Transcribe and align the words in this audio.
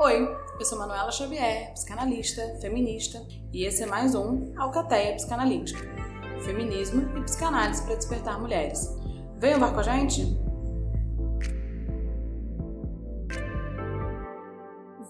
Oi, 0.00 0.28
eu 0.60 0.64
sou 0.64 0.78
Manuela 0.78 1.10
Xavier, 1.10 1.72
psicanalista, 1.72 2.56
feminista, 2.60 3.18
e 3.52 3.64
esse 3.64 3.82
é 3.82 3.86
mais 3.86 4.14
um 4.14 4.56
Alcateia 4.56 5.16
Psicanalítica. 5.16 5.80
Feminismo 6.44 7.18
e 7.18 7.24
psicanálise 7.24 7.84
para 7.84 7.96
despertar 7.96 8.40
mulheres. 8.40 8.78
Vem 9.40 9.56
embarcar 9.56 9.74
com 9.74 9.80
a 9.80 9.98
gente? 9.98 10.22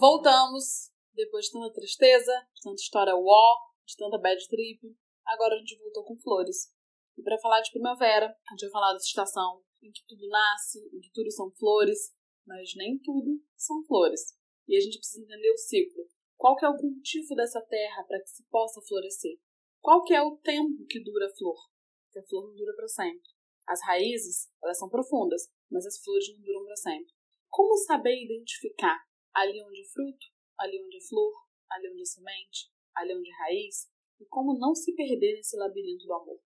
Voltamos, 0.01 0.91
depois 1.12 1.45
de 1.45 1.52
tanta 1.52 1.70
tristeza, 1.75 2.32
de 2.55 2.62
tanta 2.62 2.80
história 2.80 3.14
uó, 3.14 3.57
de 3.86 3.95
tanta 3.95 4.16
bad 4.16 4.41
trip, 4.48 4.80
agora 5.27 5.55
a 5.55 5.59
gente 5.59 5.79
voltou 5.80 6.05
com 6.05 6.16
flores. 6.16 6.73
E 7.18 7.23
para 7.23 7.36
falar 7.41 7.61
de 7.61 7.70
primavera, 7.73 8.25
a 8.25 8.50
gente 8.52 8.62
vai 8.62 8.70
falar 8.70 8.95
dessa 8.95 9.05
estação 9.05 9.61
em 9.82 9.93
que 9.93 10.00
tudo 10.09 10.27
nasce, 10.29 10.79
em 10.79 11.00
que 11.00 11.11
tudo 11.12 11.30
são 11.30 11.50
flores, 11.59 12.14
mas 12.46 12.70
nem 12.75 12.98
tudo 13.00 13.39
são 13.55 13.84
flores. 13.84 14.38
E 14.69 14.77
a 14.77 14.81
gente 14.81 14.99
precisa 14.99 15.25
entender 15.25 15.51
o 15.51 15.57
ciclo. 15.57 16.07
Qual 16.37 16.55
que 16.57 16.65
é 16.65 16.69
o 16.69 16.77
cultivo 16.77 17.35
dessa 17.35 17.61
terra 17.63 18.05
para 18.05 18.21
que 18.21 18.29
se 18.29 18.45
possa 18.51 18.81
florescer? 18.83 19.39
Qual 19.81 20.05
que 20.05 20.15
é 20.15 20.23
o 20.23 20.37
tempo 20.37 20.87
que 20.89 21.03
dura 21.03 21.27
a 21.27 21.35
flor? 21.35 21.57
Porque 22.05 22.19
a 22.19 22.27
flor 22.29 22.49
não 22.49 22.55
dura 22.55 22.75
para 22.77 22.87
sempre. 22.87 23.29
As 23.67 23.83
raízes, 23.83 24.51
elas 24.63 24.79
são 24.79 24.89
profundas, 24.89 25.51
mas 25.71 25.87
as 25.87 25.99
flores 26.03 26.29
não 26.35 26.41
duram 26.43 26.65
para 26.65 26.77
sempre. 26.77 27.13
Como 27.49 27.77
saber 27.79 28.23
identificar 28.23 28.99
ali 29.35 29.63
onde 29.63 29.81
é 29.81 29.89
fruto, 29.89 30.27
ali 30.59 30.83
onde 30.83 30.97
é 30.97 31.09
flor, 31.09 31.33
ali 31.71 31.91
onde 31.91 32.03
é 32.03 32.05
semente, 32.05 32.71
ali 32.95 33.15
onde 33.15 33.30
é 33.30 33.35
raiz? 33.45 33.89
E 34.21 34.27
como 34.27 34.59
não 34.59 34.75
se 34.75 34.95
perder 34.95 35.35
nesse 35.35 35.57
labirinto 35.57 36.07
do 36.07 36.13
amor? 36.13 36.41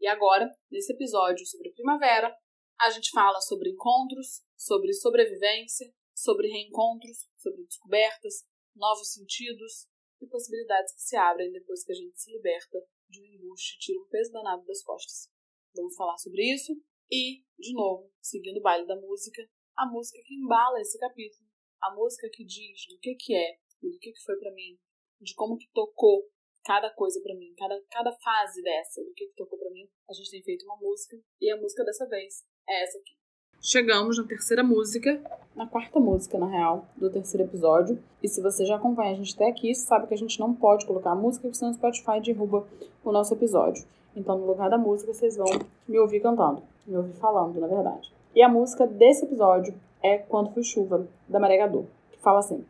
E 0.00 0.06
agora, 0.06 0.50
nesse 0.70 0.92
episódio 0.92 1.44
sobre 1.46 1.72
primavera, 1.72 2.34
a 2.80 2.90
gente 2.90 3.10
fala 3.10 3.40
sobre 3.40 3.70
encontros, 3.70 4.42
sobre 4.56 4.92
sobrevivência, 4.94 5.92
sobre 6.20 6.48
reencontros, 6.48 7.26
sobre 7.36 7.64
descobertas, 7.64 8.44
novos 8.76 9.12
sentidos 9.12 9.88
e 10.20 10.26
possibilidades 10.26 10.94
que 10.94 11.00
se 11.00 11.16
abrem 11.16 11.50
depois 11.50 11.82
que 11.82 11.92
a 11.92 11.94
gente 11.94 12.20
se 12.20 12.30
liberta 12.30 12.78
de 13.08 13.22
um 13.22 13.24
embuste 13.24 13.76
e 13.76 13.78
tira 13.78 14.00
um 14.00 14.08
peso 14.08 14.30
danado 14.30 14.64
das 14.66 14.82
costas. 14.82 15.30
Vamos 15.74 15.96
falar 15.96 16.18
sobre 16.18 16.42
isso 16.52 16.72
e, 17.10 17.42
de 17.58 17.72
novo, 17.72 18.12
seguindo 18.20 18.58
o 18.58 18.62
baile 18.62 18.86
da 18.86 18.96
música, 18.96 19.42
a 19.76 19.86
música 19.86 20.20
que 20.24 20.34
embala 20.34 20.80
esse 20.80 20.98
capítulo, 20.98 21.48
a 21.82 21.94
música 21.94 22.28
que 22.30 22.44
diz 22.44 22.86
do 22.88 22.98
que 22.98 23.14
que 23.14 23.34
é 23.34 23.58
do 23.80 23.98
que 23.98 24.12
que 24.12 24.22
foi 24.22 24.38
para 24.38 24.52
mim, 24.52 24.78
de 25.20 25.34
como 25.34 25.56
que 25.56 25.70
tocou 25.72 26.28
cada 26.64 26.92
coisa 26.94 27.18
para 27.22 27.34
mim, 27.34 27.54
cada, 27.56 27.82
cada 27.90 28.12
fase 28.12 28.62
dessa, 28.62 29.02
do 29.02 29.12
que 29.14 29.26
que 29.26 29.34
tocou 29.34 29.58
para 29.58 29.70
mim. 29.70 29.88
A 30.08 30.12
gente 30.12 30.30
tem 30.30 30.42
feito 30.42 30.64
uma 30.66 30.76
música 30.76 31.16
e 31.40 31.50
a 31.50 31.56
música 31.56 31.82
dessa 31.82 32.06
vez 32.06 32.44
é 32.68 32.82
essa 32.84 32.98
aqui. 32.98 33.19
Chegamos 33.62 34.16
na 34.16 34.24
terceira 34.24 34.62
música, 34.62 35.20
na 35.54 35.66
quarta 35.66 36.00
música, 36.00 36.38
na 36.38 36.46
real, 36.46 36.86
do 36.96 37.10
terceiro 37.10 37.46
episódio. 37.46 38.02
E 38.22 38.26
se 38.26 38.40
você 38.40 38.64
já 38.64 38.76
acompanha 38.76 39.12
a 39.12 39.14
gente 39.14 39.34
até 39.34 39.50
aqui, 39.50 39.74
sabe 39.74 40.06
que 40.06 40.14
a 40.14 40.16
gente 40.16 40.40
não 40.40 40.54
pode 40.54 40.86
colocar 40.86 41.10
a 41.10 41.14
música, 41.14 41.42
porque 41.42 41.58
senão 41.58 41.70
o 41.70 41.74
Spotify 41.74 42.22
derruba 42.24 42.66
o 43.04 43.12
nosso 43.12 43.34
episódio. 43.34 43.84
Então, 44.16 44.38
no 44.38 44.46
lugar 44.46 44.70
da 44.70 44.78
música, 44.78 45.12
vocês 45.12 45.36
vão 45.36 45.46
me 45.86 45.98
ouvir 45.98 46.20
cantando, 46.20 46.62
me 46.86 46.96
ouvir 46.96 47.12
falando, 47.12 47.60
na 47.60 47.66
verdade. 47.66 48.10
E 48.34 48.40
a 48.42 48.48
música 48.48 48.86
desse 48.86 49.26
episódio 49.26 49.74
é 50.02 50.16
Quando 50.16 50.54
Fui 50.54 50.64
Chuva, 50.64 51.06
da 51.28 51.38
Maria 51.38 51.58
Gadot, 51.58 51.86
que 52.12 52.18
fala 52.18 52.38
assim: 52.38 52.64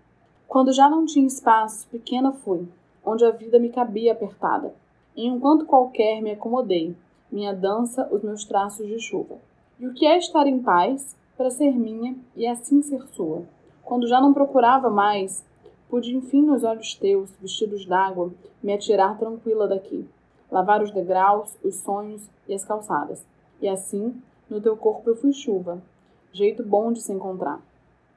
Quando 0.48 0.72
já 0.72 0.90
não 0.90 1.06
tinha 1.06 1.24
espaço, 1.24 1.86
pequena 1.86 2.32
fui, 2.32 2.66
onde 3.04 3.24
a 3.24 3.30
vida 3.30 3.60
me 3.60 3.70
cabia 3.70 4.10
apertada. 4.10 4.74
Em 5.16 5.30
um 5.30 5.38
canto 5.38 5.66
qualquer 5.66 6.20
me 6.20 6.32
acomodei, 6.32 6.96
minha 7.30 7.54
dança, 7.54 8.08
os 8.10 8.22
meus 8.22 8.44
traços 8.44 8.88
de 8.88 8.98
chuva. 8.98 9.38
E 9.80 9.86
o 9.86 9.94
que 9.94 10.04
é 10.04 10.18
estar 10.18 10.46
em 10.46 10.60
paz 10.60 11.16
para 11.38 11.50
ser 11.50 11.72
minha 11.72 12.14
e 12.36 12.46
assim 12.46 12.82
ser 12.82 13.02
sua? 13.14 13.44
Quando 13.82 14.06
já 14.06 14.20
não 14.20 14.34
procurava 14.34 14.90
mais, 14.90 15.42
pude 15.88 16.14
enfim 16.14 16.42
nos 16.42 16.64
olhos 16.64 16.94
teus, 16.94 17.34
vestidos 17.40 17.86
d'água, 17.86 18.30
me 18.62 18.74
atirar 18.74 19.18
tranquila 19.18 19.66
daqui, 19.66 20.06
lavar 20.50 20.82
os 20.82 20.90
degraus, 20.90 21.56
os 21.64 21.76
sonhos 21.76 22.28
e 22.46 22.52
as 22.52 22.62
calçadas. 22.62 23.24
E 23.58 23.66
assim, 23.66 24.14
no 24.50 24.60
teu 24.60 24.76
corpo 24.76 25.08
eu 25.08 25.16
fui 25.16 25.32
chuva, 25.32 25.82
jeito 26.30 26.62
bom 26.62 26.92
de 26.92 27.00
se 27.00 27.14
encontrar. 27.14 27.58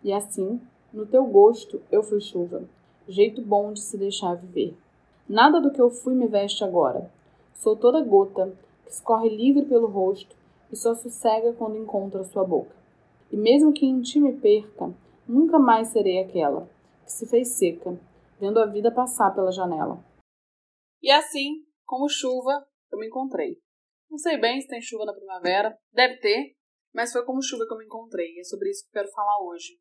E 0.03 0.11
assim, 0.11 0.59
no 0.91 1.05
teu 1.05 1.23
gosto 1.23 1.81
eu 1.89 2.03
fui 2.03 2.19
chuva, 2.19 2.63
jeito 3.07 3.41
bom 3.41 3.71
de 3.71 3.79
se 3.79 3.97
deixar 3.97 4.35
viver. 4.35 4.75
Nada 5.29 5.61
do 5.61 5.71
que 5.71 5.79
eu 5.79 5.89
fui 5.89 6.13
me 6.13 6.27
veste 6.27 6.61
agora. 6.61 7.09
Sou 7.55 7.73
toda 7.73 8.03
gota 8.03 8.51
que 8.83 8.91
escorre 8.91 9.29
livre 9.29 9.63
pelo 9.63 9.87
rosto 9.87 10.42
e 10.73 10.75
só 10.75 10.95
sossega 10.95 11.53
quando 11.53 11.77
encontra 11.77 12.23
sua 12.23 12.43
boca. 12.43 12.75
E 13.31 13.37
mesmo 13.37 13.71
que 13.71 13.85
em 13.85 14.01
ti 14.01 14.19
me 14.19 14.33
perca, 14.41 14.91
nunca 15.27 15.59
mais 15.59 15.89
serei 15.89 16.19
aquela 16.19 16.67
que 17.05 17.11
se 17.11 17.27
fez 17.27 17.49
seca, 17.49 17.95
vendo 18.39 18.59
a 18.59 18.65
vida 18.65 18.91
passar 18.91 19.35
pela 19.35 19.51
janela. 19.51 20.03
E 20.99 21.11
assim, 21.11 21.63
como 21.85 22.09
chuva, 22.09 22.67
eu 22.91 22.97
me 22.97 23.05
encontrei. 23.05 23.61
Não 24.09 24.17
sei 24.17 24.39
bem 24.39 24.59
se 24.61 24.67
tem 24.67 24.81
chuva 24.81 25.05
na 25.05 25.13
primavera, 25.13 25.77
deve 25.91 26.17
ter, 26.17 26.55
mas 26.91 27.11
foi 27.11 27.23
como 27.23 27.43
chuva 27.43 27.67
que 27.67 27.73
eu 27.73 27.77
me 27.77 27.85
encontrei. 27.85 28.39
É 28.39 28.43
sobre 28.43 28.71
isso 28.71 28.83
que 28.83 28.89
eu 28.97 29.03
quero 29.03 29.13
falar 29.13 29.43
hoje. 29.43 29.79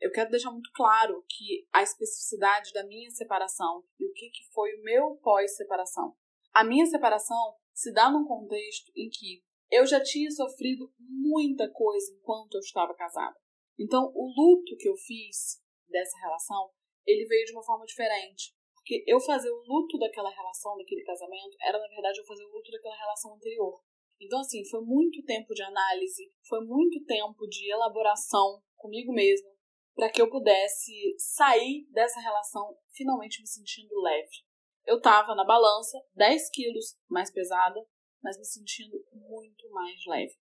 Eu 0.00 0.12
quero 0.12 0.30
deixar 0.30 0.52
muito 0.52 0.70
claro 0.72 1.24
que 1.28 1.66
a 1.72 1.82
especificidade 1.82 2.72
da 2.72 2.86
minha 2.86 3.10
separação 3.10 3.82
e 3.98 4.06
o 4.06 4.12
que 4.12 4.30
foi 4.52 4.72
o 4.74 4.84
meu 4.84 5.16
pós-separação. 5.16 6.14
A 6.54 6.62
minha 6.62 6.86
separação 6.86 7.56
se 7.74 7.92
dá 7.92 8.08
num 8.08 8.24
contexto 8.24 8.92
em 8.96 9.08
que 9.08 9.42
eu 9.70 9.86
já 9.86 10.02
tinha 10.02 10.30
sofrido 10.30 10.92
muita 10.98 11.70
coisa 11.70 12.12
enquanto 12.12 12.54
eu 12.54 12.60
estava 12.60 12.94
casada. 12.94 13.36
Então, 13.78 14.10
o 14.14 14.26
luto 14.26 14.76
que 14.76 14.88
eu 14.88 14.96
fiz 14.96 15.62
dessa 15.88 16.18
relação, 16.18 16.70
ele 17.06 17.26
veio 17.26 17.44
de 17.46 17.52
uma 17.52 17.64
forma 17.64 17.84
diferente. 17.84 18.54
Porque 18.74 19.04
eu 19.06 19.20
fazer 19.20 19.50
o 19.50 19.62
luto 19.66 19.98
daquela 19.98 20.30
relação, 20.30 20.76
daquele 20.76 21.04
casamento, 21.04 21.56
era, 21.62 21.78
na 21.78 21.88
verdade, 21.88 22.18
eu 22.18 22.26
fazer 22.26 22.44
o 22.44 22.50
luto 22.50 22.70
daquela 22.70 22.96
relação 22.96 23.34
anterior. 23.34 23.80
Então, 24.20 24.40
assim, 24.40 24.64
foi 24.64 24.80
muito 24.80 25.22
tempo 25.24 25.54
de 25.54 25.62
análise, 25.62 26.32
foi 26.48 26.64
muito 26.64 27.04
tempo 27.04 27.46
de 27.46 27.70
elaboração 27.70 28.62
comigo 28.76 29.12
mesma, 29.12 29.50
para 29.94 30.10
que 30.10 30.20
eu 30.20 30.30
pudesse 30.30 31.14
sair 31.18 31.86
dessa 31.90 32.20
relação 32.20 32.76
finalmente 32.92 33.40
me 33.40 33.46
sentindo 33.46 34.00
leve. 34.00 34.42
Eu 34.86 35.00
tava 35.00 35.34
na 35.34 35.44
balança, 35.44 35.98
10 36.14 36.50
quilos 36.50 36.96
mais 37.08 37.30
pesada, 37.30 37.78
mas 38.22 38.38
me 38.38 38.44
sentindo 38.44 39.04
muito 39.12 39.68
mais 39.70 39.98
leve. 40.06 40.34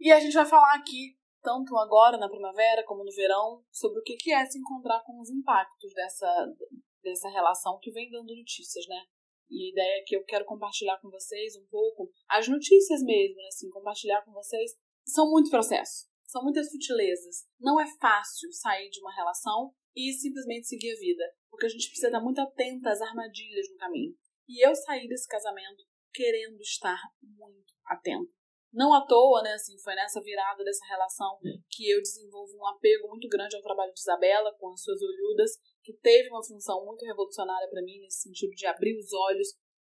E 0.00 0.10
a 0.10 0.18
gente 0.18 0.34
vai 0.34 0.46
falar 0.46 0.74
aqui, 0.74 1.16
tanto 1.42 1.76
agora 1.76 2.18
na 2.18 2.28
primavera 2.28 2.84
como 2.84 3.04
no 3.04 3.12
verão, 3.12 3.64
sobre 3.70 4.00
o 4.00 4.02
que 4.02 4.32
é 4.32 4.44
se 4.46 4.58
encontrar 4.58 5.02
com 5.04 5.20
os 5.20 5.30
impactos 5.30 5.92
dessa, 5.94 6.54
dessa 7.02 7.28
relação 7.28 7.78
que 7.80 7.90
vem 7.90 8.10
dando 8.10 8.34
notícias, 8.34 8.86
né? 8.88 9.02
E 9.50 9.66
a 9.66 9.70
ideia 9.70 10.00
é 10.00 10.04
que 10.06 10.16
eu 10.16 10.24
quero 10.24 10.46
compartilhar 10.46 10.98
com 10.98 11.10
vocês 11.10 11.56
um 11.56 11.66
pouco 11.66 12.10
as 12.28 12.48
notícias 12.48 13.02
mesmo, 13.02 13.36
né? 13.36 13.48
assim, 13.48 13.68
compartilhar 13.68 14.22
com 14.24 14.32
vocês. 14.32 14.72
São 15.04 15.30
muitos 15.30 15.50
processos, 15.50 16.08
são 16.26 16.42
muitas 16.42 16.70
sutilezas. 16.70 17.46
Não 17.60 17.78
é 17.78 17.86
fácil 18.00 18.50
sair 18.52 18.88
de 18.88 19.00
uma 19.00 19.14
relação 19.14 19.74
e 19.94 20.10
simplesmente 20.14 20.68
seguir 20.68 20.92
a 20.92 20.98
vida, 20.98 21.24
porque 21.50 21.66
a 21.66 21.68
gente 21.68 21.86
precisa 21.86 22.06
estar 22.06 22.20
muito 22.20 22.40
atenta 22.40 22.90
às 22.90 23.02
armadilhas 23.02 23.68
no 23.70 23.76
caminho. 23.76 24.16
E 24.48 24.66
eu 24.66 24.74
saí 24.74 25.06
desse 25.06 25.28
casamento 25.28 25.84
querendo 26.12 26.60
estar 26.60 26.98
muito 27.22 27.72
atento. 27.86 28.30
Não 28.72 28.94
à 28.94 29.04
toa, 29.04 29.42
né, 29.42 29.52
assim, 29.52 29.78
foi 29.78 29.94
nessa 29.94 30.20
virada 30.22 30.64
dessa 30.64 30.84
relação 30.86 31.38
que 31.68 31.90
eu 31.90 32.00
desenvolvo 32.00 32.56
um 32.56 32.66
apego 32.68 33.08
muito 33.08 33.28
grande 33.28 33.54
ao 33.54 33.62
trabalho 33.62 33.92
de 33.92 34.00
Isabela, 34.00 34.54
com 34.58 34.70
as 34.70 34.82
suas 34.82 35.00
olhudas, 35.02 35.50
que 35.82 35.92
teve 35.92 36.30
uma 36.30 36.42
função 36.42 36.84
muito 36.86 37.04
revolucionária 37.04 37.68
para 37.68 37.82
mim, 37.82 38.00
nesse 38.00 38.22
sentido 38.22 38.52
de 38.52 38.66
abrir 38.66 38.96
os 38.96 39.12
olhos, 39.12 39.48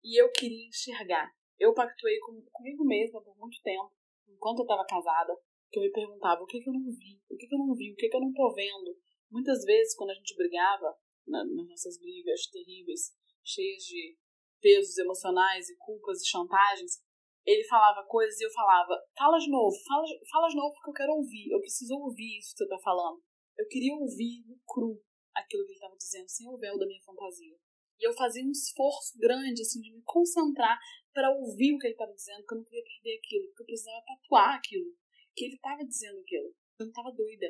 e 0.03 0.19
eu 0.19 0.31
queria 0.31 0.67
enxergar. 0.67 1.31
Eu 1.59 1.73
pactuei 1.73 2.17
com, 2.19 2.41
comigo 2.51 2.83
mesma 2.83 3.21
por 3.21 3.37
muito 3.37 3.61
tempo, 3.61 3.91
enquanto 4.27 4.59
eu 4.59 4.63
estava 4.63 4.85
casada, 4.85 5.37
que 5.71 5.77
eu 5.77 5.83
me 5.83 5.91
perguntava 5.91 6.41
o 6.41 6.47
que, 6.47 6.59
que 6.59 6.69
eu 6.69 6.73
não 6.73 6.89
vi, 6.89 7.21
o 7.29 7.37
que, 7.37 7.47
que 7.47 7.53
eu 7.53 7.59
não 7.59 7.75
vi, 7.75 7.93
o 7.93 7.95
que, 7.95 8.09
que 8.09 8.15
eu 8.15 8.21
não 8.21 8.33
tô 8.33 8.53
vendo. 8.55 8.97
Muitas 9.29 9.63
vezes, 9.63 9.95
quando 9.95 10.11
a 10.11 10.15
gente 10.15 10.35
brigava, 10.35 10.97
na, 11.27 11.43
nas 11.45 11.67
nossas 11.67 11.99
brigas 11.99 12.47
terríveis, 12.47 13.13
cheias 13.43 13.83
de 13.83 14.17
pesos 14.63 14.97
emocionais 14.97 15.67
e 15.67 15.75
culpas 15.75 16.21
e 16.21 16.29
chantagens, 16.29 17.03
ele 17.45 17.63
falava 17.65 18.07
coisas 18.07 18.39
e 18.39 18.45
eu 18.45 18.51
falava, 18.51 18.95
fala 19.17 19.37
de 19.37 19.51
novo, 19.51 19.75
fala, 19.85 20.05
fala 20.31 20.47
de 20.47 20.55
novo 20.55 20.73
porque 20.73 20.89
eu 20.89 20.93
quero 20.93 21.11
ouvir, 21.11 21.51
eu 21.51 21.59
preciso 21.59 21.93
ouvir 21.95 22.39
isso 22.39 22.55
que 22.55 22.63
você 22.63 22.69
tá 22.69 22.79
falando. 22.79 23.21
Eu 23.59 23.67
queria 23.67 23.93
ouvir 23.93 24.47
no 24.47 24.57
cru 24.65 25.03
aquilo 25.35 25.65
que 25.65 25.71
ele 25.71 25.77
estava 25.77 25.97
dizendo, 25.97 26.29
sem 26.29 26.47
o 26.47 26.57
véu 26.57 26.79
da 26.79 26.85
minha 26.85 27.03
fantasia. 27.03 27.55
E 27.99 28.07
eu 28.07 28.13
fazia 28.13 28.43
um 28.43 28.51
esforço 28.51 29.17
grande, 29.19 29.61
assim, 29.61 29.81
de 29.81 29.91
me 29.91 30.01
concentrar 30.03 30.79
para 31.13 31.29
ouvir 31.29 31.75
o 31.75 31.77
que 31.77 31.87
ele 31.87 31.93
estava 31.93 32.13
dizendo, 32.13 32.39
porque 32.39 32.53
eu 32.53 32.57
não 32.57 32.65
queria 32.65 32.83
perder 32.83 33.17
aquilo, 33.17 33.47
porque 33.47 33.61
eu 33.61 33.65
precisava 33.65 34.05
tatuar 34.05 34.55
aquilo, 34.55 34.89
que 35.35 35.45
ele 35.45 35.55
estava 35.55 35.83
dizendo 35.83 36.19
aquilo. 36.21 36.55
Eu 36.79 36.85
não 36.85 36.87
estava 36.87 37.11
doida. 37.11 37.47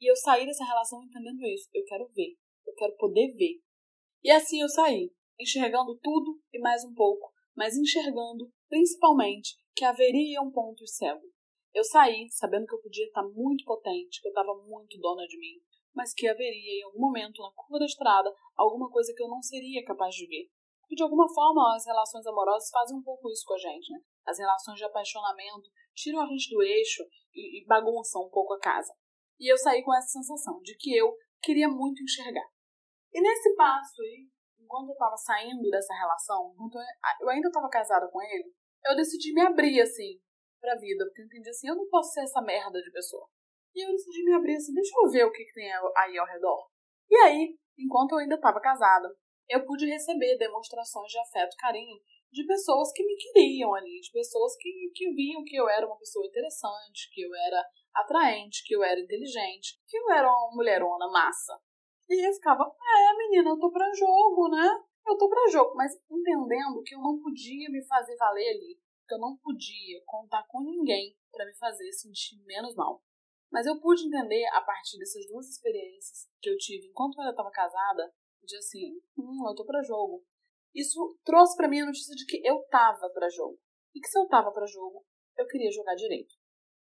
E 0.00 0.10
eu 0.10 0.16
saí 0.16 0.44
dessa 0.44 0.64
relação 0.64 1.02
entendendo 1.02 1.46
isso. 1.46 1.70
Eu 1.72 1.84
quero 1.84 2.06
ver. 2.08 2.36
Eu 2.66 2.74
quero 2.74 2.96
poder 2.96 3.32
ver. 3.34 3.60
E 4.22 4.30
assim 4.30 4.60
eu 4.60 4.68
saí 4.68 5.10
enxergando 5.38 5.98
tudo 6.02 6.40
e 6.52 6.58
mais 6.58 6.84
um 6.84 6.94
pouco, 6.94 7.32
mas 7.54 7.76
enxergando, 7.76 8.50
principalmente, 8.68 9.56
que 9.74 9.84
haveria 9.84 10.40
um 10.42 10.50
ponto 10.50 10.86
cego. 10.86 11.22
Eu 11.74 11.84
saí 11.84 12.26
sabendo 12.30 12.66
que 12.66 12.74
eu 12.74 12.80
podia 12.80 13.06
estar 13.06 13.22
muito 13.22 13.64
potente, 13.64 14.20
que 14.20 14.28
eu 14.28 14.30
estava 14.30 14.54
muito 14.54 14.98
dona 14.98 15.26
de 15.26 15.38
mim, 15.38 15.60
mas 15.94 16.12
que 16.14 16.28
haveria 16.28 16.80
em 16.80 16.84
algum 16.84 17.00
momento 17.00 17.42
na 17.42 17.52
curva 17.54 17.78
da 17.78 17.86
estrada 17.86 18.34
alguma 18.56 18.90
coisa 18.90 19.12
que 19.14 19.22
eu 19.22 19.28
não 19.28 19.42
seria 19.42 19.84
capaz 19.84 20.14
de 20.14 20.26
ver. 20.26 20.48
E 20.90 20.94
de 20.94 21.02
alguma 21.02 21.28
forma 21.28 21.74
as 21.74 21.84
relações 21.84 22.26
amorosas 22.26 22.70
fazem 22.70 22.96
um 22.96 23.02
pouco 23.02 23.30
isso 23.30 23.44
com 23.46 23.54
a 23.54 23.58
gente, 23.58 23.92
né? 23.92 23.98
As 24.24 24.38
relações 24.38 24.78
de 24.78 24.84
apaixonamento 24.84 25.68
tiram 25.94 26.20
a 26.20 26.26
gente 26.26 26.48
do 26.50 26.62
eixo 26.62 27.02
e, 27.34 27.60
e 27.60 27.66
bagunçam 27.66 28.22
um 28.22 28.30
pouco 28.30 28.54
a 28.54 28.60
casa. 28.60 28.94
E 29.38 29.50
eu 29.50 29.58
saí 29.58 29.82
com 29.82 29.94
essa 29.94 30.08
sensação 30.08 30.60
de 30.62 30.76
que 30.76 30.96
eu 30.96 31.14
queria 31.42 31.68
muito 31.68 32.02
enxergar. 32.02 32.46
E 33.12 33.20
nesse 33.20 33.54
passo 33.54 34.02
aí, 34.02 34.28
enquanto 34.66 34.88
eu 34.88 34.92
estava 34.92 35.16
saindo 35.16 35.70
dessa 35.70 35.94
relação, 35.94 36.52
enquanto 36.52 36.78
eu 37.20 37.28
ainda 37.30 37.46
estava 37.46 37.68
casada 37.70 38.08
com 38.10 38.20
ele, 38.20 38.52
eu 38.84 38.96
decidi 38.96 39.32
me 39.32 39.42
abrir 39.42 39.80
assim 39.80 40.20
pra 40.60 40.76
vida, 40.76 41.04
porque 41.06 41.22
eu 41.22 41.26
entendi 41.26 41.48
assim, 41.48 41.68
eu 41.68 41.76
não 41.76 41.88
posso 41.88 42.12
ser 42.12 42.22
essa 42.22 42.42
merda 42.42 42.82
de 42.82 42.90
pessoa. 42.90 43.28
E 43.74 43.86
eu 43.86 43.92
decidi 43.92 44.24
me 44.24 44.34
abrir 44.34 44.56
assim, 44.56 44.74
deixa 44.74 44.92
eu 44.96 45.10
ver 45.10 45.24
o 45.24 45.32
que, 45.32 45.44
que 45.44 45.52
tem 45.52 45.70
aí 45.96 46.18
ao 46.18 46.26
redor. 46.26 46.68
E 47.08 47.16
aí, 47.16 47.56
enquanto 47.78 48.12
eu 48.12 48.18
ainda 48.18 48.34
estava 48.34 48.60
casada, 48.60 49.08
eu 49.48 49.64
pude 49.64 49.86
receber 49.86 50.36
demonstrações 50.38 51.10
de 51.10 51.18
afeto 51.18 51.56
carinho 51.58 51.96
de 52.32 52.44
pessoas 52.44 52.92
que 52.92 53.04
me 53.04 53.16
queriam 53.16 53.74
ali, 53.74 54.00
de 54.00 54.10
pessoas 54.10 54.56
que, 54.58 54.90
que 54.94 55.12
viam 55.14 55.44
que 55.44 55.56
eu 55.56 55.68
era 55.68 55.86
uma 55.86 55.96
pessoa 55.98 56.26
interessante, 56.26 57.08
que 57.12 57.22
eu 57.22 57.32
era 57.34 57.64
atraente, 57.94 58.64
que 58.64 58.74
eu 58.74 58.82
era 58.82 59.00
inteligente, 59.00 59.78
que 59.86 59.96
eu 59.96 60.10
era 60.10 60.28
uma 60.28 60.56
mulherona 60.56 61.08
massa. 61.08 61.58
E 62.08 62.26
eu 62.26 62.32
ficava, 62.32 62.62
é, 62.62 63.16
menina, 63.18 63.50
eu 63.50 63.58
tô 63.58 63.70
pra 63.70 63.92
jogo, 63.92 64.48
né? 64.48 64.84
Eu 65.06 65.16
tô 65.16 65.28
pra 65.28 65.48
jogo, 65.50 65.74
mas 65.74 65.92
entendendo 66.10 66.82
que 66.84 66.94
eu 66.94 67.00
não 67.00 67.20
podia 67.20 67.68
me 67.70 67.84
fazer 67.84 68.16
valer 68.16 68.48
ali, 68.50 68.80
que 69.06 69.14
eu 69.14 69.18
não 69.18 69.36
podia 69.36 70.02
contar 70.04 70.44
com 70.48 70.62
ninguém 70.62 71.16
para 71.32 71.46
me 71.46 71.54
fazer 71.56 71.92
sentir 71.92 72.42
menos 72.44 72.74
mal. 72.74 73.02
Mas 73.50 73.66
eu 73.66 73.80
pude 73.80 74.06
entender, 74.06 74.44
a 74.52 74.60
partir 74.60 74.98
dessas 74.98 75.26
duas 75.26 75.48
experiências 75.48 76.28
que 76.40 76.50
eu 76.50 76.56
tive 76.56 76.88
enquanto 76.88 77.16
eu 77.16 77.22
ainda 77.22 77.32
estava 77.32 77.50
casada, 77.50 78.12
de 78.42 78.56
assim, 78.56 79.00
hum, 79.16 79.48
eu 79.48 79.54
tô 79.54 79.64
pra 79.64 79.82
jogo. 79.82 80.24
Isso 80.74 81.18
trouxe 81.24 81.56
para 81.56 81.68
mim 81.68 81.80
a 81.80 81.86
notícia 81.86 82.14
de 82.14 82.24
que 82.26 82.40
eu 82.46 82.62
tava 82.70 83.08
para 83.10 83.28
jogo. 83.28 83.58
E 83.94 84.00
que 84.00 84.08
se 84.08 84.18
eu 84.18 84.28
tava 84.28 84.52
para 84.52 84.66
jogo, 84.66 85.04
eu 85.38 85.46
queria 85.46 85.70
jogar 85.70 85.94
direito. 85.94 86.34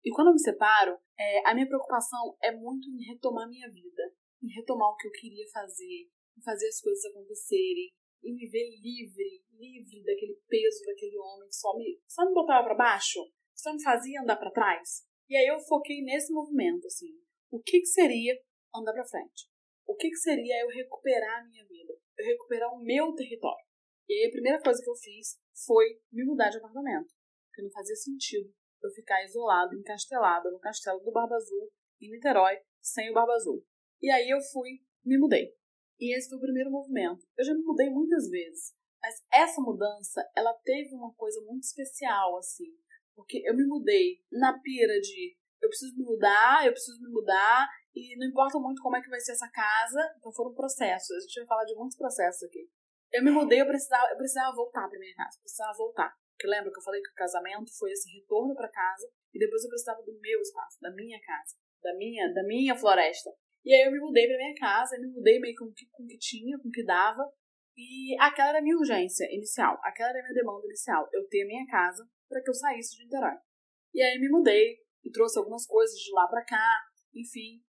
E 0.05 0.11
quando 0.11 0.29
eu 0.29 0.35
me 0.35 0.41
separo, 0.41 0.99
é, 1.19 1.49
a 1.49 1.55
minha 1.55 1.67
preocupação 1.67 2.37
é 2.43 2.53
muito 2.53 2.89
em 2.89 3.13
retomar 3.13 3.49
minha 3.49 3.69
vida, 3.71 4.08
em 4.43 4.49
retomar 4.55 4.89
o 4.89 4.97
que 4.97 5.09
eu 5.09 5.13
queria 5.13 5.47
fazer, 5.53 6.11
em 6.37 6.43
fazer 6.43 6.69
as 6.69 6.81
coisas 6.81 7.05
acontecerem, 7.07 7.93
em 8.23 8.35
me 8.35 8.49
ver 8.49 8.69
livre, 8.81 9.45
livre 9.53 10.03
daquele 10.05 10.41
peso 10.49 10.85
daquele 10.87 11.19
homem 11.19 11.49
que 11.49 11.55
só 11.57 11.77
me, 11.77 12.01
só 12.07 12.27
me 12.27 12.35
botava 12.35 12.65
para 12.65 12.75
baixo, 12.75 13.21
só 13.55 13.73
me 13.73 13.83
fazia 13.83 14.21
andar 14.21 14.37
para 14.37 14.51
trás. 14.51 15.07
E 15.29 15.37
aí 15.37 15.47
eu 15.47 15.61
foquei 15.61 16.03
nesse 16.03 16.33
movimento, 16.33 16.87
assim, 16.87 17.21
o 17.51 17.61
que, 17.61 17.81
que 17.81 17.87
seria 17.87 18.35
andar 18.75 18.93
para 18.93 19.07
frente? 19.07 19.49
o 19.89 19.95
que, 19.97 20.11
que 20.11 20.17
seria 20.17 20.61
eu 20.61 20.69
recuperar 20.69 21.41
a 21.41 21.45
minha 21.45 21.65
vida? 21.67 21.95
Eu 22.19 22.27
recuperar 22.27 22.75
o 22.75 22.79
meu 22.79 23.15
território. 23.15 23.67
E 24.07 24.13
aí 24.13 24.29
a 24.29 24.31
primeira 24.31 24.61
coisa 24.61 24.83
que 24.83 24.91
eu 24.91 24.95
fiz 24.95 25.41
foi 25.67 25.99
me 26.13 26.25
mudar 26.25 26.51
de 26.51 26.59
apartamento. 26.59 27.09
Porque 27.49 27.63
não 27.63 27.71
fazia 27.71 27.97
sentido 27.97 28.53
eu 28.83 28.91
ficar 28.91 29.25
isolado, 29.25 29.75
encastelada 29.75 30.51
no 30.51 30.61
castelo 30.61 31.01
do 31.01 31.11
Barba 31.11 31.37
Azul, 31.37 31.73
em 32.01 32.11
Niterói, 32.11 32.59
sem 32.81 33.11
o 33.11 33.15
Barba 33.15 33.33
Azul. 33.33 33.65
E 34.01 34.11
aí 34.11 34.29
eu 34.29 34.41
fui, 34.41 34.81
me 35.05 35.19
mudei. 35.19 35.53
E 35.99 36.17
esse 36.17 36.29
foi 36.29 36.39
o 36.39 36.43
primeiro 36.43 36.71
movimento. 36.71 37.27
Eu 37.37 37.45
já 37.45 37.53
me 37.53 37.63
mudei 37.63 37.91
muitas 37.91 38.29
vezes, 38.29 38.75
mas 39.03 39.15
essa 39.33 39.61
mudança, 39.61 40.25
ela 40.37 40.55
teve 40.65 40.95
uma 40.95 41.13
coisa 41.15 41.41
muito 41.43 41.65
especial, 41.65 42.37
assim. 42.37 42.73
Porque 43.15 43.43
eu 43.45 43.57
me 43.57 43.67
mudei 43.67 44.21
na 44.31 44.59
pira 44.61 45.01
de 45.01 45.37
eu 45.61 45.69
preciso 45.69 45.97
me 45.97 46.05
mudar, 46.05 46.65
eu 46.65 46.73
preciso 46.73 47.03
me 47.03 47.11
mudar, 47.11 47.69
e 47.95 48.17
não 48.17 48.29
importa 48.29 48.59
muito 48.61 48.81
como 48.81 48.97
é 48.97 49.03
que 49.03 49.11
vai 49.11 49.19
ser 49.19 49.33
essa 49.33 49.51
casa, 49.51 50.01
então 50.17 50.33
foram 50.33 50.55
processos. 50.55 51.17
A 51.17 51.21
gente 51.21 51.41
vai 51.41 51.47
falar 51.47 51.65
de 51.65 51.75
muitos 51.75 51.97
processos 51.97 52.43
aqui. 52.45 52.71
Eu 53.13 53.25
me 53.25 53.31
mudei, 53.31 53.61
eu 53.61 53.67
precisava, 53.67 54.09
eu 54.11 54.17
precisava 54.17 54.55
voltar 54.55 54.89
pra 54.89 54.99
minha 54.99 55.15
casa, 55.17 55.39
precisava 55.41 55.77
voltar. 55.77 56.15
Porque 56.37 56.47
lembra 56.47 56.71
que 56.71 56.79
eu 56.79 56.83
falei 56.83 57.03
que 57.03 57.11
o 57.11 57.15
casamento 57.15 57.77
foi 57.77 57.91
esse 57.91 58.09
retorno 58.13 58.55
para 58.55 58.69
casa 58.69 59.11
e 59.35 59.39
depois 59.39 59.65
eu 59.65 59.71
precisava 59.71 60.01
do 60.03 60.13
meu 60.21 60.41
espaço, 60.41 60.79
da 60.81 60.95
minha 60.95 61.19
casa, 61.21 61.57
da 61.83 61.97
minha, 61.97 62.33
da 62.33 62.45
minha 62.45 62.77
floresta. 62.77 63.31
E 63.65 63.75
aí 63.75 63.83
eu 63.87 63.93
me 63.93 63.99
mudei 63.99 64.27
pra 64.27 64.37
minha 64.37 64.55
casa, 64.55 64.99
me 64.99 65.09
mudei 65.09 65.39
meio 65.41 65.55
com 65.57 65.67
o 65.67 65.73
que, 65.73 65.87
com 65.91 66.07
que 66.07 66.19
tinha, 66.19 66.59
com 66.59 66.69
o 66.69 66.73
que 66.73 66.85
dava. 66.85 67.23
E 67.77 68.17
aquela 68.19 68.49
era 68.51 68.59
a 68.59 68.63
minha 68.63 68.77
urgência 68.77 69.25
inicial, 69.33 69.79
aquela 69.83 70.11
era 70.11 70.19
a 70.19 70.23
minha 70.23 70.35
demanda 70.35 70.67
inicial, 70.67 71.09
eu 71.13 71.29
ter 71.29 71.43
a 71.43 71.47
minha 71.47 71.67
casa 71.67 72.09
para 72.29 72.43
que 72.43 72.51
eu 72.51 72.55
saísse 72.55 72.97
de 72.97 73.05
Niterói. 73.05 73.37
E 73.95 74.03
aí 74.03 74.19
me 74.19 74.29
mudei 74.29 74.79
e 75.05 75.11
trouxe 75.11 75.39
algumas 75.39 75.67
coisas 75.67 75.97
de 75.97 76.13
lá 76.13 76.27
para 76.27 76.45
cá, 76.45 76.87
enfim. 77.15 77.63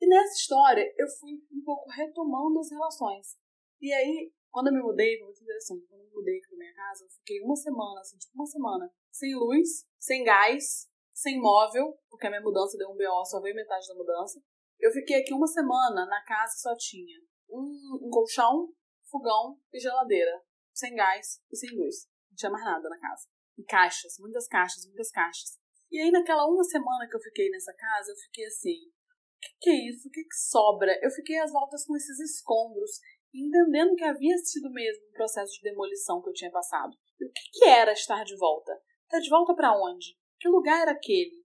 E 0.00 0.06
nessa 0.06 0.34
história, 0.34 0.84
eu 0.96 1.08
fui 1.18 1.32
um 1.50 1.62
pouco 1.64 1.90
retomando 1.90 2.60
as 2.60 2.70
relações. 2.70 3.36
E 3.80 3.92
aí, 3.92 4.32
quando 4.50 4.68
eu 4.68 4.74
me 4.74 4.82
mudei, 4.82 5.16
foi 5.18 5.26
muito 5.26 5.42
interessante. 5.42 5.86
Quando 5.86 6.02
eu 6.02 6.06
me 6.06 6.12
mudei 6.12 6.40
pra 6.40 6.56
minha 6.56 6.74
casa, 6.74 7.04
eu 7.04 7.10
fiquei 7.10 7.40
uma 7.40 7.56
semana, 7.56 8.00
assim, 8.00 8.16
tipo 8.16 8.34
uma 8.34 8.46
semana, 8.46 8.92
sem 9.10 9.34
luz, 9.34 9.86
sem 9.98 10.24
gás, 10.24 10.88
sem 11.12 11.40
móvel, 11.40 11.98
porque 12.08 12.26
a 12.26 12.30
minha 12.30 12.42
mudança 12.42 12.78
deu 12.78 12.90
um 12.90 12.96
BO, 12.96 13.24
só 13.24 13.40
veio 13.40 13.54
metade 13.54 13.88
da 13.88 13.94
mudança. 13.94 14.40
Eu 14.78 14.92
fiquei 14.92 15.20
aqui 15.20 15.34
uma 15.34 15.46
semana, 15.46 16.06
na 16.06 16.24
casa 16.24 16.54
só 16.56 16.76
tinha 16.76 17.18
um, 17.48 18.06
um 18.06 18.10
colchão, 18.10 18.68
fogão 19.10 19.58
e 19.72 19.80
geladeira. 19.80 20.42
Sem 20.72 20.94
gás 20.94 21.40
e 21.50 21.56
sem 21.56 21.70
luz. 21.76 22.06
Não 22.30 22.36
tinha 22.36 22.50
mais 22.50 22.64
nada 22.64 22.88
na 22.88 22.98
casa. 23.00 23.26
E 23.56 23.64
caixas, 23.64 24.14
muitas 24.20 24.46
caixas, 24.46 24.86
muitas 24.86 25.10
caixas. 25.10 25.58
E 25.90 25.98
aí, 25.98 26.10
naquela 26.10 26.46
uma 26.46 26.62
semana 26.62 27.08
que 27.08 27.16
eu 27.16 27.20
fiquei 27.20 27.50
nessa 27.50 27.74
casa, 27.74 28.12
eu 28.12 28.16
fiquei 28.16 28.46
assim: 28.46 28.86
o 28.86 29.40
que, 29.40 29.48
que, 29.60 29.70
é 29.70 29.88
isso? 29.88 30.06
O 30.06 30.10
que, 30.12 30.22
que 30.22 30.36
sobra? 30.36 30.96
Eu 31.02 31.10
fiquei 31.10 31.38
às 31.38 31.50
voltas 31.50 31.84
com 31.84 31.96
esses 31.96 32.20
escombros, 32.20 33.00
entendendo 33.34 33.96
que 33.96 34.04
havia 34.04 34.36
sido 34.38 34.70
mesmo 34.70 35.08
um 35.08 35.12
processo 35.12 35.52
de 35.54 35.70
demolição 35.70 36.22
que 36.22 36.28
eu 36.28 36.34
tinha 36.34 36.50
passado. 36.52 36.96
E 37.18 37.24
o 37.24 37.32
que, 37.32 37.50
que 37.52 37.64
era 37.64 37.92
estar 37.92 38.22
de 38.22 38.36
volta? 38.36 38.72
Estar 39.04 39.18
de 39.18 39.30
volta 39.30 39.54
para 39.54 39.76
onde? 39.76 40.16
Que 40.38 40.48
lugar 40.48 40.82
era 40.82 40.92
aquele? 40.92 41.44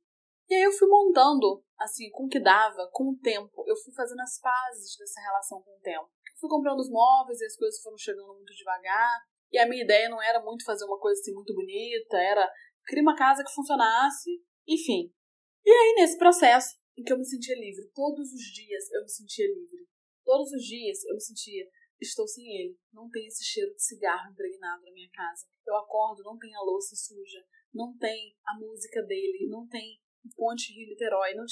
E 0.50 0.56
aí 0.56 0.64
eu 0.64 0.72
fui 0.74 0.88
montando, 0.88 1.64
assim, 1.84 2.10
com 2.12 2.26
o 2.26 2.30
que 2.30 2.40
dava, 2.40 2.90
com 2.92 3.10
o 3.10 3.18
tempo. 3.18 3.64
Eu 3.68 3.76
fui 3.76 3.94
fazendo 3.94 4.22
as 4.22 4.40
pazes 4.40 4.98
dessa 4.98 5.22
relação 5.22 5.62
com 5.62 5.72
o 5.72 5.82
tempo. 5.82 6.06
Eu 6.06 6.40
fui 6.40 6.50
comprando 6.50 6.80
os 6.80 6.90
móveis 6.90 7.40
e 7.42 7.46
as 7.46 7.56
coisas 7.56 7.82
foram 7.82 7.98
chegando 7.98 8.34
muito 8.34 8.54
devagar. 8.54 9.20
E 9.52 9.60
a 9.60 9.68
minha 9.68 9.84
ideia 9.84 10.10
não 10.10 10.22
era 10.22 10.42
muito 10.42 10.66
fazer 10.66 10.86
uma 10.86 11.00
coisa 11.00 11.20
assim 11.22 11.34
muito 11.34 11.54
bonita, 11.54 12.18
era 12.18 12.52
criar 12.86 13.04
uma 13.04 13.16
casa 13.16 13.44
que 13.44 13.54
funcionasse, 13.54 14.42
enfim. 14.68 15.14
E 15.64 15.70
aí, 15.70 15.96
nesse 15.96 16.18
processo, 16.18 16.76
em 16.98 17.04
que 17.04 17.14
eu 17.14 17.18
me 17.18 17.26
sentia 17.26 17.56
livre. 17.56 17.90
Todos 17.94 18.32
os 18.34 18.42
dias 18.54 18.92
eu 18.92 19.02
me 19.02 19.10
sentia 19.10 19.48
livre. 19.48 19.88
Todos 20.24 20.52
os 20.52 20.64
dias 20.64 21.04
eu 21.06 21.14
me 21.16 21.22
sentia, 21.22 21.68
estou 22.02 22.28
sem 22.28 22.46
ele. 22.46 22.78
Não 22.92 23.10
tem 23.10 23.26
esse 23.28 23.44
cheiro 23.44 23.74
de 23.74 23.84
cigarro 23.84 24.32
impregnado 24.32 24.84
na 24.84 24.92
minha 24.92 25.10
casa. 25.12 25.46
Eu 25.66 25.76
acordo, 25.76 26.24
não 26.24 26.38
tem 26.38 26.54
a 26.56 26.62
louça 26.62 26.96
suja, 26.96 27.44
não 27.74 27.96
tem 27.98 28.36
a 28.46 28.58
música 28.58 29.02
dele, 29.04 29.48
não 29.50 29.68
tem 29.68 30.00
Ponte 30.36 30.74
Rio 30.74 30.88
Niterói. 30.88 31.34
Não... 31.34 31.46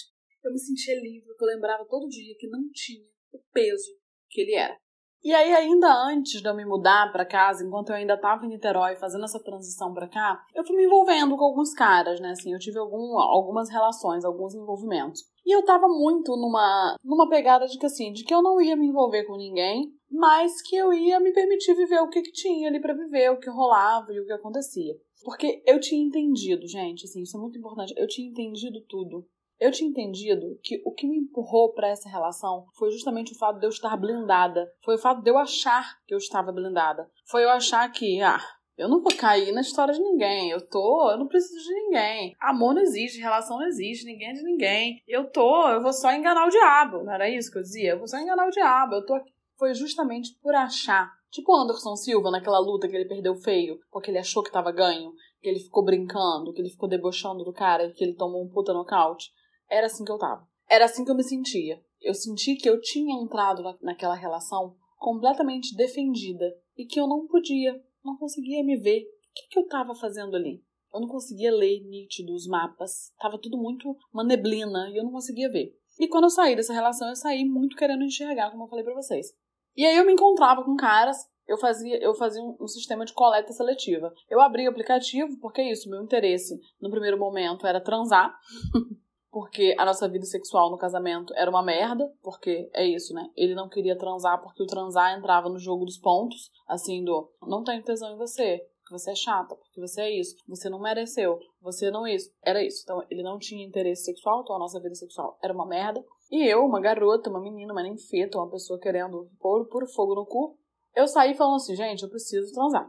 Eu 0.44 0.52
me 0.52 0.60
sentia 0.60 1.00
livre, 1.00 1.28
porque 1.28 1.44
eu 1.44 1.50
lembrava 1.50 1.86
todo 1.86 2.10
dia 2.10 2.36
que 2.38 2.48
não 2.48 2.70
tinha 2.72 3.06
o 3.32 3.40
peso 3.54 3.92
que 4.30 4.42
ele 4.42 4.56
era. 4.56 4.76
E 5.24 5.32
aí, 5.36 5.54
ainda 5.54 5.88
antes 6.08 6.42
de 6.42 6.48
eu 6.48 6.56
me 6.56 6.66
mudar 6.66 7.12
para 7.12 7.24
casa, 7.24 7.64
enquanto 7.64 7.90
eu 7.90 7.96
ainda 7.96 8.16
estava 8.16 8.44
em 8.44 8.50
Niterói 8.50 8.96
fazendo 8.96 9.24
essa 9.24 9.40
transição 9.40 9.94
para 9.94 10.10
cá, 10.10 10.44
eu 10.56 10.66
fui 10.66 10.76
me 10.76 10.86
envolvendo 10.86 11.38
com 11.38 11.44
alguns 11.44 11.76
caras, 11.76 12.20
né? 12.20 12.32
Assim, 12.32 12.52
eu 12.52 12.58
tive 12.58 12.80
algum, 12.80 13.20
algumas 13.20 13.70
relações, 13.70 14.26
alguns 14.26 14.56
envolvimentos. 14.56 15.22
E 15.46 15.56
eu 15.56 15.64
tava 15.64 15.88
muito 15.88 16.36
numa, 16.36 16.96
numa 17.04 17.30
pegada 17.30 17.68
de 17.68 17.78
que 17.78 17.86
assim, 17.86 18.12
de 18.12 18.24
que 18.24 18.34
eu 18.34 18.42
não 18.42 18.60
ia 18.60 18.76
me 18.76 18.88
envolver 18.88 19.24
com 19.26 19.38
ninguém, 19.38 19.94
mas 20.10 20.60
que 20.64 20.76
eu 20.76 20.92
ia 20.92 21.20
me 21.20 21.32
permitir 21.32 21.76
viver 21.76 22.00
o 22.00 22.10
que, 22.10 22.24
que 22.24 22.32
tinha 22.32 22.68
ali 22.68 22.82
para 22.82 22.96
viver, 22.96 23.30
o 23.30 23.40
que 23.40 23.50
rolava 23.50 24.12
e 24.12 24.20
o 24.20 24.26
que 24.26 24.34
acontecia. 24.34 24.96
Porque 25.24 25.62
eu 25.68 25.80
tinha 25.80 26.04
entendido, 26.04 26.68
gente, 26.68 27.06
assim, 27.06 27.22
isso 27.22 27.38
é 27.38 27.40
muito 27.40 27.60
importante, 27.60 27.94
eu 27.96 28.08
tinha 28.08 28.28
entendido 28.28 28.82
tudo. 28.90 29.28
Eu 29.62 29.72
tinha 29.72 29.88
entendido 29.88 30.60
que 30.63 30.82
o 30.84 30.91
que 30.91 31.08
me 31.08 31.20
empurrou 31.20 31.72
para 31.72 31.89
essa 31.89 32.10
relação 32.10 32.65
foi 32.74 32.89
justamente 32.89 33.32
o 33.32 33.38
fato 33.38 33.60
de 33.60 33.68
eu 33.68 33.70
estar 33.70 33.96
blindada. 33.96 34.68
Foi 34.84 34.96
o 34.96 34.98
fato 34.98 35.22
de 35.22 35.30
eu 35.30 35.38
achar 35.38 36.00
que 36.08 36.15
eu 36.15 36.18
estava 36.18 36.51
blindada. 36.51 37.08
Foi 37.30 37.44
eu 37.44 37.50
achar 37.51 37.88
que, 37.91 38.20
ah, 38.24 38.41
eu 38.75 38.89
não 38.89 39.03
vou 39.03 39.15
cair 39.15 39.51
na 39.51 39.62
história 39.62 39.94
de 39.94 40.01
ninguém. 40.01 40.50
Eu 40.50 40.68
tô, 40.68 41.12
eu 41.12 41.20
não 41.20 41.27
preciso 41.27 41.63
de 41.63 41.75
ninguém. 41.75 42.34
Amor 42.41 42.74
não 42.74 42.82
existe, 42.82 43.22
relação 43.22 43.60
não 43.60 43.68
existe, 43.68 44.03
ninguém 44.03 44.30
é 44.30 44.34
de 44.34 44.41
ninguém. 44.41 45.03
Eu 45.08 45.30
tô, 45.30 45.70
eu 45.70 45.80
vou 45.80 45.94
só 45.94 46.12
enganar 46.12 46.48
o 46.48 46.50
diabo. 46.50 47.03
Não 47.03 47.13
era 47.13 47.30
isso 47.30 47.51
que 47.51 47.60
eu 47.60 47.62
dizia? 47.62 47.91
Eu 47.91 48.00
vou 48.00 48.08
só 48.08 48.18
enganar 48.18 48.48
o 48.48 48.51
diabo. 48.51 48.96
Eu 48.96 49.06
tô 49.06 49.13
aqui. 49.13 49.32
Foi 49.60 49.75
justamente 49.75 50.36
por 50.41 50.56
achar. 50.56 51.13
Tipo 51.30 51.51
o 51.51 51.56
Anderson 51.56 51.96
Silva 51.96 52.32
naquela 52.32 52.58
luta 52.58 52.88
que 52.88 52.96
ele 52.96 53.08
perdeu 53.08 53.36
feio, 53.36 53.80
porque 53.91 54.10
ele 54.10 54.18
achou 54.18 54.41
que 54.41 54.51
tava 54.51 54.72
ganho, 54.72 55.13
que 55.39 55.48
ele 55.48 55.60
ficou 55.60 55.86
brincando, 55.86 56.51
que 56.51 56.62
ele 56.62 56.72
ficou 56.72 56.89
debochando 56.89 57.44
do 57.44 57.53
cara, 57.53 57.91
que 57.91 58.03
ele 58.03 58.15
tomou 58.15 58.44
um 58.44 58.50
puta 58.50 58.74
nocaute. 58.74 59.30
Era 59.72 59.88
assim 59.88 60.04
que 60.04 60.12
eu 60.12 60.18
tava. 60.18 60.46
Era 60.70 60.84
assim 60.84 61.06
que 61.06 61.12
eu 61.12 61.16
me 61.16 61.24
sentia. 61.24 61.82
Eu 62.01 62.13
senti 62.13 62.56
que 62.56 62.70
eu 62.70 62.82
tinha 62.82 63.16
entrado 63.24 63.63
na, 63.63 63.78
naquela 63.82 64.16
relação 64.16 64.75
completamente 64.98 65.75
defendida 65.75 66.46
e 66.78 66.86
que 66.86 67.00
eu 67.00 67.08
não 67.08 67.25
podia, 67.25 67.82
não 68.04 68.18
conseguia 68.18 68.63
me 68.66 68.75
ver. 68.75 69.04
O 69.04 69.34
que, 69.34 69.48
que 69.50 69.60
eu 69.60 69.68
tava 69.68 69.96
fazendo 69.96 70.36
ali? 70.36 70.62
Eu 70.94 71.00
não 71.00 71.08
conseguia 71.08 71.56
ler 71.56 71.80
nítido 71.86 72.34
os 72.34 72.46
mapas. 72.46 73.13
Tava 73.18 73.40
tudo 73.40 73.58
muito 73.58 73.96
uma 74.13 74.25
neblina 74.25 74.90
e 74.90 74.98
eu 74.98 75.04
não 75.06 75.12
conseguia 75.12 75.50
ver. 75.50 75.74
E 75.98 76.08
quando 76.08 76.25
eu 76.25 76.30
saí 76.30 76.54
dessa 76.56 76.74
relação, 76.74 77.08
eu 77.08 77.16
saí 77.16 77.46
muito 77.46 77.78
querendo 77.78 78.04
enxergar, 78.04 78.51
como 78.51 78.66
eu 78.66 78.68
falei 78.68 78.84
para 78.84 78.94
vocês. 78.94 79.28
E 79.75 79.86
aí 79.86 79.96
eu 79.96 80.06
me 80.06 80.12
encontrava 80.12 80.66
com 80.66 80.75
caras, 80.75 81.18
eu 81.48 81.58
fazia, 81.58 81.98
eu 82.01 82.13
fazia 82.16 82.42
um, 82.42 82.58
um, 82.60 82.68
sistema 82.68 83.06
de 83.06 83.13
coleta 83.13 83.54
seletiva. 83.54 84.13
Eu 84.30 84.42
abri 84.42 84.68
o 84.68 84.72
aplicativo, 84.72 85.38
porque 85.40 85.62
é 85.62 85.72
isso, 85.72 85.90
meu 85.90 86.04
interesse 86.04 86.60
no 86.82 86.90
primeiro 86.90 87.18
momento 87.18 87.66
era 87.66 87.82
transar. 87.82 88.34
porque 89.32 89.74
a 89.80 89.86
nossa 89.86 90.08
vida 90.10 90.26
sexual 90.26 90.70
no 90.70 90.78
casamento 90.78 91.34
era 91.36 91.50
uma 91.50 91.64
merda, 91.64 92.12
porque 92.22 92.70
é 92.74 92.86
isso, 92.86 93.14
né? 93.14 93.30
Ele 93.36 93.56
não 93.56 93.70
queria 93.70 93.98
transar 93.98 94.42
porque 94.42 94.62
o 94.62 94.68
transar 94.68 95.18
entrava 95.18 95.48
no 95.48 95.58
jogo 95.58 95.86
dos 95.86 95.98
pontos, 95.98 96.52
assim, 96.68 97.04
do 97.04 97.32
não 97.42 97.64
tenho 97.64 97.82
tesão 97.82 98.14
em 98.14 98.18
você, 98.18 98.62
porque 98.80 99.00
você 99.00 99.12
é 99.12 99.16
chata, 99.16 99.56
porque 99.56 99.80
você 99.80 100.02
é 100.02 100.20
isso, 100.20 100.36
você 100.46 100.70
não 100.70 100.82
mereceu, 100.82 101.40
você 101.62 101.90
não 101.90 102.06
isso. 102.06 102.30
Era 102.44 102.62
isso. 102.62 102.82
Então, 102.84 103.02
ele 103.10 103.24
não 103.24 103.40
tinha 103.40 103.66
interesse 103.66 104.04
sexual, 104.04 104.42
então 104.42 104.56
a 104.56 104.60
nossa 104.60 104.82
vida 104.82 104.96
sexual 104.96 105.38
era 105.42 105.54
uma 105.54 105.66
merda. 105.66 106.04
E 106.30 106.46
eu, 106.46 106.66
uma 106.66 106.82
garota, 106.82 107.30
uma 107.30 107.42
menina, 107.42 107.72
uma 107.72 107.84
ninfeta, 107.84 108.38
uma 108.38 108.50
pessoa 108.50 108.80
querendo 108.80 109.30
pôr 109.40 109.66
puro 109.68 109.88
fogo 109.88 110.14
no 110.14 110.26
cu, 110.26 110.58
eu 110.94 111.08
saí 111.08 111.34
falando 111.34 111.56
assim, 111.56 111.76
gente, 111.76 112.04
eu 112.04 112.10
preciso 112.10 112.54
transar. 112.54 112.86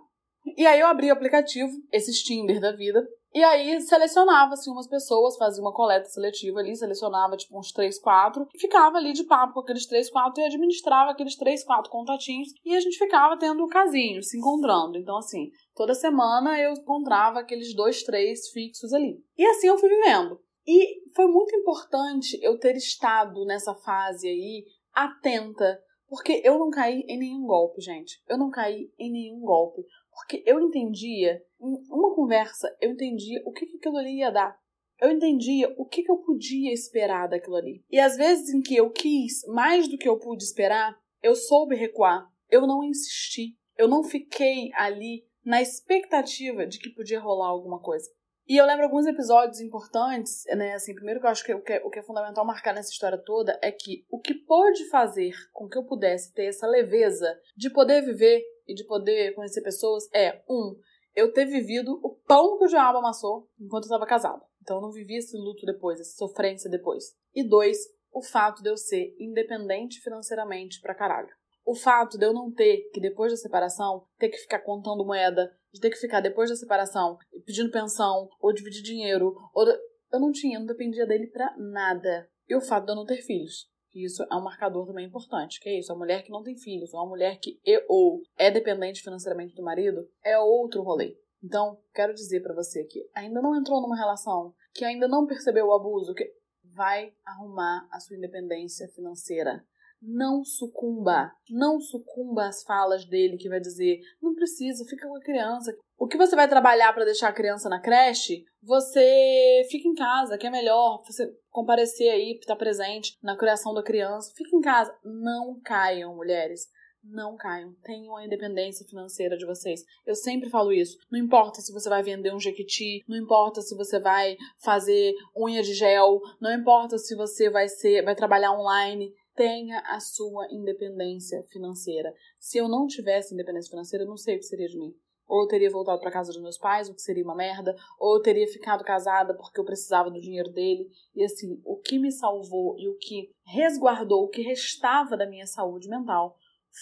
E 0.57 0.67
aí 0.67 0.81
eu 0.81 0.89
abri 0.89 1.09
o 1.09 1.13
aplicativo, 1.13 1.71
esse 1.93 2.13
Tinder 2.25 2.61
da 2.61 2.73
vida, 2.73 3.07
e 3.35 3.43
aí 3.43 3.81
selecionava 3.81 4.55
assim 4.55 4.71
umas 4.71 4.87
pessoas, 4.87 5.37
fazia 5.37 5.62
uma 5.62 5.73
coleta 5.73 6.07
seletiva 6.07 6.61
ali, 6.61 6.77
selecionava 6.77 7.37
tipo 7.37 7.59
uns 7.59 7.73
3, 7.73 7.99
4, 7.99 8.47
e 8.55 8.59
ficava 8.59 8.99
ali 8.99 9.12
de 9.12 9.25
papo 9.25 9.55
com 9.55 9.61
aqueles 9.61 9.87
3, 9.87 10.11
4 10.11 10.41
e 10.41 10.47
administrava 10.47 11.11
aqueles 11.11 11.37
3, 11.37 11.65
4 11.65 11.91
contatinhos 11.91 12.49
e 12.65 12.75
a 12.75 12.81
gente 12.81 12.99
ficava 12.99 13.39
tendo 13.39 13.65
um 13.65 13.69
casinho, 13.69 14.23
se 14.23 14.37
encontrando. 14.37 14.99
Então 14.99 15.17
assim, 15.17 15.51
toda 15.75 15.95
semana 15.95 16.61
eu 16.61 16.73
encontrava 16.73 17.41
aqueles 17.41 17.75
dois, 17.75 18.03
três 18.03 18.51
fixos 18.51 18.93
ali. 18.93 19.23
E 19.37 19.47
assim 19.47 19.69
eu 19.69 19.79
fui 19.79 19.89
vivendo. 19.89 20.39
E 20.67 21.11
foi 21.15 21.27
muito 21.27 21.55
importante 21.57 22.39
eu 22.43 22.59
ter 22.59 22.77
estado 22.77 23.45
nessa 23.45 23.75
fase 23.75 24.29
aí 24.29 24.65
atenta, 24.93 25.81
porque 26.07 26.43
eu 26.45 26.59
não 26.59 26.71
caí 26.71 27.03
em 27.09 27.19
nenhum 27.19 27.45
golpe, 27.47 27.81
gente. 27.81 28.23
Eu 28.29 28.37
não 28.37 28.51
caí 28.51 28.93
em 28.99 29.11
nenhum 29.11 29.41
golpe. 29.41 29.83
Porque 30.12 30.42
eu 30.47 30.61
entendia, 30.61 31.42
em 31.61 31.85
uma 31.90 32.14
conversa, 32.14 32.69
eu 32.81 32.90
entendia 32.90 33.42
o 33.45 33.52
que, 33.52 33.66
que 33.66 33.76
aquilo 33.78 33.97
ali 33.97 34.19
ia 34.19 34.31
dar. 34.31 34.57
Eu 35.00 35.11
entendia 35.11 35.75
o 35.76 35.85
que, 35.85 36.02
que 36.02 36.11
eu 36.11 36.19
podia 36.19 36.73
esperar 36.73 37.28
daquilo 37.28 37.57
ali. 37.57 37.83
E 37.90 37.99
às 37.99 38.16
vezes 38.16 38.54
em 38.54 38.61
que 38.61 38.76
eu 38.76 38.90
quis 38.90 39.45
mais 39.49 39.88
do 39.88 39.99
que 39.99 40.09
eu 40.09 40.19
pude 40.19 40.45
esperar, 40.45 40.97
eu 41.23 41.35
soube 41.35 41.75
recuar. 41.75 42.28
Eu 42.49 42.66
não 42.66 42.85
insisti. 42.85 43.57
Eu 43.76 43.88
não 43.88 44.04
fiquei 44.04 44.71
ali 44.75 45.25
na 45.45 45.61
expectativa 45.61 46.66
de 46.66 46.78
que 46.78 46.90
podia 46.90 47.19
rolar 47.19 47.49
alguma 47.49 47.81
coisa. 47.81 48.09
E 48.47 48.57
eu 48.57 48.66
lembro 48.66 48.85
alguns 48.85 49.07
episódios 49.07 49.61
importantes, 49.61 50.45
né? 50.57 50.75
Assim, 50.75 50.95
primeiro 50.95 51.21
que 51.21 51.26
eu 51.26 51.31
acho 51.31 51.45
que 51.45 51.54
o 51.54 51.62
que, 51.62 51.73
é, 51.73 51.83
o 51.85 51.90
que 51.90 52.00
é 52.00 52.02
fundamental 52.02 52.45
marcar 52.45 52.75
nessa 52.75 52.90
história 52.90 53.16
toda 53.16 53.59
é 53.62 53.71
que 53.71 54.04
o 54.11 54.21
que 54.21 54.35
pôde 54.35 54.88
fazer 54.88 55.33
com 55.52 55.69
que 55.69 55.78
eu 55.78 55.85
pudesse 55.85 56.33
ter 56.33 56.47
essa 56.47 56.66
leveza 56.66 57.38
de 57.57 57.71
poder 57.71 58.02
viver 58.02 58.42
e 58.66 58.75
de 58.75 58.85
poder 58.85 59.35
conhecer 59.35 59.62
pessoas 59.62 60.09
é, 60.12 60.42
um, 60.49 60.76
eu 61.14 61.33
ter 61.33 61.45
vivido 61.45 62.00
o 62.02 62.11
pão 62.11 62.59
que 62.59 62.64
o 62.64 62.69
diabo 62.69 62.99
amassou 62.99 63.49
enquanto 63.61 63.85
eu 63.85 63.88
estava 63.88 64.07
casada. 64.07 64.42
Então 64.62 64.76
eu 64.76 64.83
não 64.83 64.92
vivi 64.92 65.16
esse 65.16 65.37
luto 65.37 65.66
depois, 65.66 66.00
essa 66.00 66.16
sofrência 66.16 66.71
depois. 66.71 67.14
E 67.35 67.47
dois, 67.47 67.78
o 68.12 68.23
fato 68.23 68.62
de 68.62 68.71
eu 68.71 68.76
ser 68.76 69.14
independente 69.19 70.00
financeiramente 70.00 70.81
pra 70.81 70.95
caralho. 70.95 71.31
O 71.64 71.75
fato 71.75 72.19
de 72.19 72.25
eu 72.25 72.33
não 72.33 72.52
ter 72.52 72.90
que, 72.92 73.00
depois 73.00 73.31
da 73.31 73.37
separação, 73.37 74.04
ter 74.19 74.28
que 74.28 74.38
ficar 74.38 74.61
contando 74.61 75.04
moeda, 75.04 75.50
de 75.73 75.81
ter 75.81 75.90
que 75.90 75.97
ficar, 75.97 76.21
depois 76.21 76.50
da 76.50 76.57
separação, 76.57 77.16
pedindo 77.47 77.71
pensão, 77.71 78.28
ou 78.40 78.52
dividir 78.52 78.83
dinheiro, 78.83 79.35
ou. 79.54 79.66
Eu 80.12 80.21
não 80.21 80.31
tinha, 80.31 80.59
não 80.59 80.66
dependia 80.66 81.07
dele 81.07 81.28
pra 81.28 81.54
nada. 81.57 82.28
E 82.49 82.54
o 82.54 82.61
fato 82.61 82.85
de 82.85 82.92
eu 82.92 82.97
não 82.97 83.07
ter 83.07 83.23
filhos 83.23 83.72
que 83.93 84.05
isso 84.05 84.23
é 84.23 84.35
um 84.35 84.43
marcador 84.43 84.87
também 84.87 85.07
importante, 85.07 85.61
que 85.61 85.69
é 85.69 85.79
isso, 85.79 85.93
a 85.93 85.97
mulher 85.97 86.25
que 86.25 86.31
não 86.31 86.43
tem 86.43 86.57
filhos, 86.57 86.95
ou 86.95 87.01
a 87.01 87.07
mulher 87.07 87.39
que 87.39 87.61
é, 87.67 87.85
ou 87.89 88.23
é 88.37 88.51
dependente 88.51 89.03
financeiramente 89.03 89.55
do 89.55 89.63
marido, 89.63 90.09
é 90.25 90.39
outro 90.39 90.83
rolê. 90.83 91.17
Então, 91.45 91.79
quero 91.93 92.15
dizer 92.15 92.41
para 92.41 92.55
você 92.55 92.85
que 92.85 93.07
ainda 93.15 93.43
não 93.43 93.55
entrou 93.55 93.83
numa 93.83 93.97
relação, 93.97 94.55
que 94.73 94.85
ainda 94.85 95.07
não 95.07 95.27
percebeu 95.27 95.67
o 95.67 95.73
abuso, 95.73 96.15
que 96.15 96.33
vai 96.65 97.13
arrumar 97.25 97.87
a 97.91 98.01
sua 98.01 98.17
independência 98.17 98.89
financeira. 98.89 99.65
Não 100.01 100.43
sucumba, 100.43 101.33
não 101.51 101.79
sucumba 101.81 102.47
às 102.47 102.65
falas 102.65 103.05
dele 103.05 103.37
que 103.37 103.49
vai 103.49 103.61
dizer, 103.61 104.01
não 104.21 104.35
precisa, 104.35 104.85
fica 104.89 105.07
com 105.07 105.17
a 105.17 105.21
criança. 105.21 105.77
O 105.99 106.09
que 106.09 106.17
você 106.17 106.35
vai 106.35 106.49
trabalhar 106.49 106.93
para 106.93 107.05
deixar 107.05 107.29
a 107.29 107.33
criança 107.33 107.69
na 107.69 107.81
creche, 107.81 108.45
você 108.62 109.66
fica 109.71 109.88
em 109.88 109.95
casa, 109.95 110.38
que 110.38 110.47
é 110.47 110.50
melhor. 110.50 111.02
Você 111.04 111.35
comparecer 111.50 112.11
aí, 112.11 112.38
estar 112.38 112.57
presente 112.57 113.19
na 113.23 113.37
criação 113.37 113.75
da 113.75 113.83
criança. 113.83 114.33
Fica 114.37 114.57
em 114.57 114.61
casa. 114.61 114.97
Não 115.04 115.61
caiam, 115.61 116.14
mulheres. 116.14 116.71
Não 117.02 117.37
caiam. 117.37 117.75
Tenham 117.83 118.16
a 118.16 118.25
independência 118.25 118.87
financeira 118.87 119.37
de 119.37 119.45
vocês. 119.45 119.85
Eu 120.07 120.14
sempre 120.14 120.49
falo 120.49 120.73
isso. 120.73 120.97
Não 121.11 121.19
importa 121.19 121.61
se 121.61 121.73
você 121.73 121.88
vai 121.88 122.02
vender 122.02 122.33
um 122.33 122.38
jequiti, 122.38 123.02
não 123.09 123.16
importa 123.16 123.61
se 123.61 123.75
você 123.75 123.99
vai 123.99 124.37
fazer 124.59 125.12
unha 125.37 125.62
de 125.62 125.75
gel, 125.75 126.21
não 126.40 126.52
importa 126.52 126.97
se 126.99 127.16
você 127.16 127.50
vai 127.50 127.69
ser, 127.69 128.04
vai 128.04 128.14
trabalhar 128.14 128.52
online 128.52 129.12
tenha 129.35 129.81
a 129.87 129.99
sua 129.99 130.47
independência 130.50 131.42
financeira. 131.50 132.14
Se 132.38 132.59
eu 132.59 132.69
não 132.69 132.87
tivesse 132.87 133.35
independência 133.35 133.71
financeira, 133.71 134.04
eu 134.04 134.09
não 134.09 134.16
sei 134.16 134.37
o 134.37 134.38
que 134.38 134.45
seria 134.45 134.69
de 134.69 134.78
mim. 134.78 134.95
Ou 135.26 135.43
eu 135.43 135.49
teria 135.49 135.71
voltado 135.71 136.00
para 136.00 136.11
casa 136.11 136.33
dos 136.33 136.43
meus 136.43 136.59
pais, 136.59 136.88
o 136.88 136.95
que 136.95 137.00
seria 137.00 137.25
uma 137.25 137.35
merda, 137.35 137.75
ou 137.99 138.17
eu 138.17 138.23
teria 138.23 138.47
ficado 138.47 138.85
casada 138.85 139.35
porque 139.35 139.59
eu 139.61 139.64
precisava 139.64 140.11
do 140.11 140.21
dinheiro 140.21 140.50
dele. 140.50 140.88
E 141.14 141.25
assim, 141.25 141.61
o 141.64 141.76
que 141.76 141.99
me 141.99 142.12
salvou 142.12 142.76
e 142.79 142.88
o 142.88 142.97
que 142.99 143.31
resguardou 143.47 144.25
o 144.25 144.29
que 144.29 144.43
restava 144.43 145.17
da 145.17 145.26
minha 145.26 145.47
saúde 145.47 145.88
mental 145.88 146.37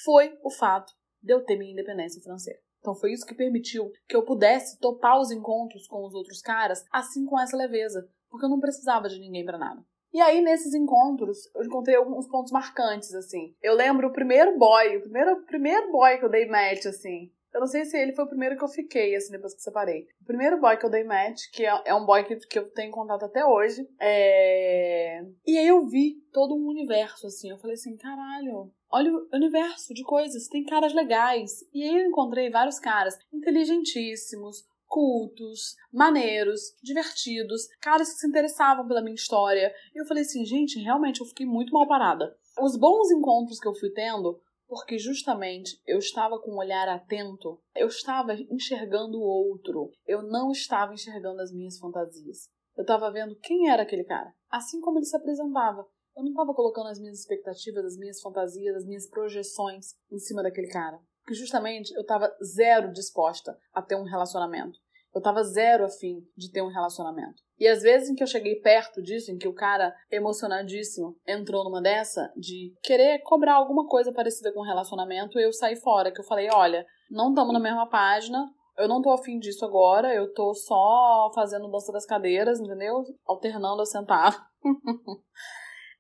foi 0.05 0.39
o 0.43 0.51
fato 0.51 0.93
de 1.23 1.33
eu 1.33 1.45
ter 1.45 1.57
minha 1.57 1.73
independência 1.73 2.23
financeira. 2.23 2.59
Então 2.79 2.95
foi 2.95 3.13
isso 3.13 3.27
que 3.27 3.35
permitiu 3.35 3.93
que 4.09 4.17
eu 4.17 4.25
pudesse 4.25 4.79
topar 4.79 5.21
os 5.21 5.31
encontros 5.31 5.87
com 5.87 6.05
os 6.07 6.15
outros 6.15 6.41
caras 6.41 6.85
assim 6.91 7.27
com 7.27 7.39
essa 7.39 7.57
leveza, 7.57 8.09
porque 8.31 8.47
eu 8.47 8.51
não 8.51 8.59
precisava 8.59 9.09
de 9.09 9.21
ninguém 9.21 9.45
para 9.45 9.59
nada. 9.59 9.85
E 10.13 10.21
aí, 10.21 10.41
nesses 10.41 10.75
encontros, 10.75 11.39
eu 11.55 11.63
encontrei 11.63 11.95
alguns 11.95 12.27
pontos 12.27 12.51
marcantes, 12.51 13.15
assim. 13.15 13.55
Eu 13.63 13.75
lembro 13.75 14.09
o 14.09 14.13
primeiro 14.13 14.59
boy, 14.59 14.97
o 14.97 15.03
primeiro, 15.03 15.45
primeiro 15.45 15.93
boy 15.93 16.19
que 16.19 16.25
eu 16.25 16.29
dei 16.29 16.47
match, 16.47 16.87
assim. 16.87 17.31
Eu 17.53 17.61
não 17.61 17.67
sei 17.67 17.85
se 17.85 17.97
ele 17.99 18.13
foi 18.13 18.25
o 18.25 18.29
primeiro 18.29 18.57
que 18.57 18.63
eu 18.63 18.69
fiquei, 18.69 19.15
assim, 19.15 19.33
depois 19.33 19.55
que 19.55 19.63
separei. 19.63 20.07
O 20.23 20.25
primeiro 20.25 20.61
boy 20.61 20.77
que 20.77 20.87
eu 20.87 20.91
dei 20.91 21.05
match, 21.05 21.51
que 21.53 21.65
é, 21.65 21.83
é 21.85 21.95
um 21.95 22.07
boy 22.07 22.25
que, 22.25 22.37
que 22.37 22.59
eu 22.59 22.71
tenho 22.71 22.93
contato 22.93 23.25
até 23.25 23.45
hoje, 23.45 23.89
é... 24.01 25.25
E 25.47 25.59
aí 25.59 25.67
eu 25.67 25.87
vi 25.87 26.15
todo 26.33 26.55
um 26.55 26.69
universo, 26.69 27.27
assim. 27.27 27.51
Eu 27.51 27.59
falei 27.59 27.75
assim, 27.75 27.97
caralho, 27.97 28.71
olha 28.91 29.13
o 29.13 29.29
universo 29.33 29.93
de 29.93 30.05
coisas, 30.05 30.49
tem 30.49 30.65
caras 30.65 30.95
legais. 30.95 31.65
E 31.75 31.83
aí 31.83 31.99
eu 32.01 32.07
encontrei 32.07 32.51
vários 32.51 32.79
caras 32.79 33.19
inteligentíssimos, 33.33 34.65
cultos, 34.91 35.77
maneiros, 35.93 36.75
divertidos, 36.83 37.69
caras 37.81 38.13
que 38.13 38.19
se 38.19 38.27
interessavam 38.27 38.87
pela 38.87 39.01
minha 39.01 39.15
história. 39.15 39.73
E 39.95 40.01
eu 40.01 40.05
falei 40.05 40.25
assim, 40.25 40.45
gente, 40.45 40.81
realmente 40.81 41.21
eu 41.21 41.27
fiquei 41.27 41.47
muito 41.47 41.73
mal 41.73 41.87
parada. 41.87 42.37
Os 42.61 42.77
bons 42.77 43.11
encontros 43.13 43.61
que 43.61 43.69
eu 43.69 43.75
fui 43.75 43.91
tendo, 43.91 44.41
porque 44.71 44.97
justamente 44.99 45.79
eu 45.85 45.99
estava 45.99 46.39
com 46.39 46.53
um 46.53 46.59
olhar 46.59 46.89
atento, 46.89 47.61
eu 47.75 47.89
estava 47.89 48.33
enxergando 48.35 49.19
o 49.19 49.25
outro, 49.25 49.91
eu 50.07 50.23
não 50.23 50.53
estava 50.53 50.95
enxergando 50.95 51.43
as 51.43 51.53
minhas 51.53 51.77
fantasias. 51.77 52.49
Eu 52.77 52.83
estava 52.83 53.11
vendo 53.11 53.37
quem 53.41 53.69
era 53.69 53.83
aquele 53.83 54.05
cara, 54.05 54.33
assim 54.49 54.81
como 54.81 54.99
ele 54.99 55.07
se 55.07 55.17
apresentava. 55.17 55.85
Eu 56.17 56.23
não 56.23 56.31
estava 56.31 56.55
colocando 56.55 56.87
as 56.87 57.01
minhas 57.01 57.19
expectativas, 57.19 57.85
as 57.85 57.97
minhas 57.97 58.21
fantasias, 58.21 58.77
as 58.77 58.87
minhas 58.87 59.09
projeções 59.09 59.95
em 60.11 60.19
cima 60.19 60.43
daquele 60.43 60.69
cara 60.69 61.01
que 61.27 61.35
justamente 61.35 61.95
eu 61.95 62.03
estava 62.03 62.29
zero 62.43 62.93
disposta 62.93 63.57
a 63.73 63.81
ter 63.81 63.95
um 63.95 64.03
relacionamento. 64.05 64.79
Eu 65.15 65.19
estava 65.19 65.45
zero 65.45 65.85
afim 65.85 66.27
de 66.37 66.51
ter 66.51 66.63
um 66.63 66.69
relacionamento. 66.69 67.41
E 67.61 67.69
às 67.69 67.83
vezes 67.83 68.09
em 68.09 68.15
que 68.15 68.23
eu 68.23 68.27
cheguei 68.27 68.57
perto 68.57 69.03
disso, 69.03 69.31
em 69.31 69.37
que 69.37 69.47
o 69.47 69.53
cara 69.53 69.95
emocionadíssimo 70.11 71.15
entrou 71.29 71.63
numa 71.63 71.83
dessa 71.83 72.33
de 72.35 72.75
querer 72.83 73.19
cobrar 73.19 73.57
alguma 73.57 73.87
coisa 73.87 74.11
parecida 74.11 74.51
com 74.51 74.63
relacionamento, 74.63 75.39
eu 75.39 75.53
saí 75.53 75.77
fora, 75.77 76.11
que 76.11 76.21
eu 76.21 76.25
falei, 76.25 76.49
olha, 76.51 76.87
não 77.11 77.29
estamos 77.29 77.53
na 77.53 77.61
mesma 77.61 77.87
página, 77.87 78.51
eu 78.79 78.89
não 78.89 79.03
tô 79.03 79.13
afim 79.13 79.39
disso 79.39 79.63
agora, 79.63 80.15
eu 80.15 80.33
tô 80.33 80.55
só 80.55 81.31
fazendo 81.35 81.71
dança 81.71 81.93
das 81.93 82.07
cadeiras, 82.07 82.59
entendeu? 82.59 83.05
Alternando 83.27 83.83
a 83.83 83.87
sentar. 83.87 84.49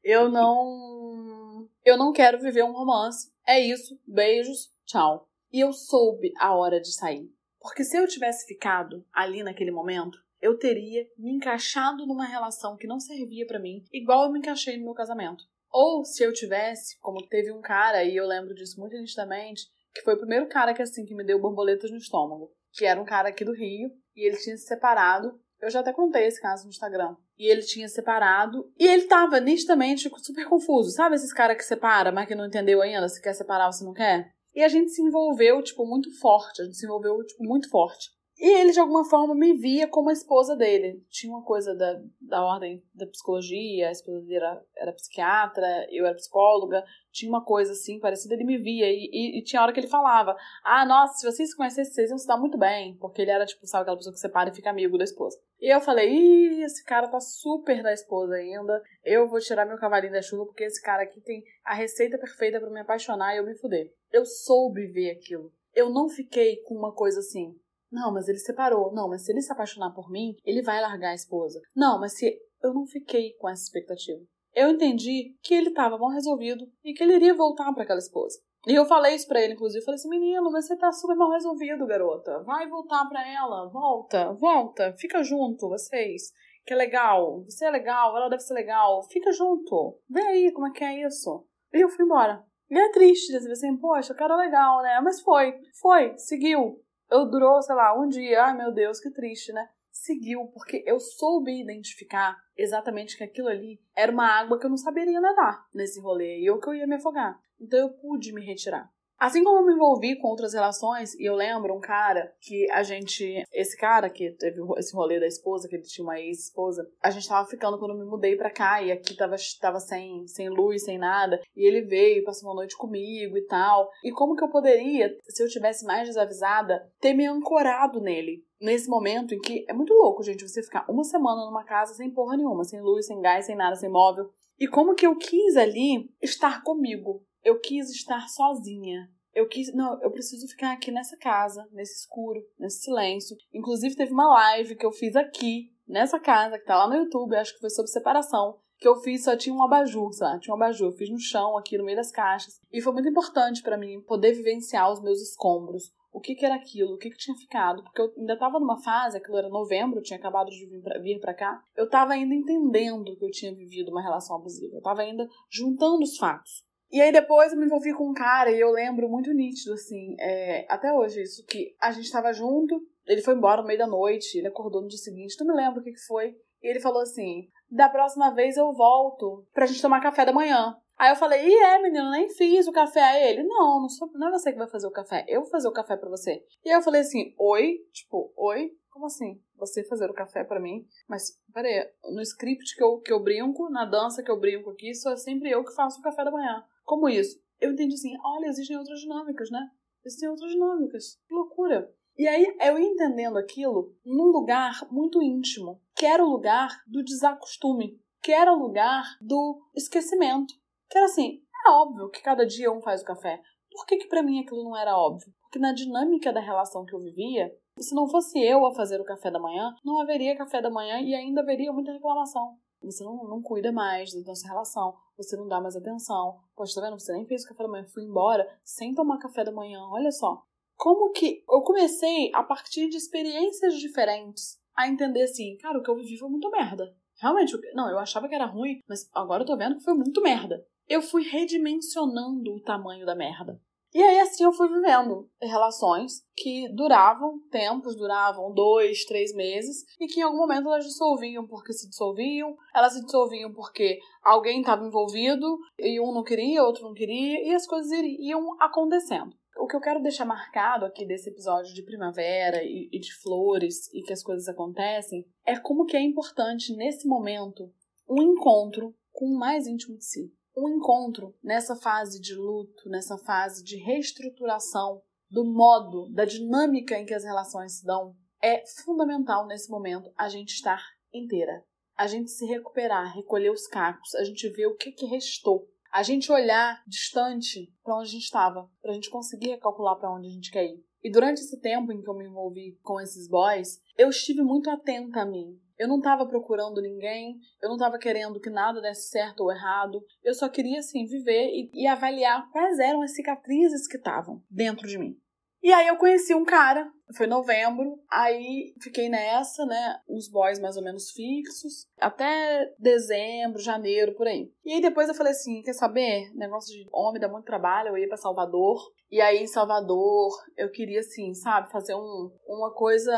eu 0.03 0.31
não. 0.31 1.69
Eu 1.85 1.99
não 1.99 2.11
quero 2.11 2.41
viver 2.41 2.65
um 2.65 2.73
romance. 2.73 3.31
É 3.47 3.61
isso. 3.61 4.01
Beijos. 4.07 4.73
Tchau. 4.87 5.29
E 5.53 5.61
eu 5.61 5.75
soube 5.75 6.33
a 6.39 6.55
hora 6.55 6.81
de 6.81 6.91
sair. 6.91 7.31
Porque 7.61 7.85
se 7.85 7.99
eu 7.99 8.09
tivesse 8.09 8.47
ficado 8.47 9.05
ali 9.13 9.43
naquele 9.43 9.71
momento, 9.71 10.19
eu 10.41 10.57
teria 10.59 11.07
me 11.19 11.33
encaixado 11.33 12.07
numa 12.07 12.25
relação 12.25 12.77
que 12.77 12.87
não 12.87 12.99
servia 12.99 13.47
para 13.47 13.59
mim, 13.59 13.85
igual 13.93 14.25
eu 14.25 14.33
me 14.33 14.39
encaixei 14.39 14.77
no 14.77 14.85
meu 14.85 14.95
casamento. 14.95 15.45
Ou 15.71 16.05
se 16.05 16.23
eu 16.23 16.33
tivesse, 16.33 16.99
como 17.01 17.27
teve 17.29 17.53
um 17.53 17.61
cara, 17.61 18.03
e 18.03 18.17
eu 18.17 18.27
lembro 18.27 18.55
disso 18.55 18.81
muito 18.81 18.97
nitidamente, 18.97 19.63
que 19.95 20.03
foi 20.03 20.15
o 20.15 20.19
primeiro 20.19 20.49
cara 20.49 20.75
que 20.75 20.83
assim 20.83 21.05
que 21.05 21.15
me 21.15 21.25
deu 21.25 21.41
borboletas 21.41 21.91
no 21.91 21.97
estômago, 21.97 22.51
que 22.73 22.85
era 22.85 23.01
um 23.01 23.05
cara 23.05 23.29
aqui 23.29 23.45
do 23.45 23.53
Rio, 23.53 23.91
e 24.17 24.27
ele 24.27 24.37
tinha 24.37 24.57
se 24.57 24.67
separado. 24.67 25.41
Eu 25.61 25.71
já 25.71 25.81
até 25.81 25.93
contei 25.93 26.27
esse 26.27 26.41
caso 26.41 26.65
no 26.65 26.71
Instagram. 26.71 27.17
e 27.39 27.51
ele 27.51 27.63
tinha 27.63 27.89
separado. 27.89 28.71
E 28.79 28.87
ele 28.87 29.05
tava 29.05 29.41
nitidamente 29.41 30.11
super 30.19 30.47
confuso. 30.47 30.91
Sabe 30.91 31.17
esses 31.17 31.33
caras 31.33 31.57
que 31.57 31.65
separa, 31.65 32.13
mas 32.13 32.29
que 32.29 32.35
não 32.35 32.47
entendeu 32.47 32.83
ainda 32.83 33.09
se 33.09 33.21
quer 33.21 33.33
separar 33.33 33.67
ou 33.67 33.73
se 33.73 33.83
não 33.83 33.95
quer? 33.95 34.31
E 34.55 34.63
a 34.63 34.69
gente 34.69 34.91
se 34.91 35.01
envolveu, 35.01 35.63
tipo, 35.63 35.87
muito 35.87 36.11
forte. 36.19 36.61
A 36.61 36.65
gente 36.67 36.77
se 36.77 36.85
envolveu, 36.85 37.17
tipo, 37.25 37.43
muito 37.43 37.71
forte. 37.71 38.11
E 38.41 38.49
ele, 38.59 38.73
de 38.73 38.81
alguma 38.81 39.05
forma, 39.05 39.35
me 39.35 39.53
via 39.53 39.87
como 39.87 40.09
a 40.09 40.15
esposa 40.15 40.57
dele. 40.57 41.05
Tinha 41.11 41.31
uma 41.31 41.45
coisa 41.45 41.75
da, 41.75 42.01
da 42.19 42.43
ordem 42.43 42.83
da 42.95 43.07
psicologia, 43.07 43.89
a 43.89 43.93
esposa 43.93 44.23
dele 44.23 44.37
era, 44.37 44.65
era 44.75 44.93
psiquiatra, 44.95 45.87
eu 45.91 46.07
era 46.07 46.15
psicóloga. 46.15 46.83
Tinha 47.13 47.31
uma 47.31 47.45
coisa 47.45 47.73
assim, 47.73 48.01
parecida, 48.01 48.33
ele 48.33 48.45
me 48.45 48.57
via. 48.57 48.91
E, 48.91 49.11
e, 49.13 49.39
e, 49.39 49.45
tinha 49.45 49.61
hora 49.61 49.75
que 49.75 49.81
ele 49.81 49.89
falava: 49.89 50.35
Ah, 50.65 50.87
nossa, 50.87 51.19
se 51.19 51.31
vocês 51.31 51.51
se 51.51 51.57
conhecessem, 51.57 51.93
vocês 51.93 52.09
iam 52.09 52.17
se 52.17 52.27
dar 52.27 52.39
muito 52.39 52.57
bem. 52.57 52.97
Porque 52.97 53.21
ele 53.21 53.31
era, 53.31 53.45
tipo, 53.45 53.67
sabe, 53.67 53.83
aquela 53.83 53.99
pessoa 53.99 54.15
que 54.15 54.21
separa 54.21 54.49
e 54.49 54.55
fica 54.55 54.71
amigo 54.71 54.97
da 54.97 55.05
esposa. 55.05 55.39
E 55.61 55.69
eu 55.69 55.81
falei: 55.83 56.09
Ih, 56.09 56.63
esse 56.63 56.83
cara 56.83 57.09
tá 57.09 57.21
super 57.21 57.83
da 57.83 57.93
esposa 57.93 58.37
ainda. 58.37 58.83
Eu 59.05 59.29
vou 59.29 59.39
tirar 59.39 59.67
meu 59.67 59.77
cavalinho 59.77 60.15
da 60.15 60.23
chuva, 60.23 60.47
porque 60.47 60.65
esse 60.65 60.81
cara 60.81 61.03
aqui 61.03 61.21
tem 61.21 61.45
a 61.63 61.75
receita 61.75 62.17
perfeita 62.17 62.59
para 62.59 62.71
me 62.71 62.81
apaixonar 62.81 63.35
e 63.35 63.37
eu 63.37 63.45
me 63.45 63.55
fuder. 63.55 63.93
Eu 64.11 64.25
soube 64.25 64.87
ver 64.87 65.11
aquilo. 65.11 65.53
Eu 65.75 65.91
não 65.91 66.09
fiquei 66.09 66.57
com 66.63 66.75
uma 66.75 66.95
coisa 66.95 67.21
assim 67.21 67.55
não, 67.91 68.13
mas 68.13 68.29
ele 68.29 68.39
separou. 68.39 68.93
Não, 68.93 69.09
mas 69.09 69.25
se 69.25 69.33
ele 69.33 69.43
se 69.43 69.53
apaixonar 69.53 69.93
por 69.93 70.11
mim, 70.11 70.35
ele 70.45 70.63
vai 70.63 70.81
largar 70.81 71.11
a 71.11 71.15
esposa. 71.15 71.61
Não, 71.75 71.99
mas 71.99 72.17
se 72.17 72.39
eu 72.63 72.73
não 72.73 72.87
fiquei 72.87 73.35
com 73.39 73.49
essa 73.49 73.63
expectativa. 73.63 74.21
Eu 74.55 74.71
entendi 74.71 75.37
que 75.43 75.55
ele 75.55 75.69
estava 75.69 75.99
mal 75.99 76.11
resolvido 76.11 76.67
e 76.85 76.93
que 76.93 77.03
ele 77.03 77.15
iria 77.15 77.35
voltar 77.35 77.73
para 77.73 77.85
aquela 77.85 77.99
esposa. 77.99 78.39
E 78.67 78.75
eu 78.75 78.85
falei 78.85 79.15
isso 79.15 79.27
pra 79.27 79.41
ele, 79.41 79.55
inclusive. 79.55 79.85
falei 79.85 79.97
assim: 79.97 80.09
menino, 80.09 80.51
você 80.51 80.77
tá 80.77 80.93
super 80.93 81.17
mal 81.17 81.31
resolvido, 81.31 81.87
garota. 81.87 82.43
Vai 82.43 82.69
voltar 82.69 83.07
pra 83.09 83.27
ela. 83.27 83.69
Volta, 83.71 84.33
volta. 84.35 84.93
Fica 84.99 85.23
junto, 85.23 85.69
vocês. 85.69 86.33
Que 86.67 86.75
é 86.75 86.77
legal. 86.77 87.43
Você 87.45 87.65
é 87.65 87.71
legal, 87.71 88.15
ela 88.17 88.29
deve 88.29 88.43
ser 88.43 88.55
legal. 88.55 89.03
Fica 89.05 89.33
junto. 89.33 89.99
Vê 90.09 90.21
aí 90.21 90.53
como 90.53 90.67
é 90.67 90.73
que 90.73 90.85
é 90.85 91.07
isso. 91.07 91.47
E 91.73 91.83
eu 91.83 91.89
fui 91.89 92.05
embora. 92.05 92.45
E 92.69 92.79
é 92.79 92.93
triste, 92.93 93.35
assim, 93.35 93.77
poxa, 93.79 94.15
cara 94.15 94.37
legal, 94.37 94.83
né? 94.83 95.01
Mas 95.03 95.21
foi, 95.23 95.55
foi, 95.81 96.17
seguiu 96.19 96.81
eu 97.11 97.27
durou, 97.27 97.61
sei 97.63 97.75
lá, 97.75 97.99
um 97.99 98.09
dia. 98.09 98.45
Ai, 98.45 98.57
meu 98.57 98.73
Deus, 98.73 99.01
que 99.01 99.11
triste, 99.11 99.53
né? 99.53 99.69
Seguiu, 99.91 100.47
porque 100.47 100.85
eu 100.87 101.01
soube 101.01 101.61
identificar 101.61 102.37
exatamente 102.57 103.17
que 103.17 103.25
aquilo 103.25 103.49
ali 103.49 103.81
era 103.97 104.13
uma 104.13 104.27
água 104.27 104.59
que 104.59 104.65
eu 104.65 104.71
não 104.71 104.77
saberia 104.77 105.21
nadar 105.21 105.67
nesse 105.75 106.01
rolê 106.01 106.39
e 106.39 106.47
eu 106.47 106.61
que 106.61 106.69
eu 106.69 106.75
ia 106.75 106.87
me 106.87 106.95
afogar. 106.95 107.41
Então 107.61 107.79
eu 107.79 107.91
pude 107.91 108.33
me 108.33 108.45
retirar. 108.45 108.91
Assim 109.21 109.45
como 109.45 109.59
eu 109.59 109.67
me 109.67 109.75
envolvi 109.75 110.17
com 110.17 110.29
outras 110.29 110.55
relações, 110.55 111.15
e 111.17 111.29
eu 111.29 111.35
lembro 111.35 111.75
um 111.75 111.81
cara 111.81 112.33
que 112.41 112.67
a 112.71 112.83
gente. 112.83 113.45
Esse 113.53 113.77
cara 113.77 114.09
que 114.09 114.31
teve 114.31 114.63
esse 114.79 114.97
rolê 114.97 115.21
da 115.21 115.27
esposa, 115.27 115.69
que 115.69 115.77
ele 115.77 115.83
tinha 115.83 116.03
uma 116.03 116.19
ex-esposa, 116.19 116.89
a 117.03 117.11
gente 117.11 117.29
tava 117.29 117.47
ficando 117.47 117.79
quando 117.79 117.91
eu 117.91 117.99
me 117.99 118.07
mudei 118.07 118.35
pra 118.35 118.51
cá, 118.51 118.83
e 118.83 118.91
aqui 118.91 119.15
tava, 119.15 119.37
tava 119.61 119.79
sem, 119.79 120.27
sem 120.27 120.49
luz, 120.49 120.85
sem 120.85 120.97
nada. 120.97 121.39
E 121.55 121.69
ele 121.69 121.83
veio, 121.83 122.25
passou 122.25 122.49
uma 122.49 122.55
noite 122.55 122.75
comigo 122.79 123.37
e 123.37 123.43
tal. 123.43 123.91
E 124.03 124.11
como 124.11 124.35
que 124.35 124.43
eu 124.43 124.49
poderia, 124.49 125.15
se 125.29 125.43
eu 125.43 125.49
tivesse 125.49 125.85
mais 125.85 126.09
desavisada, 126.09 126.91
ter 126.99 127.13
me 127.13 127.27
ancorado 127.27 128.01
nele? 128.01 128.43
Nesse 128.59 128.89
momento 128.89 129.35
em 129.35 129.39
que 129.39 129.67
é 129.69 129.75
muito 129.75 129.93
louco, 129.93 130.23
gente, 130.23 130.49
você 130.49 130.63
ficar 130.63 130.87
uma 130.89 131.05
semana 131.05 131.45
numa 131.45 131.65
casa 131.65 131.93
sem 131.93 132.11
porra 132.11 132.39
nenhuma, 132.39 132.65
sem 132.65 132.81
luz, 132.81 133.05
sem 133.05 133.21
gás, 133.21 133.45
sem 133.45 133.55
nada, 133.55 133.77
sem 133.77 133.91
móvel. 133.91 134.31
E 134.59 134.67
como 134.67 134.95
que 134.95 135.07
eu 135.07 135.17
quis 135.17 135.57
ali 135.57 136.11
estar 136.23 136.63
comigo, 136.63 137.23
eu 137.45 137.59
quis 137.61 137.91
estar 137.91 138.29
sozinha. 138.29 139.11
Eu 139.33 139.47
quis, 139.47 139.73
não, 139.73 140.01
eu 140.03 140.11
preciso 140.11 140.47
ficar 140.49 140.73
aqui 140.73 140.91
nessa 140.91 141.17
casa, 141.17 141.67
nesse 141.73 142.01
escuro, 142.01 142.45
nesse 142.59 142.83
silêncio. 142.83 143.37
Inclusive 143.55 143.95
teve 143.95 144.13
uma 144.13 144.29
live 144.35 144.75
que 144.75 144.85
eu 144.85 144.91
fiz 144.91 145.15
aqui, 145.15 145.73
nessa 145.87 146.19
casa, 146.19 146.59
que 146.59 146.65
tá 146.65 146.77
lá 146.77 146.89
no 146.89 146.97
YouTube, 146.97 147.37
acho 147.37 147.55
que 147.55 147.61
foi 147.61 147.71
sobre 147.71 147.91
separação, 147.91 148.59
que 148.79 148.89
eu 148.89 148.97
fiz 148.97 149.25
só 149.25 149.37
tinha 149.37 149.55
um 149.55 149.63
abajur, 149.63 150.13
sabe? 150.13 150.41
Tinha 150.41 150.55
um 150.55 150.57
abajur, 150.57 150.89
eu 150.89 150.97
fiz 150.97 151.11
no 151.11 151.19
chão 151.19 151.57
aqui 151.59 151.77
no 151.77 151.85
meio 151.85 151.97
das 151.97 152.11
caixas. 152.11 152.61
E 152.73 152.81
foi 152.81 152.93
muito 152.93 153.09
importante 153.09 153.63
para 153.63 153.77
mim 153.77 154.01
poder 154.01 154.33
vivenciar 154.33 154.91
os 154.91 155.03
meus 155.03 155.21
escombros. 155.21 155.93
O 156.13 156.21
que, 156.21 156.35
que 156.35 156.45
era 156.45 156.57
aquilo? 156.57 156.95
O 156.95 156.99
que, 156.99 157.11
que 157.11 157.19
tinha 157.19 157.37
ficado? 157.37 157.85
Porque 157.85 158.01
eu 158.01 158.13
ainda 158.19 158.37
tava 158.37 158.59
numa 158.59 158.83
fase, 158.83 159.17
aquilo 159.17 159.37
era 159.37 159.49
novembro, 159.49 159.99
eu 159.99 160.03
tinha 160.03 160.19
acabado 160.19 160.51
de 160.51 160.67
vir 161.03 161.21
pra 161.21 161.35
cá. 161.35 161.63
Eu 161.77 161.89
tava 161.89 162.15
ainda 162.15 162.35
entendendo 162.35 163.17
que 163.17 163.25
eu 163.25 163.31
tinha 163.31 163.55
vivido 163.55 163.91
uma 163.91 164.03
relação 164.03 164.37
abusiva. 164.37 164.77
Eu 164.77 164.83
tava 164.83 165.03
ainda 165.03 165.29
juntando 165.49 166.03
os 166.03 166.17
fatos. 166.17 166.65
E 166.91 167.01
aí 167.01 167.13
depois 167.13 167.53
eu 167.53 167.59
me 167.59 167.67
envolvi 167.67 167.95
com 167.95 168.11
um 168.11 168.15
cara 168.15 168.51
e 168.51 168.59
eu 168.59 168.71
lembro 168.71 169.09
muito 169.09 169.33
nítido, 169.33 169.75
assim, 169.75 170.17
é, 170.19 170.67
até 170.69 170.93
hoje 170.93 171.23
isso, 171.23 171.45
que 171.47 171.75
a 171.81 171.93
gente 171.93 172.11
tava 172.11 172.33
junto, 172.33 172.81
ele 173.07 173.23
foi 173.23 173.35
embora 173.35 173.63
no 173.63 173.67
meio 173.67 173.79
da 173.79 173.87
noite, 173.87 174.39
ele 174.39 174.49
acordou 174.49 174.83
no 174.83 174.89
dia 174.89 174.99
seguinte, 174.99 175.37
não 175.39 175.47
me 175.47 175.61
lembro 175.61 175.81
o 175.81 175.85
que, 175.85 175.93
que 175.93 176.07
foi. 176.07 176.35
E 176.63 176.69
ele 176.69 176.81
falou 176.81 177.01
assim: 177.01 177.49
da 177.71 177.89
próxima 177.89 178.31
vez 178.35 178.57
eu 178.57 178.73
volto 178.73 179.47
pra 179.53 179.67
gente 179.67 179.81
tomar 179.81 180.01
café 180.01 180.25
da 180.25 180.33
manhã. 180.33 180.77
Aí 180.99 181.11
eu 181.11 181.17
falei, 181.17 181.49
e 181.49 181.55
é, 181.55 181.81
menino, 181.81 182.11
nem 182.11 182.29
fiz 182.29 182.67
o 182.67 182.73
café 182.73 183.01
a 183.01 183.19
ele. 183.19 183.43
Não, 183.43 183.81
não, 183.81 183.89
sou, 183.89 184.11
não 184.13 184.29
é 184.29 184.31
você 184.31 184.53
que 184.53 184.59
vai 184.59 184.69
fazer 184.69 184.87
o 184.87 184.93
café, 184.93 185.25
eu 185.29 185.41
vou 185.41 185.51
fazer 185.51 185.67
o 185.67 185.73
café 185.73 185.97
para 185.97 186.11
você. 186.11 186.45
E 186.63 186.69
aí 186.69 186.77
eu 186.77 186.83
falei 186.83 187.01
assim, 187.01 187.35
oi? 187.39 187.79
Tipo, 187.91 188.31
oi? 188.37 188.71
Como 188.91 189.07
assim? 189.07 189.41
Você 189.57 189.83
fazer 189.85 190.11
o 190.11 190.15
café 190.15 190.45
para 190.45 190.61
mim? 190.61 190.85
Mas, 191.09 191.41
peraí, 191.55 191.89
no 192.13 192.21
script 192.21 192.77
que 192.77 192.83
eu, 192.83 192.99
que 192.99 193.13
eu 193.13 193.23
brinco, 193.23 193.71
na 193.71 193.87
dança 193.87 194.23
que 194.23 194.31
eu 194.31 194.39
brinco 194.39 194.69
aqui, 194.71 194.95
sou 194.95 195.17
sempre 195.17 195.51
eu 195.51 195.65
que 195.65 195.75
faço 195.75 196.01
o 196.01 196.03
café 196.03 196.23
da 196.23 196.31
manhã. 196.31 196.63
Como 196.85 197.09
isso? 197.09 197.39
Eu 197.61 197.73
entendi 197.73 197.95
assim, 197.95 198.17
olha, 198.25 198.47
existem 198.47 198.77
outras 198.77 199.01
dinâmicas, 199.01 199.51
né? 199.51 199.71
Existem 200.05 200.29
outras 200.29 200.51
dinâmicas. 200.51 201.19
Que 201.29 201.35
loucura. 201.35 201.93
E 202.19 202.27
aí 202.27 202.55
eu 202.61 202.79
entendendo 202.79 203.39
aquilo 203.39 203.95
num 204.05 204.31
lugar 204.31 204.87
muito 204.91 205.23
íntimo, 205.23 205.81
que 205.97 206.07
era 206.07 206.25
o 206.25 206.31
lugar 206.31 206.83
do 206.87 207.03
desacostume, 207.03 208.01
que 208.23 208.33
era 208.33 208.53
o 208.53 208.59
lugar 208.59 209.05
do 209.21 209.61
esquecimento. 209.75 210.55
Que 210.89 210.99
era 210.99 211.07
assim, 211.07 211.43
é 211.67 211.71
óbvio 211.71 212.11
que 212.11 212.23
cada 212.23 212.47
dia 212.47 212.73
um 212.73 212.81
faz 212.81 213.03
o 213.03 213.05
café. 213.05 213.41
Por 213.71 213.87
que 213.87 213.99
que 213.99 214.09
para 214.09 214.23
mim 214.23 214.41
aquilo 214.41 214.65
não 214.65 214.77
era 214.77 214.97
óbvio? 214.97 215.33
Porque 215.43 215.59
na 215.59 215.73
dinâmica 215.73 216.33
da 216.33 216.41
relação 216.41 216.85
que 216.85 216.95
eu 216.95 217.01
vivia, 217.01 217.51
se 217.79 217.95
não 217.95 218.09
fosse 218.09 218.39
eu 218.39 218.67
a 218.67 218.75
fazer 218.75 219.01
o 219.01 219.05
café 219.05 219.31
da 219.31 219.39
manhã, 219.39 219.75
não 219.85 220.01
haveria 220.01 220.37
café 220.37 220.61
da 220.61 220.71
manhã 220.71 221.01
e 221.01 221.15
ainda 221.15 221.41
haveria 221.41 221.73
muita 221.73 221.93
reclamação. 221.93 222.59
Você 222.83 223.05
não, 223.05 223.25
não 223.25 223.43
cuida 223.43 223.71
mais 223.71 224.13
da 224.13 224.21
nossa 224.21 224.49
relação, 224.49 224.95
você 225.17 225.37
não 225.37 225.47
dá 225.47 225.61
mais 225.61 225.77
atenção. 225.77 226.41
Poxa, 226.57 226.75
tá 226.75 226.87
vendo? 226.87 226.99
Você 226.99 227.13
nem 227.13 227.27
fez 227.27 227.45
o 227.45 227.49
café 227.49 227.63
da 227.63 227.69
manhã, 227.69 227.85
fui 227.87 228.03
embora 228.03 228.49
sem 228.65 228.95
tomar 228.95 229.19
café 229.19 229.45
da 229.45 229.53
manhã. 229.53 229.81
Olha 229.91 230.11
só. 230.11 230.43
Como 230.77 231.13
que 231.13 231.45
eu 231.49 231.61
comecei, 231.61 232.31
a 232.35 232.43
partir 232.43 232.89
de 232.89 232.97
experiências 232.97 233.75
diferentes, 233.79 234.59
a 234.75 234.89
entender 234.89 235.25
assim, 235.25 235.57
cara, 235.59 235.79
o 235.79 235.83
que 235.83 235.91
eu 235.91 235.97
vivi 235.97 236.17
foi 236.17 236.31
muito 236.31 236.51
merda. 236.51 236.97
Realmente, 237.21 237.55
não, 237.75 237.91
eu 237.91 237.99
achava 237.99 238.27
que 238.27 238.35
era 238.35 238.47
ruim, 238.47 238.81
mas 238.89 239.09
agora 239.13 239.43
eu 239.43 239.47
tô 239.47 239.57
vendo 239.57 239.77
que 239.77 239.85
foi 239.85 239.93
muito 239.93 240.23
merda. 240.23 240.67
Eu 240.89 241.03
fui 241.03 241.23
redimensionando 241.23 242.55
o 242.55 242.63
tamanho 242.63 243.05
da 243.05 243.15
merda. 243.15 243.61
E 243.93 244.01
aí 244.01 244.21
assim 244.21 244.45
eu 244.45 244.53
fui 244.53 244.69
vivendo 244.69 245.29
relações 245.43 246.23
que 246.37 246.69
duravam 246.73 247.41
tempos, 247.51 247.97
duravam 247.97 248.53
dois, 248.55 249.05
três 249.05 249.35
meses, 249.35 249.85
e 250.01 250.07
que 250.07 250.21
em 250.21 250.23
algum 250.23 250.39
momento 250.39 250.69
elas 250.69 250.85
dissolviam 250.85 251.45
porque 251.47 251.73
se 251.73 251.89
dissolviam, 251.89 252.57
elas 252.73 252.93
se 252.93 253.05
dissolviam 253.05 253.53
porque 253.53 253.99
alguém 254.23 254.61
estava 254.61 254.87
envolvido 254.87 255.59
e 255.77 256.01
um 256.01 256.15
não 256.15 256.23
queria, 256.23 256.63
outro 256.63 256.85
não 256.85 256.95
queria, 256.95 257.45
e 257.45 257.53
as 257.53 257.67
coisas 257.67 257.91
iam 257.91 258.57
acontecendo. 258.61 259.35
O 259.59 259.67
que 259.67 259.77
eu 259.77 259.81
quero 259.81 260.01
deixar 260.01 260.25
marcado 260.25 260.85
aqui 260.85 261.05
desse 261.05 261.29
episódio 261.29 261.75
de 261.75 261.83
primavera 261.83 262.63
e, 262.63 262.89
e 262.93 263.01
de 263.01 263.13
flores 263.21 263.93
e 263.93 264.03
que 264.03 264.13
as 264.13 264.23
coisas 264.23 264.49
acontecem 264.49 265.27
é 265.45 265.59
como 265.59 265.85
que 265.85 265.97
é 265.97 266.01
importante 266.01 266.75
nesse 266.77 267.09
momento 267.09 267.69
um 268.09 268.23
encontro 268.23 268.95
com 269.13 269.27
o 269.27 269.39
mais 269.39 269.67
íntimo 269.67 269.99
de 269.99 270.05
si 270.05 270.33
um 270.57 270.69
encontro 270.69 271.35
nessa 271.43 271.77
fase 271.77 272.21
de 272.21 272.35
luto, 272.35 272.89
nessa 272.89 273.17
fase 273.19 273.63
de 273.63 273.77
reestruturação 273.77 275.03
do 275.31 275.45
modo, 275.45 276.09
da 276.13 276.25
dinâmica 276.25 276.99
em 276.99 277.07
que 277.07 277.15
as 277.15 277.25
relações 277.25 277.79
se 277.79 277.85
dão, 277.85 278.17
é 278.43 278.63
fundamental 278.85 279.47
nesse 279.47 279.71
momento 279.71 280.11
a 280.17 280.29
gente 280.29 280.51
estar 280.51 280.83
inteira. 281.13 281.65
A 281.97 282.07
gente 282.07 282.31
se 282.31 282.47
recuperar, 282.47 283.15
recolher 283.15 283.51
os 283.51 283.67
cacos, 283.67 284.15
a 284.15 284.25
gente 284.25 284.49
ver 284.49 284.67
o 284.67 284.77
que, 284.77 284.91
que 284.91 285.07
restou. 285.07 285.69
A 285.93 286.03
gente 286.03 286.33
olhar 286.33 286.83
distante 286.87 287.73
para 287.83 287.97
onde 287.97 288.09
a 288.09 288.13
gente 288.13 288.25
estava, 288.25 288.71
para 288.81 288.93
a 288.93 288.95
gente 288.95 289.11
conseguir 289.11 289.59
calcular 289.59 289.97
para 289.97 290.13
onde 290.13 290.29
a 290.29 290.31
gente 290.31 290.51
quer 290.51 290.65
ir. 290.65 290.83
E 291.03 291.11
durante 291.11 291.41
esse 291.41 291.61
tempo 291.61 291.93
em 291.93 292.03
que 292.03 292.09
eu 292.09 292.15
me 292.15 292.27
envolvi 292.27 292.79
com 292.83 293.01
esses 293.01 293.29
boys, 293.29 293.81
eu 293.97 294.11
estive 294.11 294.43
muito 294.43 294.71
atenta 294.71 295.23
a 295.23 295.27
mim. 295.27 295.59
Eu 295.79 295.89
não 295.89 295.97
estava 295.97 296.27
procurando 296.27 296.83
ninguém, 296.83 297.41
eu 297.63 297.69
não 297.69 297.77
estava 297.77 297.99
querendo 297.99 298.39
que 298.39 298.51
nada 298.51 298.83
desse 298.83 299.09
certo 299.09 299.41
ou 299.41 299.51
errado. 299.51 300.05
Eu 300.23 300.35
só 300.35 300.47
queria, 300.47 300.81
assim, 300.81 301.07
viver 301.07 301.49
e, 301.49 301.71
e 301.73 301.87
avaliar 301.87 302.51
quais 302.51 302.79
eram 302.79 303.01
as 303.01 303.15
cicatrizes 303.15 303.87
que 303.89 303.97
estavam 303.97 304.43
dentro 304.51 304.87
de 304.87 304.99
mim. 304.99 305.19
E 305.63 305.73
aí 305.73 305.89
eu 305.89 305.97
conheci 305.97 306.35
um 306.35 306.45
cara, 306.45 306.91
Foi 307.17 307.27
novembro, 307.27 307.99
aí 308.11 308.73
fiquei 308.81 309.09
nessa, 309.09 309.65
né? 309.67 310.01
Uns 310.09 310.29
boys 310.29 310.59
mais 310.59 310.77
ou 310.77 310.83
menos 310.83 311.11
fixos, 311.11 311.87
até 311.99 312.73
dezembro, 312.79 313.61
janeiro, 313.61 314.15
por 314.15 314.27
aí. 314.27 314.51
E 314.65 314.75
aí 314.75 314.81
depois 314.81 315.09
eu 315.09 315.15
falei 315.15 315.33
assim: 315.33 315.63
quer 315.63 315.73
saber? 315.73 316.31
Negócio 316.35 316.73
de 316.73 316.87
homem 316.93 317.21
dá 317.21 317.29
muito 317.29 317.45
trabalho, 317.45 317.89
eu 317.89 317.99
ia 317.99 318.09
para 318.09 318.17
Salvador. 318.17 318.81
E 319.11 319.21
aí 319.21 319.43
em 319.43 319.47
Salvador 319.47 320.31
eu 320.57 320.71
queria, 320.71 321.01
assim, 321.01 321.35
sabe, 321.35 321.71
fazer 321.73 321.97
um, 321.97 322.31
uma 322.47 322.73
coisa, 322.73 323.13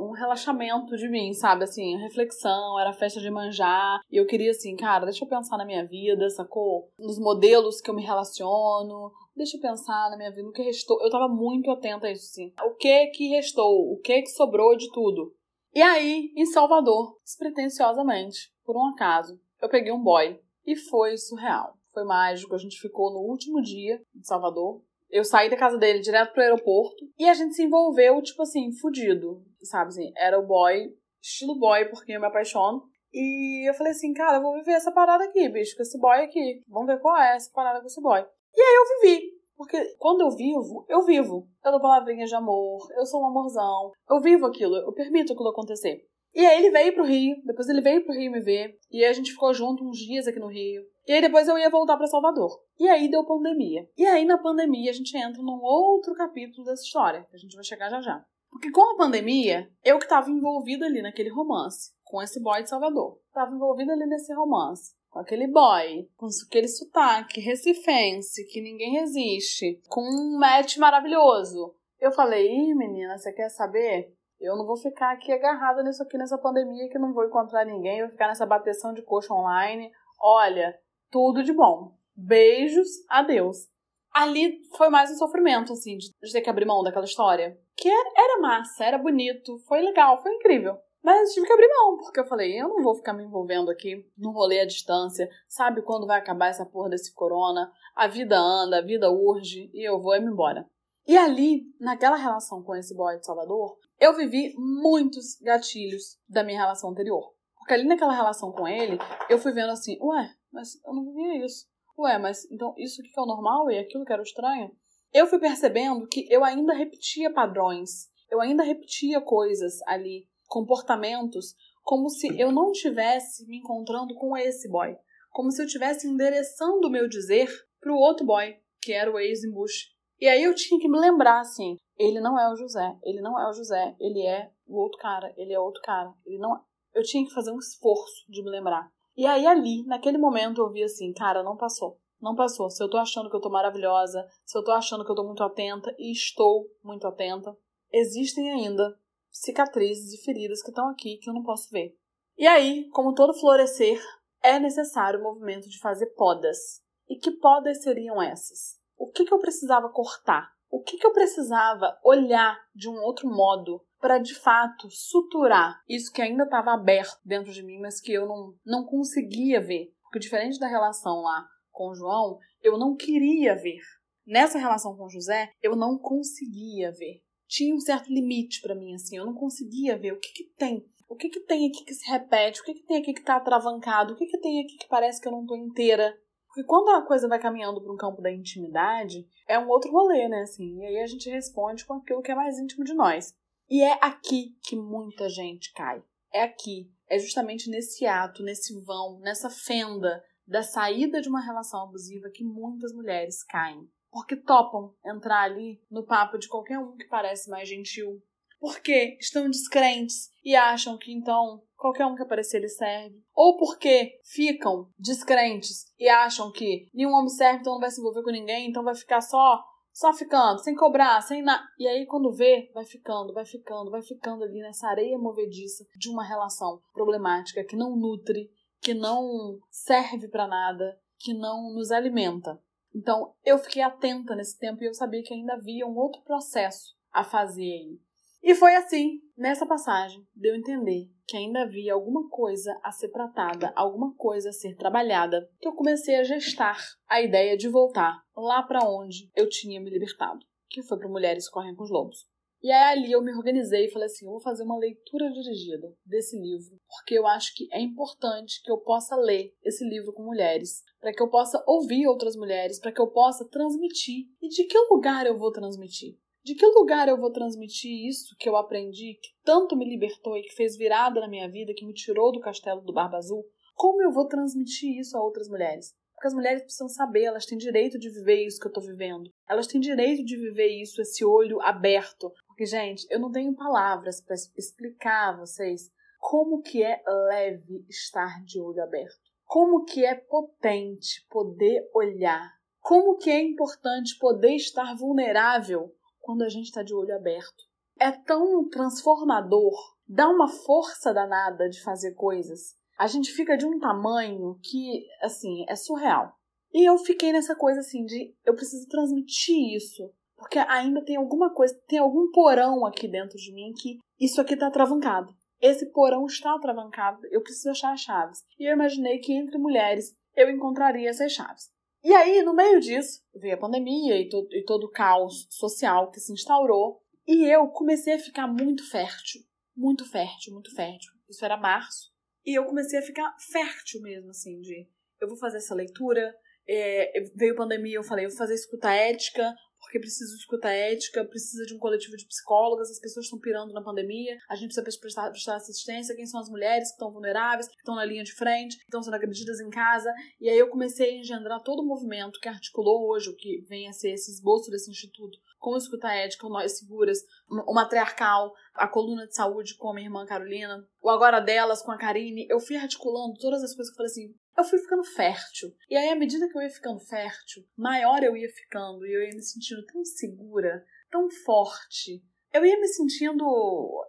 um 0.00 0.12
relaxamento 0.12 0.96
de 0.96 1.08
mim, 1.08 1.32
sabe? 1.32 1.64
Assim, 1.64 1.96
reflexão, 1.96 2.78
era 2.78 2.92
festa 2.92 3.20
de 3.20 3.30
manjar. 3.30 4.00
E 4.10 4.16
eu 4.16 4.26
queria, 4.26 4.52
assim, 4.52 4.76
cara, 4.76 5.06
deixa 5.06 5.24
eu 5.24 5.28
pensar 5.28 5.56
na 5.56 5.64
minha 5.64 5.84
vida, 5.84 6.30
sacou? 6.30 6.88
Nos 6.96 7.18
modelos 7.18 7.80
que 7.80 7.90
eu 7.90 7.94
me 7.94 8.04
relaciono, 8.04 9.10
Deixa 9.36 9.56
eu 9.56 9.60
pensar 9.60 10.10
na 10.10 10.16
minha 10.16 10.30
vida, 10.30 10.48
o 10.48 10.52
que 10.52 10.62
restou. 10.62 11.02
Eu 11.02 11.10
tava 11.10 11.28
muito 11.28 11.68
atenta 11.68 12.06
a 12.06 12.12
isso, 12.12 12.26
sim. 12.26 12.52
O 12.64 12.74
que 12.76 13.06
que 13.08 13.23
restou? 13.28 13.92
O 13.92 13.98
que 13.98 14.22
que 14.22 14.30
sobrou 14.30 14.76
de 14.76 14.90
tudo? 14.90 15.34
E 15.74 15.82
aí, 15.82 16.32
em 16.36 16.46
Salvador, 16.46 17.18
despretensiosamente, 17.24 18.52
por 18.64 18.76
um 18.76 18.90
acaso, 18.90 19.40
eu 19.60 19.68
peguei 19.68 19.92
um 19.92 20.02
boy. 20.02 20.38
E 20.66 20.76
foi 20.76 21.16
surreal. 21.16 21.74
Foi 21.92 22.04
mágico. 22.04 22.54
A 22.54 22.58
gente 22.58 22.80
ficou 22.80 23.12
no 23.12 23.20
último 23.20 23.60
dia 23.60 24.00
de 24.14 24.26
Salvador. 24.26 24.82
Eu 25.10 25.24
saí 25.24 25.50
da 25.50 25.56
casa 25.56 25.76
dele 25.78 26.00
direto 26.00 26.32
pro 26.32 26.42
aeroporto. 26.42 27.04
E 27.18 27.28
a 27.28 27.34
gente 27.34 27.54
se 27.54 27.62
envolveu, 27.62 28.20
tipo 28.22 28.42
assim, 28.42 28.72
fudido. 28.72 29.44
Sabe 29.62 29.88
assim? 29.88 30.12
Era 30.16 30.38
o 30.38 30.46
boy, 30.46 30.94
estilo 31.22 31.58
boy, 31.58 31.86
porque 31.86 32.12
eu 32.12 32.20
me 32.20 32.26
apaixono. 32.26 32.82
E 33.12 33.68
eu 33.68 33.74
falei 33.74 33.92
assim, 33.92 34.12
cara, 34.12 34.38
eu 34.38 34.42
vou 34.42 34.54
viver 34.54 34.72
essa 34.72 34.90
parada 34.90 35.24
aqui, 35.24 35.48
bicho, 35.48 35.76
com 35.76 35.82
esse 35.82 35.98
boy 35.98 36.20
aqui. 36.20 36.62
Vamos 36.68 36.88
ver 36.88 37.00
qual 37.00 37.16
é 37.16 37.36
essa 37.36 37.50
parada 37.52 37.80
com 37.80 37.86
esse 37.86 38.00
boy. 38.00 38.20
E 38.56 38.60
aí 38.60 38.74
eu 38.74 39.00
vivi. 39.00 39.33
Porque 39.56 39.78
quando 39.98 40.22
eu 40.22 40.30
vivo, 40.30 40.84
eu 40.88 41.02
vivo. 41.02 41.46
Eu 41.64 41.70
dou 41.72 41.80
palavrinhas 41.80 42.28
de 42.28 42.36
amor, 42.36 42.86
eu 42.96 43.06
sou 43.06 43.22
um 43.22 43.26
amorzão. 43.26 43.92
Eu 44.08 44.20
vivo 44.20 44.46
aquilo, 44.46 44.76
eu 44.76 44.92
permito 44.92 45.32
aquilo 45.32 45.48
acontecer. 45.48 46.04
E 46.34 46.44
aí 46.44 46.58
ele 46.58 46.70
veio 46.70 46.92
pro 46.92 47.04
Rio, 47.04 47.36
depois 47.44 47.68
ele 47.68 47.80
veio 47.80 48.04
pro 48.04 48.12
Rio 48.12 48.32
me 48.32 48.40
ver, 48.40 48.76
e 48.90 49.04
aí 49.04 49.10
a 49.10 49.12
gente 49.12 49.30
ficou 49.30 49.54
junto 49.54 49.84
uns 49.84 49.96
dias 49.98 50.26
aqui 50.26 50.40
no 50.40 50.48
Rio. 50.48 50.82
E 51.06 51.12
aí 51.12 51.20
depois 51.20 51.46
eu 51.46 51.56
ia 51.56 51.70
voltar 51.70 51.96
para 51.96 52.08
Salvador. 52.08 52.60
E 52.78 52.88
aí 52.88 53.08
deu 53.08 53.24
pandemia. 53.24 53.88
E 53.96 54.04
aí 54.04 54.24
na 54.24 54.36
pandemia 54.36 54.90
a 54.90 54.94
gente 54.94 55.16
entra 55.16 55.40
num 55.40 55.60
outro 55.62 56.12
capítulo 56.14 56.66
dessa 56.66 56.82
história, 56.82 57.24
que 57.30 57.36
a 57.36 57.38
gente 57.38 57.54
vai 57.54 57.64
chegar 57.64 57.88
já 57.88 58.00
já. 58.00 58.24
Porque 58.50 58.70
com 58.70 58.94
a 58.94 58.96
pandemia, 58.96 59.70
eu 59.84 59.98
que 59.98 60.08
tava 60.08 60.28
envolvida 60.30 60.86
ali 60.86 61.02
naquele 61.02 61.28
romance, 61.28 61.92
com 62.02 62.20
esse 62.20 62.42
boy 62.42 62.62
de 62.62 62.68
Salvador. 62.68 63.18
Tava 63.32 63.54
envolvida 63.54 63.92
ali 63.92 64.06
nesse 64.06 64.32
romance 64.34 64.92
com 65.14 65.20
aquele 65.20 65.46
boy, 65.46 66.10
com 66.16 66.26
aquele 66.44 66.66
sotaque 66.66 67.40
recifense 67.40 68.44
que 68.48 68.60
ninguém 68.60 68.94
resiste, 68.94 69.80
com 69.88 70.00
um 70.00 70.36
match 70.40 70.76
maravilhoso. 70.76 71.72
Eu 72.00 72.10
falei, 72.10 72.50
ih, 72.50 72.74
menina, 72.74 73.16
você 73.16 73.32
quer 73.32 73.48
saber? 73.48 74.12
Eu 74.40 74.56
não 74.56 74.66
vou 74.66 74.76
ficar 74.76 75.12
aqui 75.12 75.30
agarrada 75.30 75.84
nisso 75.84 76.02
aqui 76.02 76.18
nessa 76.18 76.36
pandemia 76.36 76.88
que 76.88 76.98
não 76.98 77.14
vou 77.14 77.24
encontrar 77.24 77.64
ninguém, 77.64 78.00
vou 78.00 78.10
ficar 78.10 78.26
nessa 78.26 78.44
bateção 78.44 78.92
de 78.92 79.02
coxa 79.02 79.32
online. 79.32 79.92
Olha, 80.20 80.76
tudo 81.12 81.44
de 81.44 81.52
bom. 81.52 81.92
Beijos, 82.16 82.88
adeus. 83.08 83.68
Ali 84.12 84.62
foi 84.76 84.88
mais 84.88 85.12
um 85.12 85.16
sofrimento, 85.16 85.74
assim, 85.74 85.96
de 85.96 86.32
ter 86.32 86.40
que 86.40 86.50
abrir 86.50 86.66
mão 86.66 86.82
daquela 86.82 87.04
história. 87.04 87.56
Que 87.76 87.88
era 87.88 88.40
massa, 88.40 88.84
era 88.84 88.98
bonito, 88.98 89.60
foi 89.68 89.80
legal, 89.80 90.20
foi 90.20 90.34
incrível. 90.34 90.76
Mas 91.04 91.34
tive 91.34 91.46
que 91.46 91.52
abrir 91.52 91.68
mão, 91.68 91.98
porque 91.98 92.18
eu 92.18 92.24
falei, 92.24 92.58
eu 92.58 92.66
não 92.66 92.82
vou 92.82 92.94
ficar 92.94 93.12
me 93.12 93.22
envolvendo 93.22 93.70
aqui 93.70 94.10
no 94.16 94.30
rolê 94.30 94.60
à 94.60 94.66
distância. 94.66 95.28
Sabe 95.46 95.82
quando 95.82 96.06
vai 96.06 96.18
acabar 96.18 96.46
essa 96.46 96.64
porra 96.64 96.88
desse 96.88 97.12
corona? 97.12 97.70
A 97.94 98.08
vida 98.08 98.38
anda, 98.38 98.78
a 98.78 98.82
vida 98.82 99.10
urge 99.10 99.70
e 99.74 99.86
eu 99.86 100.00
vou 100.00 100.16
e 100.16 100.20
me 100.20 100.30
embora. 100.30 100.66
E 101.06 101.14
ali, 101.14 101.66
naquela 101.78 102.16
relação 102.16 102.62
com 102.62 102.74
esse 102.74 102.96
boy 102.96 103.18
de 103.18 103.26
Salvador, 103.26 103.76
eu 104.00 104.16
vivi 104.16 104.54
muitos 104.56 105.38
gatilhos 105.42 106.18
da 106.26 106.42
minha 106.42 106.58
relação 106.58 106.88
anterior. 106.88 107.34
Porque 107.58 107.74
ali 107.74 107.84
naquela 107.84 108.14
relação 108.14 108.50
com 108.50 108.66
ele, 108.66 108.96
eu 109.28 109.38
fui 109.38 109.52
vendo 109.52 109.72
assim, 109.72 109.98
ué, 110.00 110.30
mas 110.50 110.82
eu 110.86 110.94
não 110.94 111.04
vivia 111.04 111.44
isso. 111.44 111.66
Ué, 111.98 112.16
mas 112.16 112.50
então 112.50 112.72
isso 112.78 113.02
que 113.02 113.10
é 113.14 113.22
o 113.22 113.26
normal 113.26 113.70
e 113.70 113.78
aquilo 113.78 114.06
que 114.06 114.12
era 114.12 114.22
o 114.22 114.24
estranho? 114.24 114.74
Eu 115.12 115.26
fui 115.26 115.38
percebendo 115.38 116.08
que 116.08 116.26
eu 116.32 116.42
ainda 116.42 116.72
repetia 116.72 117.30
padrões, 117.30 118.08
eu 118.30 118.40
ainda 118.40 118.62
repetia 118.62 119.20
coisas 119.20 119.82
ali 119.86 120.26
comportamentos 120.46 121.54
como 121.82 122.08
se 122.08 122.40
eu 122.40 122.50
não 122.50 122.72
tivesse 122.72 123.46
me 123.46 123.58
encontrando 123.58 124.14
com 124.14 124.36
esse 124.36 124.68
boy, 124.68 124.96
como 125.30 125.50
se 125.50 125.62
eu 125.62 125.66
tivesse 125.66 126.08
endereçando 126.08 126.88
o 126.88 126.90
meu 126.90 127.06
dizer 127.06 127.48
para 127.80 127.92
o 127.92 127.98
outro 127.98 128.24
boy, 128.24 128.56
que 128.80 128.92
era 128.92 129.12
o 129.12 129.18
ex-embuste. 129.18 129.92
E 130.18 130.26
aí 130.26 130.42
eu 130.42 130.54
tinha 130.54 130.80
que 130.80 130.88
me 130.88 130.98
lembrar 130.98 131.40
assim, 131.40 131.76
ele 131.98 132.20
não 132.20 132.38
é 132.38 132.50
o 132.50 132.56
José, 132.56 132.96
ele 133.02 133.20
não 133.20 133.38
é 133.38 133.48
o 133.48 133.52
José, 133.52 133.94
ele 134.00 134.26
é 134.26 134.50
o 134.66 134.78
outro 134.78 134.98
cara, 134.98 135.32
ele 135.36 135.52
é 135.52 135.60
outro 135.60 135.82
cara, 135.82 136.12
ele 136.24 136.38
não 136.38 136.56
é. 136.56 136.60
Eu 136.94 137.02
tinha 137.02 137.24
que 137.24 137.34
fazer 137.34 137.50
um 137.50 137.58
esforço 137.58 138.24
de 138.28 138.42
me 138.42 138.50
lembrar. 138.50 138.88
E 139.16 139.26
aí 139.26 139.46
ali, 139.46 139.84
naquele 139.84 140.18
momento 140.18 140.60
eu 140.60 140.70
vi 140.70 140.82
assim, 140.82 141.12
cara, 141.12 141.42
não 141.42 141.56
passou. 141.56 141.98
Não 142.20 142.34
passou. 142.34 142.70
Se 142.70 142.82
eu 142.82 142.88
tô 142.88 142.96
achando 142.96 143.28
que 143.28 143.36
eu 143.36 143.40
tô 143.40 143.50
maravilhosa, 143.50 144.26
se 144.46 144.56
eu 144.56 144.64
tô 144.64 144.72
achando 144.72 145.04
que 145.04 145.10
eu 145.10 145.14
tô 145.14 145.24
muito 145.24 145.42
atenta 145.42 145.94
e 145.98 146.10
estou 146.10 146.66
muito 146.82 147.06
atenta, 147.06 147.54
existem 147.92 148.50
ainda 148.50 148.96
cicatrizes 149.34 150.12
e 150.12 150.24
feridas 150.24 150.62
que 150.62 150.70
estão 150.70 150.88
aqui 150.88 151.18
que 151.18 151.28
eu 151.28 151.34
não 151.34 151.42
posso 151.42 151.68
ver. 151.70 151.94
E 152.38 152.46
aí, 152.46 152.88
como 152.90 153.14
todo 153.14 153.38
florescer, 153.38 154.00
é 154.42 154.58
necessário 154.58 155.20
o 155.20 155.22
movimento 155.22 155.68
de 155.68 155.78
fazer 155.78 156.06
podas. 156.14 156.82
E 157.08 157.16
que 157.16 157.32
podas 157.32 157.82
seriam 157.82 158.22
essas? 158.22 158.78
O 158.96 159.10
que, 159.10 159.24
que 159.24 159.34
eu 159.34 159.38
precisava 159.38 159.90
cortar? 159.90 160.48
O 160.70 160.82
que, 160.82 160.96
que 160.96 161.06
eu 161.06 161.12
precisava 161.12 161.98
olhar 162.04 162.58
de 162.74 162.88
um 162.88 162.96
outro 163.02 163.28
modo 163.28 163.84
para 164.00 164.18
de 164.18 164.34
fato 164.34 164.88
suturar 164.90 165.80
isso 165.88 166.12
que 166.12 166.22
ainda 166.22 166.44
estava 166.44 166.72
aberto 166.72 167.18
dentro 167.24 167.52
de 167.52 167.62
mim, 167.62 167.80
mas 167.80 168.00
que 168.00 168.12
eu 168.12 168.26
não, 168.26 168.54
não 168.64 168.84
conseguia 168.84 169.60
ver? 169.60 169.92
Porque 170.02 170.18
diferente 170.18 170.58
da 170.58 170.66
relação 170.66 171.22
lá 171.22 171.46
com 171.70 171.90
o 171.90 171.94
João, 171.94 172.38
eu 172.62 172.78
não 172.78 172.94
queria 172.94 173.54
ver. 173.54 173.80
Nessa 174.26 174.58
relação 174.58 174.96
com 174.96 175.08
José, 175.08 175.50
eu 175.62 175.76
não 175.76 175.98
conseguia 175.98 176.90
ver 176.92 177.23
tinha 177.54 177.74
um 177.74 177.80
certo 177.80 178.12
limite 178.12 178.60
para 178.60 178.74
mim, 178.74 178.94
assim. 178.94 179.16
Eu 179.16 179.26
não 179.26 179.34
conseguia 179.34 179.96
ver 179.96 180.12
o 180.12 180.18
que, 180.18 180.32
que 180.32 180.44
tem. 180.56 180.84
O 181.08 181.14
que, 181.14 181.28
que 181.28 181.40
tem 181.40 181.68
aqui 181.68 181.84
que 181.84 181.94
se 181.94 182.10
repete? 182.10 182.60
O 182.60 182.64
que, 182.64 182.74
que 182.74 182.82
tem 182.82 182.96
aqui 183.00 183.14
que 183.14 183.22
tá 183.22 183.36
atravancado? 183.36 184.12
O 184.12 184.16
que, 184.16 184.26
que 184.26 184.40
tem 184.40 184.60
aqui 184.60 184.76
que 184.76 184.88
parece 184.88 185.20
que 185.20 185.28
eu 185.28 185.32
não 185.32 185.46
tô 185.46 185.54
inteira? 185.54 186.18
Porque 186.48 186.64
quando 186.64 186.88
a 186.88 187.06
coisa 187.06 187.28
vai 187.28 187.38
caminhando 187.38 187.80
para 187.80 187.92
um 187.92 187.96
campo 187.96 188.20
da 188.20 188.32
intimidade, 188.32 189.24
é 189.46 189.56
um 189.56 189.68
outro 189.68 189.92
rolê, 189.92 190.28
né? 190.28 190.42
Assim, 190.42 190.78
e 190.78 190.84
aí 190.84 190.98
a 190.98 191.06
gente 191.06 191.30
responde 191.30 191.84
com 191.84 191.94
aquilo 191.94 192.22
que 192.22 192.32
é 192.32 192.34
mais 192.34 192.58
íntimo 192.58 192.84
de 192.84 192.94
nós. 192.94 193.32
E 193.70 193.82
é 193.82 193.98
aqui 194.00 194.56
que 194.62 194.74
muita 194.74 195.28
gente 195.28 195.72
cai. 195.72 196.02
É 196.32 196.42
aqui. 196.42 196.90
É 197.08 197.18
justamente 197.20 197.70
nesse 197.70 198.04
ato, 198.04 198.42
nesse 198.42 198.80
vão, 198.80 199.20
nessa 199.20 199.48
fenda 199.48 200.24
da 200.46 200.62
saída 200.62 201.20
de 201.20 201.28
uma 201.28 201.40
relação 201.40 201.84
abusiva 201.84 202.30
que 202.30 202.42
muitas 202.42 202.92
mulheres 202.92 203.44
caem 203.44 203.88
porque 204.14 204.36
topam 204.36 204.94
entrar 205.04 205.42
ali 205.42 205.82
no 205.90 206.06
papo 206.06 206.38
de 206.38 206.46
qualquer 206.46 206.78
um 206.78 206.96
que 206.96 207.08
parece 207.08 207.50
mais 207.50 207.68
gentil. 207.68 208.22
Porque 208.60 209.18
estão 209.20 209.50
descrentes 209.50 210.30
e 210.44 210.54
acham 210.54 210.96
que 210.96 211.12
então 211.12 211.64
qualquer 211.76 212.06
um 212.06 212.14
que 212.14 212.22
aparecer 212.22 212.60
lhe 212.60 212.68
serve. 212.68 213.20
Ou 213.34 213.56
porque 213.58 214.20
ficam 214.24 214.88
descrentes 214.96 215.86
e 215.98 216.08
acham 216.08 216.52
que 216.52 216.86
nenhum 216.94 217.12
homem 217.12 217.28
serve, 217.28 217.58
então 217.58 217.72
não 217.72 217.80
vai 217.80 217.90
se 217.90 218.00
envolver 218.00 218.22
com 218.22 218.30
ninguém, 218.30 218.68
então 218.68 218.84
vai 218.84 218.94
ficar 218.94 219.20
só 219.20 219.60
só 219.92 220.12
ficando, 220.12 220.60
sem 220.60 220.76
cobrar, 220.76 221.20
sem 221.20 221.42
nada. 221.42 221.64
E 221.78 221.86
aí, 221.86 222.06
quando 222.06 222.32
vê, 222.32 222.70
vai 222.72 222.84
ficando, 222.84 223.32
vai 223.32 223.44
ficando, 223.44 223.90
vai 223.90 224.02
ficando 224.02 224.44
ali 224.44 224.60
nessa 224.60 224.88
areia 224.88 225.18
movediça 225.18 225.84
de 225.96 226.08
uma 226.08 226.24
relação 226.24 226.80
problemática 226.92 227.64
que 227.64 227.76
não 227.76 227.96
nutre, 227.96 228.48
que 228.80 228.94
não 228.94 229.58
serve 229.70 230.28
para 230.28 230.48
nada, 230.48 230.98
que 231.18 231.32
não 231.32 231.72
nos 231.72 231.90
alimenta. 231.90 232.60
Então, 232.94 233.34
eu 233.44 233.58
fiquei 233.58 233.82
atenta 233.82 234.36
nesse 234.36 234.58
tempo 234.58 234.82
e 234.82 234.86
eu 234.86 234.94
sabia 234.94 235.22
que 235.22 235.34
ainda 235.34 235.54
havia 235.54 235.86
um 235.86 235.96
outro 235.96 236.22
processo 236.22 236.94
a 237.12 237.24
fazer 237.24 237.62
aí. 237.62 237.98
E 238.42 238.54
foi 238.54 238.74
assim, 238.76 239.22
nessa 239.36 239.64
passagem, 239.64 240.22
deu 240.34 240.54
entender 240.54 241.10
que 241.26 241.36
ainda 241.36 241.62
havia 241.62 241.94
alguma 241.94 242.28
coisa 242.28 242.78
a 242.82 242.92
ser 242.92 243.08
tratada, 243.08 243.72
alguma 243.74 244.14
coisa 244.14 244.50
a 244.50 244.52
ser 244.52 244.76
trabalhada, 244.76 245.50
que 245.58 245.66
eu 245.66 245.72
comecei 245.72 246.16
a 246.16 246.24
gestar 246.24 246.76
a 247.08 247.22
ideia 247.22 247.56
de 247.56 247.68
voltar 247.68 248.22
lá 248.36 248.62
para 248.62 248.86
onde 248.86 249.30
eu 249.34 249.48
tinha 249.48 249.80
me 249.80 249.88
libertado, 249.88 250.44
que 250.68 250.82
foi 250.82 250.98
para 250.98 251.08
Mulheres 251.08 251.48
Correm 251.48 251.74
com 251.74 251.84
os 251.84 251.90
Lobos. 251.90 252.28
E 252.64 252.72
aí 252.72 252.98
ali 252.98 253.12
eu 253.12 253.20
me 253.20 253.30
organizei 253.34 253.84
e 253.84 253.90
falei 253.90 254.06
assim, 254.06 254.24
eu 254.24 254.30
vou 254.30 254.40
fazer 254.40 254.62
uma 254.62 254.78
leitura 254.78 255.30
dirigida 255.30 255.94
desse 256.02 256.34
livro, 256.34 256.80
porque 256.88 257.12
eu 257.12 257.26
acho 257.26 257.54
que 257.54 257.68
é 257.70 257.78
importante 257.78 258.62
que 258.62 258.70
eu 258.72 258.78
possa 258.78 259.14
ler 259.16 259.52
esse 259.62 259.84
livro 259.86 260.14
com 260.14 260.22
mulheres, 260.22 260.82
para 260.98 261.12
que 261.12 261.22
eu 261.22 261.28
possa 261.28 261.62
ouvir 261.66 262.06
outras 262.06 262.34
mulheres, 262.34 262.80
para 262.80 262.90
que 262.90 263.02
eu 263.02 263.08
possa 263.08 263.46
transmitir. 263.50 264.28
E 264.40 264.48
de 264.48 264.64
que 264.64 264.78
lugar 264.90 265.26
eu 265.26 265.36
vou 265.36 265.52
transmitir? 265.52 266.16
De 266.42 266.54
que 266.54 266.64
lugar 266.64 267.06
eu 267.06 267.18
vou 267.18 267.30
transmitir 267.30 268.08
isso 268.08 268.34
que 268.38 268.48
eu 268.48 268.56
aprendi, 268.56 269.18
que 269.20 269.28
tanto 269.44 269.76
me 269.76 269.84
libertou 269.86 270.34
e 270.34 270.42
que 270.42 270.54
fez 270.54 270.74
virada 270.74 271.20
na 271.20 271.28
minha 271.28 271.50
vida, 271.50 271.74
que 271.76 271.84
me 271.84 271.92
tirou 271.92 272.32
do 272.32 272.40
castelo 272.40 272.80
do 272.80 272.94
Barba 272.94 273.18
Azul? 273.18 273.44
Como 273.74 274.02
eu 274.02 274.10
vou 274.10 274.26
transmitir 274.26 274.98
isso 274.98 275.18
a 275.18 275.22
outras 275.22 275.50
mulheres? 275.50 275.94
Porque 276.14 276.28
as 276.28 276.34
mulheres 276.34 276.62
precisam 276.62 276.88
saber, 276.88 277.24
elas 277.24 277.44
têm 277.44 277.58
direito 277.58 277.98
de 277.98 278.08
viver 278.08 278.46
isso 278.46 278.58
que 278.58 278.66
eu 278.66 278.72
tô 278.72 278.80
vivendo. 278.80 279.30
Elas 279.48 279.66
têm 279.66 279.80
direito 279.80 280.24
de 280.24 280.36
viver 280.36 280.68
isso, 280.68 281.02
esse 281.02 281.24
olho 281.24 281.60
aberto. 281.60 282.32
Porque, 282.54 282.66
gente, 282.66 283.04
eu 283.10 283.18
não 283.18 283.32
tenho 283.32 283.52
palavras 283.52 284.20
para 284.20 284.36
explicar 284.56 285.30
a 285.30 285.36
vocês 285.38 285.90
como 286.20 286.62
que 286.62 286.84
é 286.84 287.02
leve 287.28 287.84
estar 287.88 288.44
de 288.44 288.60
olho 288.60 288.80
aberto. 288.80 289.18
Como 289.44 289.84
que 289.84 290.06
é 290.06 290.14
potente 290.14 291.26
poder 291.28 291.90
olhar. 291.92 292.54
Como 292.78 293.16
que 293.16 293.28
é 293.28 293.42
importante 293.42 294.16
poder 294.20 294.54
estar 294.54 294.94
vulnerável 294.94 295.92
quando 296.20 296.42
a 296.42 296.48
gente 296.48 296.66
está 296.66 296.84
de 296.84 296.94
olho 296.94 297.12
aberto. 297.16 297.64
É 297.98 298.12
tão 298.12 298.68
transformador, 298.68 299.74
dá 300.06 300.28
uma 300.28 300.46
força 300.46 301.12
danada 301.12 301.68
de 301.68 301.82
fazer 301.82 302.14
coisas. 302.14 302.76
A 302.96 303.08
gente 303.08 303.32
fica 303.32 303.56
de 303.56 303.66
um 303.66 303.80
tamanho 303.80 304.60
que, 304.62 305.04
assim, 305.20 305.64
é 305.68 305.74
surreal. 305.74 306.32
E 306.72 306.88
eu 306.88 306.96
fiquei 306.98 307.32
nessa 307.32 307.56
coisa 307.56 307.80
assim 307.80 308.04
de 308.04 308.32
eu 308.44 308.54
preciso 308.54 308.86
transmitir 308.88 309.74
isso, 309.74 310.08
porque 310.44 310.58
ainda 310.58 311.02
tem 311.02 311.16
alguma 311.16 311.54
coisa, 311.54 311.74
tem 311.88 311.98
algum 311.98 312.30
porão 312.30 312.84
aqui 312.84 313.08
dentro 313.08 313.38
de 313.38 313.50
mim 313.50 313.72
que 313.72 313.98
isso 314.20 314.42
aqui 314.42 314.54
tá 314.54 314.70
travancado. 314.70 315.34
Esse 315.58 315.90
porão 315.90 316.26
está 316.26 316.58
travancado, 316.58 317.26
eu 317.30 317.42
preciso 317.42 317.70
achar 317.70 317.94
as 317.94 318.00
chaves. 318.00 318.40
E 318.58 318.68
eu 318.68 318.74
imaginei 318.74 319.20
que 319.20 319.32
entre 319.32 319.56
mulheres 319.56 320.14
eu 320.36 320.50
encontraria 320.50 321.08
essas 321.08 321.32
chaves. 321.32 321.70
E 322.02 322.12
aí, 322.12 322.42
no 322.42 322.54
meio 322.54 322.78
disso, 322.78 323.22
veio 323.34 323.54
a 323.54 323.58
pandemia 323.58 324.20
e, 324.20 324.28
to 324.28 324.46
e 324.50 324.62
todo 324.64 324.84
o 324.84 324.90
caos 324.90 325.46
social 325.48 326.10
que 326.10 326.20
se 326.20 326.30
instaurou, 326.30 327.00
e 327.26 327.46
eu 327.46 327.68
comecei 327.68 328.12
a 328.12 328.18
ficar 328.18 328.46
muito 328.46 328.86
fértil. 328.90 329.40
Muito 329.74 330.04
fértil, 330.04 330.52
muito 330.52 330.74
fértil. 330.74 331.10
Isso 331.26 331.42
era 331.42 331.56
março. 331.56 332.12
E 332.44 332.58
eu 332.58 332.66
comecei 332.66 332.98
a 332.98 333.02
ficar 333.02 333.34
fértil 333.50 334.02
mesmo, 334.02 334.28
assim, 334.28 334.60
de 334.60 334.86
eu 335.18 335.26
vou 335.26 335.38
fazer 335.38 335.56
essa 335.56 335.74
leitura. 335.74 336.36
É, 336.68 337.22
veio 337.34 337.56
pandemia, 337.56 337.96
eu 337.96 338.04
falei, 338.04 338.26
eu 338.26 338.28
vou 338.28 338.36
fazer 338.36 338.54
escuta 338.54 338.92
ética, 338.92 339.54
porque 339.94 340.00
precisa 340.00 340.34
escuta 340.34 340.68
ética, 340.68 341.24
precisa 341.24 341.64
de 341.64 341.72
um 341.72 341.78
coletivo 341.78 342.16
de 342.16 342.26
psicólogas, 342.26 342.90
as 342.90 342.98
pessoas 342.98 343.26
estão 343.26 343.38
pirando 343.38 343.72
na 343.72 343.80
pandemia, 343.80 344.36
a 344.50 344.56
gente 344.56 344.74
precisa 344.74 345.00
prestar, 345.00 345.30
prestar 345.30 345.54
assistência, 345.54 346.16
quem 346.16 346.26
são 346.26 346.40
as 346.40 346.48
mulheres 346.48 346.88
que 346.88 346.94
estão 346.94 347.12
vulneráveis, 347.12 347.68
que 347.68 347.76
estão 347.76 347.94
na 347.94 348.04
linha 348.04 348.24
de 348.24 348.32
frente, 348.34 348.76
que 348.76 348.82
estão 348.82 349.00
sendo 349.04 349.14
agredidas 349.14 349.60
em 349.60 349.70
casa. 349.70 350.12
E 350.40 350.50
aí 350.50 350.58
eu 350.58 350.68
comecei 350.68 351.10
a 351.10 351.20
engendrar 351.20 351.62
todo 351.62 351.80
o 351.80 351.86
movimento 351.86 352.40
que 352.40 352.48
articulou 352.48 353.08
hoje, 353.08 353.30
o 353.30 353.36
que 353.36 353.64
vem 353.68 353.88
a 353.88 353.92
ser 353.92 354.10
esse 354.10 354.32
esboço 354.32 354.68
desse 354.68 354.90
instituto, 354.90 355.38
com 355.60 355.70
o 355.70 355.76
Escuta 355.76 356.08
Ética, 356.08 356.46
o 356.46 356.50
Nós 356.50 356.76
Seguras, 356.76 357.18
o 357.48 357.72
Matriarcal, 357.72 358.52
a 358.74 358.88
Coluna 358.88 359.28
de 359.28 359.36
Saúde 359.36 359.76
com 359.76 359.90
a 359.90 359.94
minha 359.94 360.08
irmã 360.08 360.26
Carolina, 360.26 360.84
o 361.00 361.08
Agora 361.08 361.38
Delas 361.38 361.82
com 361.82 361.92
a 361.92 361.98
Karine. 361.98 362.48
Eu 362.50 362.58
fui 362.58 362.76
articulando 362.76 363.34
todas 363.38 363.62
as 363.62 363.76
coisas 363.76 363.94
que 363.94 364.02
eu 364.02 364.08
falei 364.08 364.10
assim, 364.10 364.34
eu 364.56 364.64
fui 364.64 364.78
ficando 364.78 365.04
fértil. 365.04 365.74
E 365.90 365.96
aí, 365.96 366.08
à 366.08 366.16
medida 366.16 366.48
que 366.48 366.56
eu 366.56 366.62
ia 366.62 366.70
ficando 366.70 367.00
fértil, 367.00 367.64
maior 367.76 368.22
eu 368.22 368.36
ia 368.36 368.48
ficando 368.48 369.06
e 369.06 369.12
eu 369.12 369.22
ia 369.22 369.34
me 369.34 369.42
sentindo 369.42 369.84
tão 369.86 370.04
segura, 370.04 370.84
tão 371.10 371.28
forte. 371.28 372.24
Eu 372.52 372.64
ia 372.64 372.78
me 372.78 372.86
sentindo 372.86 373.44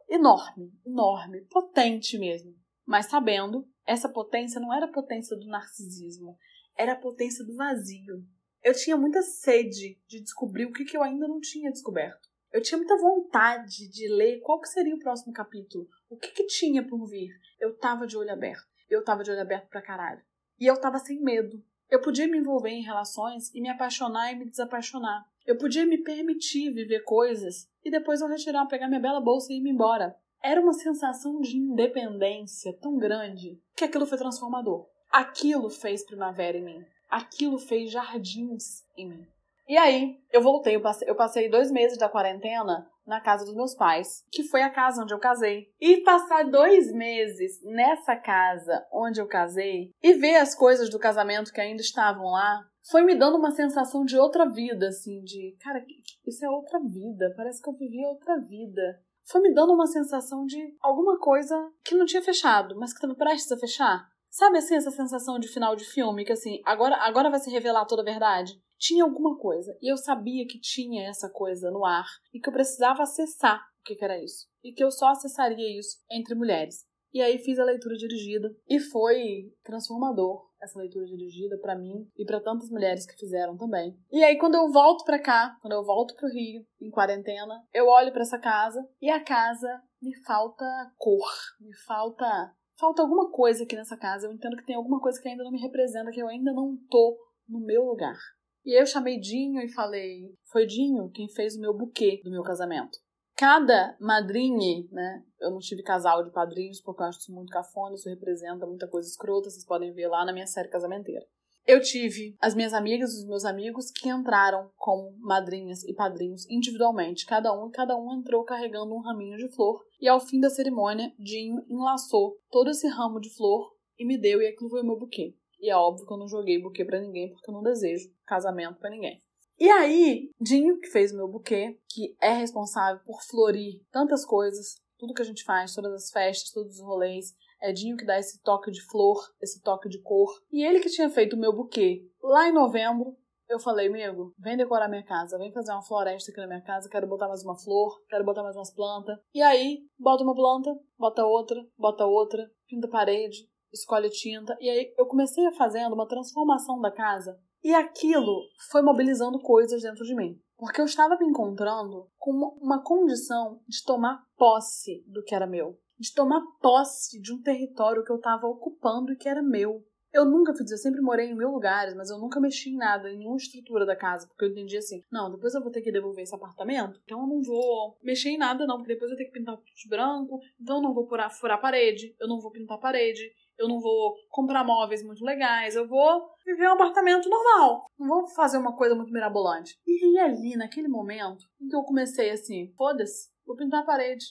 enorme, 0.07 0.71
enorme, 0.85 1.41
potente 1.49 2.17
mesmo. 2.19 2.55
Mas 2.85 3.07
sabendo, 3.07 3.67
essa 3.85 4.07
potência 4.07 4.61
não 4.61 4.71
era 4.71 4.85
a 4.85 4.91
potência 4.91 5.35
do 5.35 5.47
narcisismo, 5.47 6.37
era 6.77 6.93
a 6.93 6.99
potência 6.99 7.43
do 7.43 7.55
vazio. 7.55 8.23
Eu 8.63 8.73
tinha 8.73 8.95
muita 8.95 9.21
sede 9.23 9.99
de 10.07 10.21
descobrir 10.21 10.65
o 10.65 10.71
que, 10.71 10.95
eu 10.95 11.01
ainda 11.01 11.27
não 11.27 11.39
tinha 11.39 11.71
descoberto. 11.71 12.29
Eu 12.51 12.61
tinha 12.61 12.77
muita 12.77 12.97
vontade 12.97 13.89
de 13.89 14.07
ler 14.07 14.39
qual 14.41 14.61
que 14.61 14.69
seria 14.69 14.95
o 14.95 14.99
próximo 14.99 15.33
capítulo, 15.33 15.87
o 16.09 16.15
que, 16.15 16.31
que 16.31 16.45
tinha 16.45 16.87
por 16.87 17.05
vir. 17.07 17.31
Eu 17.59 17.75
tava 17.77 18.05
de 18.05 18.15
olho 18.15 18.31
aberto. 18.31 18.67
Eu 18.87 19.03
tava 19.03 19.23
de 19.23 19.31
olho 19.31 19.41
aberto 19.41 19.67
pra 19.69 19.81
caralho. 19.81 20.23
E 20.59 20.65
eu 20.65 20.79
tava 20.79 20.99
sem 20.99 21.21
medo. 21.21 21.61
Eu 21.89 22.01
podia 22.01 22.27
me 22.27 22.37
envolver 22.37 22.69
em 22.69 22.81
relações 22.81 23.53
e 23.53 23.61
me 23.61 23.69
apaixonar 23.69 24.31
e 24.31 24.35
me 24.35 24.45
desapaixonar. 24.45 25.25
Eu 25.45 25.57
podia 25.57 25.85
me 25.85 25.97
permitir 25.97 26.71
viver 26.71 27.03
coisas 27.03 27.69
e 27.83 27.91
depois 27.91 28.21
eu 28.21 28.27
retirar, 28.27 28.65
pegar 28.65 28.87
minha 28.87 28.99
bela 28.99 29.21
bolsa 29.21 29.53
e 29.53 29.57
ir 29.57 29.67
embora. 29.67 30.15
Era 30.41 30.61
uma 30.61 30.73
sensação 30.73 31.39
de 31.39 31.57
independência 31.57 32.73
tão 32.73 32.97
grande 32.97 33.59
que 33.75 33.83
aquilo 33.83 34.05
foi 34.05 34.17
transformador. 34.17 34.87
Aquilo 35.11 35.69
fez 35.69 36.03
primavera 36.03 36.57
em 36.57 36.63
mim. 36.63 36.85
Aquilo 37.09 37.57
fez 37.57 37.91
jardins 37.91 38.83
em 38.97 39.07
mim. 39.09 39.27
E 39.67 39.77
aí, 39.77 40.19
eu 40.31 40.41
voltei, 40.41 40.75
eu 40.75 40.81
passei, 40.81 41.09
eu 41.09 41.15
passei 41.15 41.49
dois 41.49 41.71
meses 41.71 41.97
da 41.97 42.07
quarentena 42.07 42.87
na 43.05 43.19
casa 43.19 43.45
dos 43.45 43.55
meus 43.55 43.73
pais, 43.73 44.23
que 44.31 44.43
foi 44.43 44.61
a 44.61 44.69
casa 44.69 45.01
onde 45.01 45.13
eu 45.13 45.19
casei. 45.19 45.67
E 45.79 45.97
passar 46.01 46.43
dois 46.43 46.91
meses 46.91 47.59
nessa 47.63 48.15
casa 48.15 48.85
onde 48.91 49.19
eu 49.19 49.27
casei 49.27 49.91
e 50.03 50.13
ver 50.13 50.35
as 50.35 50.53
coisas 50.55 50.89
do 50.89 50.99
casamento 50.99 51.51
que 51.51 51.61
ainda 51.61 51.81
estavam 51.81 52.31
lá, 52.31 52.63
foi 52.89 53.03
me 53.03 53.15
dando 53.15 53.37
uma 53.37 53.51
sensação 53.51 54.05
de 54.05 54.17
outra 54.17 54.47
vida, 54.47 54.87
assim, 54.87 55.23
de, 55.23 55.55
cara, 55.59 55.83
isso 56.27 56.45
é 56.45 56.49
outra 56.49 56.79
vida, 56.79 57.33
parece 57.35 57.61
que 57.61 57.69
eu 57.69 57.73
vivi 57.73 58.05
outra 58.05 58.39
vida. 58.39 58.99
Foi 59.27 59.41
me 59.41 59.53
dando 59.53 59.73
uma 59.73 59.87
sensação 59.87 60.45
de 60.45 60.75
alguma 60.79 61.17
coisa 61.17 61.55
que 61.83 61.95
não 61.95 62.05
tinha 62.05 62.21
fechado, 62.21 62.75
mas 62.77 62.91
que 62.91 62.97
estava 62.97 63.15
prestes 63.15 63.51
a 63.51 63.57
fechar. 63.57 64.07
Sabe 64.29 64.57
assim, 64.57 64.75
essa 64.75 64.91
sensação 64.91 65.39
de 65.39 65.47
final 65.47 65.75
de 65.75 65.85
filme, 65.85 66.25
que 66.25 66.33
assim, 66.33 66.61
agora, 66.65 66.97
agora 66.97 67.29
vai 67.29 67.39
se 67.39 67.49
revelar 67.49 67.85
toda 67.85 68.01
a 68.01 68.05
verdade? 68.05 68.53
Tinha 68.77 69.03
alguma 69.03 69.37
coisa. 69.37 69.77
E 69.81 69.91
eu 69.91 69.97
sabia 69.97 70.45
que 70.47 70.59
tinha 70.59 71.07
essa 71.07 71.29
coisa 71.29 71.71
no 71.71 71.85
ar 71.85 72.05
e 72.33 72.39
que 72.39 72.49
eu 72.49 72.53
precisava 72.53 73.03
acessar 73.03 73.59
o 73.79 73.83
que, 73.83 74.03
era 74.03 74.21
isso. 74.21 74.47
E 74.63 74.73
que 74.73 74.83
eu 74.83 74.91
só 74.91 75.09
acessaria 75.09 75.79
isso 75.79 75.97
entre 76.11 76.35
mulheres. 76.35 76.85
E 77.13 77.21
aí 77.21 77.37
fiz 77.37 77.57
a 77.59 77.63
leitura 77.63 77.95
dirigida 77.95 78.53
e 78.67 78.77
foi 78.77 79.53
transformador 79.63 80.49
essa 80.61 80.77
leitura 80.79 81.05
dirigida 81.05 81.57
para 81.59 81.77
mim 81.77 82.09
e 82.17 82.25
para 82.25 82.41
tantas 82.41 82.69
mulheres 82.69 83.05
que 83.05 83.17
fizeram 83.17 83.55
também. 83.55 83.97
E 84.11 84.21
aí 84.23 84.37
quando 84.37 84.55
eu 84.55 84.69
volto 84.69 85.05
para 85.05 85.21
cá, 85.21 85.55
quando 85.61 85.73
eu 85.73 85.85
volto 85.85 86.13
pro 86.15 86.27
Rio 86.27 86.65
em 86.81 86.89
quarentena, 86.89 87.63
eu 87.73 87.87
olho 87.87 88.11
para 88.11 88.23
essa 88.23 88.37
casa 88.37 88.85
e 89.01 89.09
a 89.09 89.23
casa 89.23 89.81
me 90.01 90.13
falta 90.25 90.65
cor, 90.97 91.31
me 91.61 91.73
falta 91.85 92.53
falta 92.77 93.01
alguma 93.01 93.31
coisa 93.31 93.63
aqui 93.63 93.75
nessa 93.75 93.95
casa. 93.97 94.27
Eu 94.27 94.33
entendo 94.33 94.57
que 94.57 94.65
tem 94.65 94.75
alguma 94.75 94.99
coisa 94.99 95.21
que 95.21 95.29
ainda 95.29 95.43
não 95.43 95.51
me 95.51 95.61
representa, 95.61 96.11
que 96.11 96.21
eu 96.21 96.27
ainda 96.27 96.51
não 96.51 96.77
tô 96.89 97.17
no 97.47 97.59
meu 97.59 97.83
lugar. 97.83 98.17
E 98.65 98.79
eu 98.79 98.85
chamei 98.85 99.19
Dinho 99.19 99.61
e 99.61 99.69
falei: 99.69 100.33
foi 100.51 100.65
Dinho 100.65 101.11
quem 101.11 101.29
fez 101.29 101.55
o 101.55 101.61
meu 101.61 101.73
buquê 101.73 102.19
do 102.23 102.31
meu 102.31 102.41
casamento. 102.41 102.97
Cada 103.37 103.95
madrinha, 103.99 104.87
né? 104.91 105.23
Eu 105.39 105.51
não 105.51 105.59
tive 105.59 105.83
casal 105.83 106.23
de 106.23 106.31
padrinhos 106.31 106.81
porque 106.81 107.03
eu 107.03 107.05
acho 107.05 107.19
isso 107.19 107.33
muito 107.33 107.51
cafona, 107.51 107.93
isso 107.93 108.09
representa 108.09 108.65
muita 108.65 108.87
coisa 108.87 109.07
escrota, 109.07 109.49
vocês 109.49 109.65
podem 109.65 109.93
ver 109.93 110.07
lá 110.07 110.25
na 110.25 110.33
minha 110.33 110.47
série 110.47 110.69
casamenteira. 110.69 111.25
Eu 111.67 111.81
tive 111.81 112.35
as 112.39 112.55
minhas 112.55 112.73
amigas, 112.73 113.13
os 113.13 113.25
meus 113.25 113.43
amigos 113.43 113.91
que 113.91 114.07
entraram 114.07 114.69
como 114.77 115.15
madrinhas 115.19 115.83
e 115.83 115.93
padrinhos 115.93 116.47
individualmente, 116.49 117.25
cada 117.25 117.51
um, 117.53 117.67
e 117.67 117.71
cada 117.71 117.97
um 117.97 118.13
entrou 118.13 118.43
carregando 118.43 118.93
um 118.93 119.01
raminho 119.01 119.37
de 119.37 119.53
flor. 119.53 119.83
E 119.99 120.07
ao 120.07 120.19
fim 120.19 120.39
da 120.39 120.49
cerimônia, 120.49 121.11
Dinho 121.19 121.65
enlaçou 121.67 122.37
todo 122.49 122.69
esse 122.69 122.87
ramo 122.87 123.19
de 123.19 123.35
flor 123.35 123.71
e 123.97 124.05
me 124.05 124.17
deu, 124.17 124.41
e 124.41 124.47
aquilo 124.47 124.69
foi 124.69 124.81
o 124.81 124.85
meu 124.85 124.97
buquê. 124.97 125.35
E 125.59 125.69
é 125.69 125.75
óbvio 125.75 126.05
que 126.05 126.13
eu 126.13 126.17
não 126.17 126.27
joguei 126.27 126.61
buquê 126.61 126.85
para 126.85 127.01
ninguém, 127.01 127.31
porque 127.31 127.49
eu 127.49 127.53
não 127.53 127.63
desejo 127.63 128.14
casamento 128.25 128.79
para 128.79 128.89
ninguém. 128.89 129.21
E 129.57 129.69
aí, 129.69 130.29
Dinho, 130.39 130.79
que 130.79 130.89
fez 130.89 131.13
o 131.13 131.15
meu 131.15 131.27
buquê, 131.27 131.79
que 131.89 132.15
é 132.21 132.33
responsável 132.33 133.01
por 133.05 133.21
florir 133.23 133.81
tantas 133.89 134.25
coisas, 134.25 134.75
tudo 134.97 135.13
que 135.13 135.21
a 135.21 135.25
gente 135.25 135.43
faz, 135.43 135.73
todas 135.73 135.93
as 135.93 136.11
festas, 136.11 136.51
todos 136.51 136.75
os 136.75 136.85
rolês, 136.85 137.33
é 137.61 137.71
Dinho 137.71 137.95
que 137.95 138.05
dá 138.05 138.19
esse 138.19 138.41
toque 138.41 138.69
de 138.69 138.81
flor, 138.85 139.17
esse 139.41 139.61
toque 139.61 139.87
de 139.87 140.01
cor. 140.01 140.29
E 140.51 140.63
ele 140.63 140.81
que 140.81 140.89
tinha 140.89 141.09
feito 141.09 141.35
o 141.35 141.39
meu 141.39 141.53
buquê 141.53 142.05
lá 142.21 142.49
em 142.49 142.53
novembro, 142.53 143.15
eu 143.47 143.59
falei, 143.59 143.87
amigo, 143.87 144.33
vem 144.39 144.57
decorar 144.57 144.89
minha 144.89 145.03
casa, 145.03 145.37
vem 145.37 145.53
fazer 145.53 145.71
uma 145.71 145.83
floresta 145.83 146.31
aqui 146.31 146.41
na 146.41 146.47
minha 146.47 146.61
casa, 146.61 146.89
quero 146.89 147.07
botar 147.07 147.27
mais 147.27 147.43
uma 147.43 147.57
flor, 147.57 148.01
quero 148.09 148.25
botar 148.25 148.41
mais 148.41 148.55
umas 148.55 148.73
plantas. 148.73 149.17
E 149.33 149.41
aí, 149.41 149.85
bota 149.99 150.23
uma 150.23 150.33
planta, 150.33 150.75
bota 150.97 151.23
outra, 151.25 151.63
bota 151.77 152.05
outra, 152.05 152.49
pinta 152.67 152.87
a 152.87 152.89
parede, 152.89 153.47
escolhe 153.71 154.09
tinta. 154.09 154.57
E 154.59 154.69
aí 154.69 154.93
eu 154.97 155.05
comecei 155.05 155.43
fazendo 155.53 155.93
uma 155.93 156.07
transformação 156.07 156.79
da 156.81 156.91
casa. 156.91 157.39
E 157.65 157.73
aquilo 157.73 158.47
foi 158.69 158.83
mobilizando 158.83 159.39
coisas 159.39 159.81
dentro 159.81 160.05
de 160.05 160.13
mim. 160.13 160.39
Porque 160.55 160.79
eu 160.79 160.85
estava 160.85 161.17
me 161.17 161.25
encontrando 161.25 162.07
com 162.15 162.31
uma 162.61 162.83
condição 162.83 163.59
de 163.67 163.83
tomar 163.83 164.23
posse 164.37 165.03
do 165.07 165.23
que 165.23 165.33
era 165.33 165.47
meu. 165.47 165.75
De 165.97 166.13
tomar 166.13 166.43
posse 166.61 167.19
de 167.19 167.33
um 167.33 167.41
território 167.41 168.03
que 168.03 168.11
eu 168.11 168.17
estava 168.17 168.45
ocupando 168.45 169.11
e 169.11 169.15
que 169.15 169.27
era 169.27 169.41
meu. 169.41 169.83
Eu 170.13 170.25
nunca 170.25 170.53
fiz, 170.53 170.69
eu 170.69 170.77
sempre 170.77 171.01
morei 171.01 171.31
em 171.31 171.35
mil 171.35 171.49
lugares, 171.49 171.95
mas 171.95 172.11
eu 172.11 172.19
nunca 172.19 172.39
mexi 172.39 172.69
em 172.69 172.77
nada, 172.77 173.11
em 173.11 173.17
nenhuma 173.17 173.35
estrutura 173.35 173.83
da 173.83 173.97
casa, 173.97 174.27
porque 174.27 174.45
eu 174.45 174.49
entendi 174.49 174.77
assim, 174.77 175.03
não, 175.11 175.29
depois 175.29 175.53
eu 175.53 175.61
vou 175.61 175.69
ter 175.69 175.81
que 175.81 175.91
devolver 175.91 176.23
esse 176.23 176.33
apartamento, 176.33 177.01
então 177.03 177.19
eu 177.19 177.27
não 177.27 177.41
vou 177.41 177.97
mexer 178.01 178.29
em 178.29 178.37
nada 178.37 178.65
não, 178.65 178.77
porque 178.77 178.93
depois 178.93 179.11
eu 179.11 179.17
ter 179.17 179.25
que 179.25 179.33
pintar 179.33 179.57
de 179.57 179.89
branco, 179.89 180.39
então 180.57 180.77
eu 180.77 180.81
não 180.81 180.93
vou 180.93 181.05
furar, 181.05 181.29
furar 181.29 181.59
parede, 181.59 182.15
eu 182.17 182.29
não 182.29 182.39
vou 182.39 182.49
pintar 182.49 182.77
a 182.77 182.79
parede, 182.79 183.29
eu 183.57 183.67
não 183.67 183.79
vou 183.79 184.15
comprar 184.29 184.63
móveis 184.63 185.03
muito 185.03 185.23
legais, 185.23 185.75
eu 185.75 185.87
vou 185.87 186.29
viver 186.45 186.67
um 186.67 186.73
apartamento 186.73 187.29
normal. 187.29 187.89
Não 187.97 188.07
vou 188.07 188.27
fazer 188.27 188.57
uma 188.57 188.75
coisa 188.75 188.95
muito 188.95 189.11
mirabolante. 189.11 189.77
E 189.85 190.05
aí, 190.05 190.19
ali, 190.19 190.55
naquele 190.55 190.87
momento, 190.87 191.45
em 191.61 191.67
que 191.67 191.75
eu 191.75 191.83
comecei 191.83 192.29
assim, 192.31 192.73
foda-se, 192.77 193.29
vou 193.45 193.55
pintar 193.55 193.81
a 193.81 193.85
parede. 193.85 194.25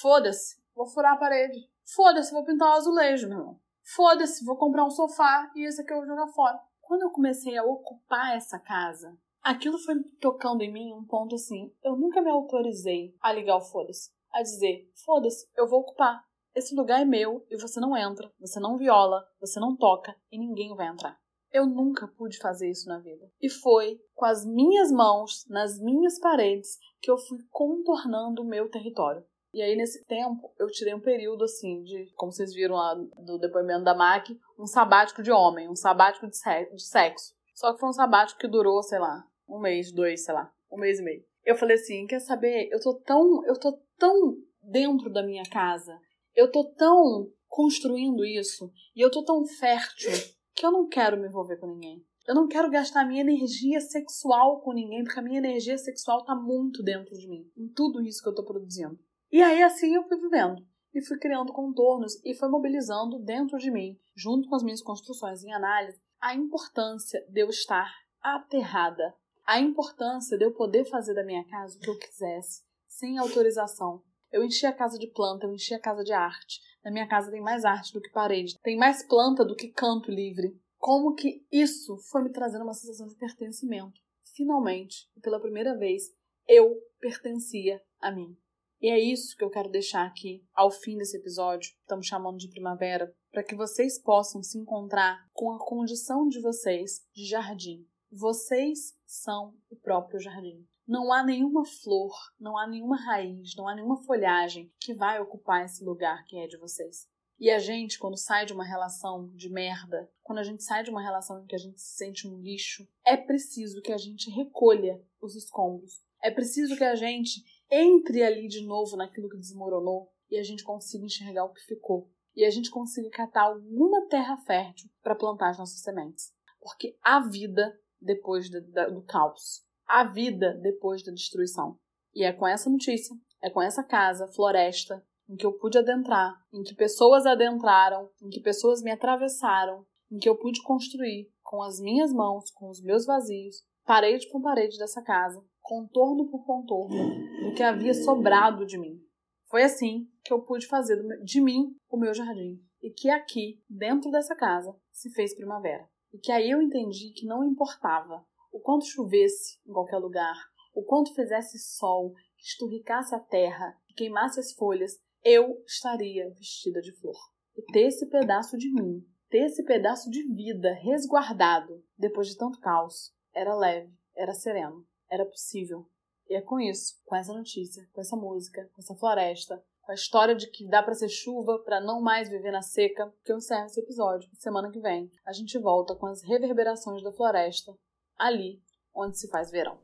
Foda-se, 0.00 0.56
vou 0.74 0.86
furar 0.86 1.14
a 1.14 1.18
parede. 1.18 1.58
Foda-se, 1.94 2.32
vou 2.32 2.44
pintar 2.44 2.68
o 2.68 2.72
azulejo, 2.72 3.28
meu 3.28 3.38
irmão. 3.38 3.60
Foda-se, 3.94 4.44
vou 4.44 4.56
comprar 4.56 4.84
um 4.84 4.90
sofá 4.90 5.50
e 5.56 5.66
esse 5.66 5.80
aqui 5.80 5.92
eu 5.92 5.98
vou 5.98 6.06
jogar 6.06 6.28
fora. 6.28 6.60
Quando 6.80 7.02
eu 7.02 7.10
comecei 7.10 7.56
a 7.56 7.64
ocupar 7.64 8.36
essa 8.36 8.58
casa, 8.58 9.16
aquilo 9.42 9.78
foi 9.78 9.94
tocando 10.20 10.62
em 10.62 10.72
mim 10.72 10.92
um 10.92 11.04
ponto 11.04 11.34
assim. 11.34 11.72
Eu 11.82 11.96
nunca 11.96 12.20
me 12.20 12.30
autorizei 12.30 13.14
a 13.20 13.32
ligar 13.32 13.56
o 13.56 13.62
foda-se. 13.62 14.10
A 14.32 14.42
dizer, 14.42 14.90
foda-se, 15.04 15.48
eu 15.56 15.66
vou 15.66 15.80
ocupar. 15.80 16.22
Esse 16.58 16.74
lugar 16.74 17.00
é 17.00 17.04
meu 17.04 17.46
e 17.48 17.56
você 17.56 17.78
não 17.78 17.96
entra, 17.96 18.28
você 18.40 18.58
não 18.58 18.76
viola, 18.76 19.24
você 19.40 19.60
não 19.60 19.76
toca 19.76 20.12
e 20.28 20.36
ninguém 20.36 20.74
vai 20.74 20.88
entrar. 20.88 21.16
Eu 21.52 21.64
nunca 21.64 22.08
pude 22.08 22.36
fazer 22.38 22.68
isso 22.68 22.88
na 22.88 22.98
vida. 22.98 23.30
E 23.40 23.48
foi 23.48 24.00
com 24.12 24.24
as 24.24 24.44
minhas 24.44 24.90
mãos, 24.90 25.46
nas 25.48 25.78
minhas 25.78 26.18
paredes, 26.18 26.76
que 27.00 27.08
eu 27.08 27.16
fui 27.16 27.38
contornando 27.48 28.42
o 28.42 28.44
meu 28.44 28.68
território. 28.68 29.24
E 29.54 29.62
aí, 29.62 29.76
nesse 29.76 30.04
tempo, 30.04 30.52
eu 30.58 30.66
tirei 30.66 30.92
um 30.92 31.00
período, 31.00 31.44
assim, 31.44 31.84
de, 31.84 32.12
como 32.16 32.32
vocês 32.32 32.52
viram 32.52 32.74
lá 32.74 32.92
do 32.94 33.38
depoimento 33.38 33.84
da 33.84 33.94
MAC, 33.94 34.36
um 34.58 34.66
sabático 34.66 35.22
de 35.22 35.30
homem, 35.30 35.68
um 35.68 35.76
sabático 35.76 36.26
de, 36.26 36.36
sexo. 36.82 37.34
Só 37.54 37.72
que 37.72 37.78
foi 37.78 37.88
um 37.88 37.92
sabático 37.92 38.40
que 38.40 38.48
durou, 38.48 38.82
sei 38.82 38.98
lá, 38.98 39.24
um 39.48 39.60
mês, 39.60 39.92
dois, 39.92 40.24
sei 40.24 40.34
lá, 40.34 40.52
um 40.72 40.76
mês 40.76 40.98
e 40.98 41.04
meio. 41.04 41.24
Eu 41.44 41.54
falei 41.54 41.76
assim, 41.76 42.04
quer 42.08 42.18
saber, 42.18 42.68
eu 42.72 42.80
tô 42.80 42.94
tão, 42.94 43.46
eu 43.46 43.58
tô 43.58 43.80
tão 43.96 44.36
dentro 44.60 45.08
da 45.08 45.22
minha 45.22 45.44
casa, 45.44 45.96
eu 46.38 46.50
tô 46.52 46.64
tão 46.64 47.32
construindo 47.48 48.24
isso, 48.24 48.70
e 48.94 49.00
eu 49.00 49.10
tô 49.10 49.24
tão 49.24 49.44
fértil, 49.44 50.12
que 50.54 50.64
eu 50.64 50.70
não 50.70 50.86
quero 50.86 51.18
me 51.18 51.26
envolver 51.26 51.56
com 51.56 51.66
ninguém. 51.66 52.06
Eu 52.28 52.34
não 52.34 52.46
quero 52.46 52.70
gastar 52.70 53.04
minha 53.04 53.22
energia 53.22 53.80
sexual 53.80 54.60
com 54.60 54.72
ninguém, 54.72 55.02
porque 55.02 55.18
a 55.18 55.22
minha 55.22 55.38
energia 55.38 55.76
sexual 55.76 56.24
tá 56.24 56.36
muito 56.36 56.80
dentro 56.82 57.12
de 57.16 57.26
mim, 57.26 57.50
em 57.56 57.68
tudo 57.68 58.00
isso 58.00 58.22
que 58.22 58.28
eu 58.28 58.34
tô 58.34 58.44
produzindo. 58.44 58.96
E 59.32 59.42
aí 59.42 59.62
assim 59.62 59.94
eu 59.94 60.04
fui 60.04 60.16
vivendo 60.20 60.64
e 60.94 61.04
fui 61.04 61.18
criando 61.18 61.52
contornos 61.52 62.24
e 62.24 62.34
foi 62.34 62.48
mobilizando 62.48 63.18
dentro 63.18 63.58
de 63.58 63.70
mim, 63.70 63.98
junto 64.14 64.48
com 64.48 64.54
as 64.54 64.62
minhas 64.62 64.82
construções 64.82 65.42
em 65.42 65.52
análise, 65.52 66.00
a 66.20 66.34
importância 66.34 67.24
de 67.28 67.40
eu 67.40 67.48
estar 67.48 67.92
aterrada, 68.22 69.14
a 69.44 69.58
importância 69.58 70.38
de 70.38 70.44
eu 70.44 70.52
poder 70.52 70.84
fazer 70.84 71.14
da 71.14 71.24
minha 71.24 71.44
casa 71.48 71.76
o 71.76 71.80
que 71.80 71.90
eu 71.90 71.98
quisesse, 71.98 72.62
sem 72.86 73.18
autorização. 73.18 74.02
Eu 74.30 74.44
enchi 74.44 74.66
a 74.66 74.72
casa 74.72 74.98
de 74.98 75.06
planta, 75.06 75.46
eu 75.46 75.54
enchi 75.54 75.74
a 75.74 75.80
casa 75.80 76.04
de 76.04 76.12
arte. 76.12 76.60
Na 76.84 76.90
minha 76.90 77.08
casa 77.08 77.30
tem 77.30 77.40
mais 77.40 77.64
arte 77.64 77.92
do 77.92 78.00
que 78.00 78.10
parede, 78.10 78.58
tem 78.62 78.76
mais 78.76 79.02
planta 79.02 79.44
do 79.44 79.56
que 79.56 79.68
canto 79.68 80.10
livre. 80.10 80.58
Como 80.78 81.14
que 81.14 81.44
isso 81.50 81.96
foi 82.10 82.22
me 82.22 82.30
trazendo 82.30 82.62
uma 82.62 82.74
sensação 82.74 83.06
de 83.06 83.16
pertencimento? 83.16 84.00
Finalmente, 84.34 85.10
pela 85.20 85.40
primeira 85.40 85.76
vez, 85.76 86.04
eu 86.46 86.76
pertencia 87.00 87.82
a 88.00 88.12
mim. 88.12 88.36
E 88.80 88.88
é 88.88 88.98
isso 88.98 89.36
que 89.36 89.42
eu 89.42 89.50
quero 89.50 89.68
deixar 89.68 90.06
aqui 90.06 90.44
ao 90.54 90.70
fim 90.70 90.96
desse 90.96 91.16
episódio, 91.16 91.72
estamos 91.80 92.06
chamando 92.06 92.38
de 92.38 92.48
primavera, 92.48 93.12
para 93.32 93.42
que 93.42 93.56
vocês 93.56 94.00
possam 94.00 94.40
se 94.40 94.56
encontrar 94.56 95.28
com 95.32 95.50
a 95.50 95.58
condição 95.58 96.28
de 96.28 96.40
vocês 96.40 97.04
de 97.12 97.26
jardim. 97.26 97.84
Vocês 98.10 98.96
são 99.04 99.54
o 99.68 99.76
próprio 99.76 100.20
jardim. 100.20 100.64
Não 100.88 101.12
há 101.12 101.22
nenhuma 101.22 101.66
flor, 101.66 102.14
não 102.40 102.56
há 102.56 102.66
nenhuma 102.66 102.96
raiz, 102.96 103.54
não 103.54 103.68
há 103.68 103.74
nenhuma 103.74 104.02
folhagem 104.04 104.72
que 104.80 104.94
vai 104.94 105.20
ocupar 105.20 105.62
esse 105.62 105.84
lugar 105.84 106.24
que 106.24 106.38
é 106.38 106.46
de 106.46 106.56
vocês. 106.56 107.06
E 107.38 107.50
a 107.50 107.58
gente, 107.58 107.98
quando 107.98 108.16
sai 108.16 108.46
de 108.46 108.54
uma 108.54 108.64
relação 108.64 109.28
de 109.34 109.50
merda, 109.50 110.10
quando 110.22 110.38
a 110.38 110.42
gente 110.42 110.64
sai 110.64 110.82
de 110.82 110.88
uma 110.88 111.02
relação 111.02 111.42
em 111.42 111.46
que 111.46 111.54
a 111.54 111.58
gente 111.58 111.78
se 111.78 111.98
sente 111.98 112.26
um 112.26 112.40
lixo, 112.40 112.88
é 113.04 113.18
preciso 113.18 113.82
que 113.82 113.92
a 113.92 113.98
gente 113.98 114.30
recolha 114.30 114.98
os 115.20 115.36
escombros. 115.36 116.02
É 116.22 116.30
preciso 116.30 116.74
que 116.74 116.84
a 116.84 116.94
gente 116.94 117.44
entre 117.70 118.22
ali 118.22 118.48
de 118.48 118.64
novo 118.64 118.96
naquilo 118.96 119.28
que 119.28 119.36
desmoronou 119.36 120.10
e 120.30 120.38
a 120.38 120.42
gente 120.42 120.64
consiga 120.64 121.04
enxergar 121.04 121.44
o 121.44 121.52
que 121.52 121.66
ficou. 121.66 122.10
E 122.34 122.46
a 122.46 122.50
gente 122.50 122.70
consiga 122.70 123.10
catar 123.10 123.42
alguma 123.42 124.06
terra 124.08 124.38
fértil 124.38 124.88
para 125.02 125.14
plantar 125.14 125.50
as 125.50 125.58
nossas 125.58 125.80
sementes. 125.80 126.32
Porque 126.58 126.96
há 127.02 127.20
vida 127.20 127.78
depois 128.00 128.48
do 128.48 129.02
caos. 129.02 129.67
Há 129.88 130.04
vida 130.04 130.52
depois 130.62 131.02
da 131.02 131.10
destruição. 131.10 131.78
E 132.14 132.22
é 132.22 132.32
com 132.32 132.46
essa 132.46 132.68
notícia, 132.68 133.16
é 133.42 133.48
com 133.48 133.62
essa 133.62 133.82
casa, 133.82 134.28
floresta, 134.28 135.02
em 135.28 135.34
que 135.34 135.46
eu 135.46 135.52
pude 135.52 135.78
adentrar, 135.78 136.34
em 136.52 136.62
que 136.62 136.74
pessoas 136.74 137.24
adentraram, 137.24 138.10
em 138.22 138.28
que 138.28 138.40
pessoas 138.40 138.82
me 138.82 138.90
atravessaram, 138.90 139.86
em 140.10 140.18
que 140.18 140.28
eu 140.28 140.36
pude 140.36 140.62
construir 140.62 141.30
com 141.42 141.62
as 141.62 141.80
minhas 141.80 142.12
mãos, 142.12 142.50
com 142.50 142.68
os 142.68 142.82
meus 142.82 143.06
vazios, 143.06 143.64
parede 143.86 144.28
por 144.30 144.42
parede 144.42 144.76
dessa 144.76 145.02
casa, 145.02 145.42
contorno 145.62 146.28
por 146.30 146.44
contorno, 146.44 146.96
do 147.44 147.54
que 147.54 147.62
havia 147.62 147.94
sobrado 147.94 148.66
de 148.66 148.76
mim. 148.78 149.00
Foi 149.48 149.62
assim 149.62 150.06
que 150.22 150.32
eu 150.32 150.42
pude 150.42 150.66
fazer 150.66 150.98
de 151.24 151.40
mim 151.40 151.74
o 151.88 151.96
meu 151.96 152.12
jardim. 152.12 152.60
E 152.82 152.90
que 152.90 153.08
aqui, 153.08 153.62
dentro 153.68 154.10
dessa 154.10 154.36
casa, 154.36 154.74
se 154.92 155.10
fez 155.14 155.34
primavera. 155.34 155.88
E 156.12 156.18
que 156.18 156.30
aí 156.30 156.50
eu 156.50 156.60
entendi 156.60 157.12
que 157.14 157.26
não 157.26 157.42
importava 157.42 158.24
o 158.58 158.60
quanto 158.60 158.86
chovesse 158.86 159.58
em 159.66 159.72
qualquer 159.72 159.98
lugar, 159.98 160.36
o 160.74 160.82
quanto 160.82 161.14
fizesse 161.14 161.58
sol, 161.58 162.12
que 162.36 162.44
esturricasse 162.44 163.14
a 163.14 163.20
terra, 163.20 163.76
que 163.86 163.94
queimasse 163.94 164.40
as 164.40 164.52
folhas, 164.52 164.98
eu 165.24 165.62
estaria 165.66 166.28
vestida 166.30 166.80
de 166.80 166.92
flor. 166.92 167.16
E 167.56 167.62
ter 167.72 167.86
esse 167.86 168.06
pedaço 168.06 168.56
de 168.56 168.70
mim, 168.72 169.04
ter 169.28 169.46
esse 169.46 169.64
pedaço 169.64 170.10
de 170.10 170.22
vida 170.34 170.72
resguardado 170.74 171.84
depois 171.96 172.28
de 172.28 172.36
tanto 172.36 172.60
caos, 172.60 173.12
era 173.34 173.54
leve, 173.54 173.92
era 174.14 174.34
sereno 174.34 174.86
era 175.10 175.24
possível. 175.24 175.86
E 176.28 176.34
é 176.34 176.42
com 176.42 176.60
isso, 176.60 176.94
com 177.04 177.16
essa 177.16 177.32
notícia, 177.32 177.88
com 177.92 178.00
essa 178.00 178.16
música, 178.16 178.68
com 178.74 178.82
essa 178.82 178.94
floresta, 178.94 179.62
com 179.80 179.92
a 179.92 179.94
história 179.94 180.34
de 180.34 180.46
que 180.50 180.68
dá 180.68 180.82
para 180.82 180.94
ser 180.94 181.08
chuva 181.08 181.58
para 181.64 181.80
não 181.80 182.02
mais 182.02 182.28
viver 182.28 182.52
na 182.52 182.60
seca, 182.60 183.12
que 183.24 183.32
eu 183.32 183.38
encerro 183.38 183.64
esse 183.64 183.80
episódio. 183.80 184.28
Semana 184.34 184.70
que 184.70 184.80
vem, 184.80 185.10
a 185.26 185.32
gente 185.32 185.58
volta 185.58 185.96
com 185.96 186.06
as 186.06 186.22
reverberações 186.22 187.02
da 187.02 187.12
floresta, 187.12 187.74
ali 188.18 188.60
onde 188.94 189.18
se 189.18 189.28
faz 189.28 189.50
verão. 189.50 189.78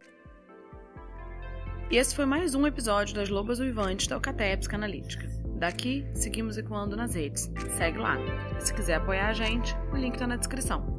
E 1.90 1.96
esse 1.96 2.14
foi 2.14 2.24
mais 2.24 2.54
um 2.54 2.66
episódio 2.66 3.14
das 3.14 3.28
Lobas 3.28 3.60
Uivantes 3.60 4.06
da 4.06 4.16
Alcateia 4.16 4.56
Psicanalítica. 4.56 5.28
Daqui, 5.58 6.04
seguimos 6.14 6.58
ecoando 6.58 6.96
nas 6.96 7.14
redes. 7.14 7.50
Segue 7.76 7.98
lá. 7.98 8.16
Se 8.58 8.74
quiser 8.74 8.94
apoiar 8.94 9.28
a 9.28 9.32
gente, 9.32 9.74
o 9.92 9.96
link 9.96 10.14
está 10.14 10.26
na 10.26 10.36
descrição. 10.36 10.93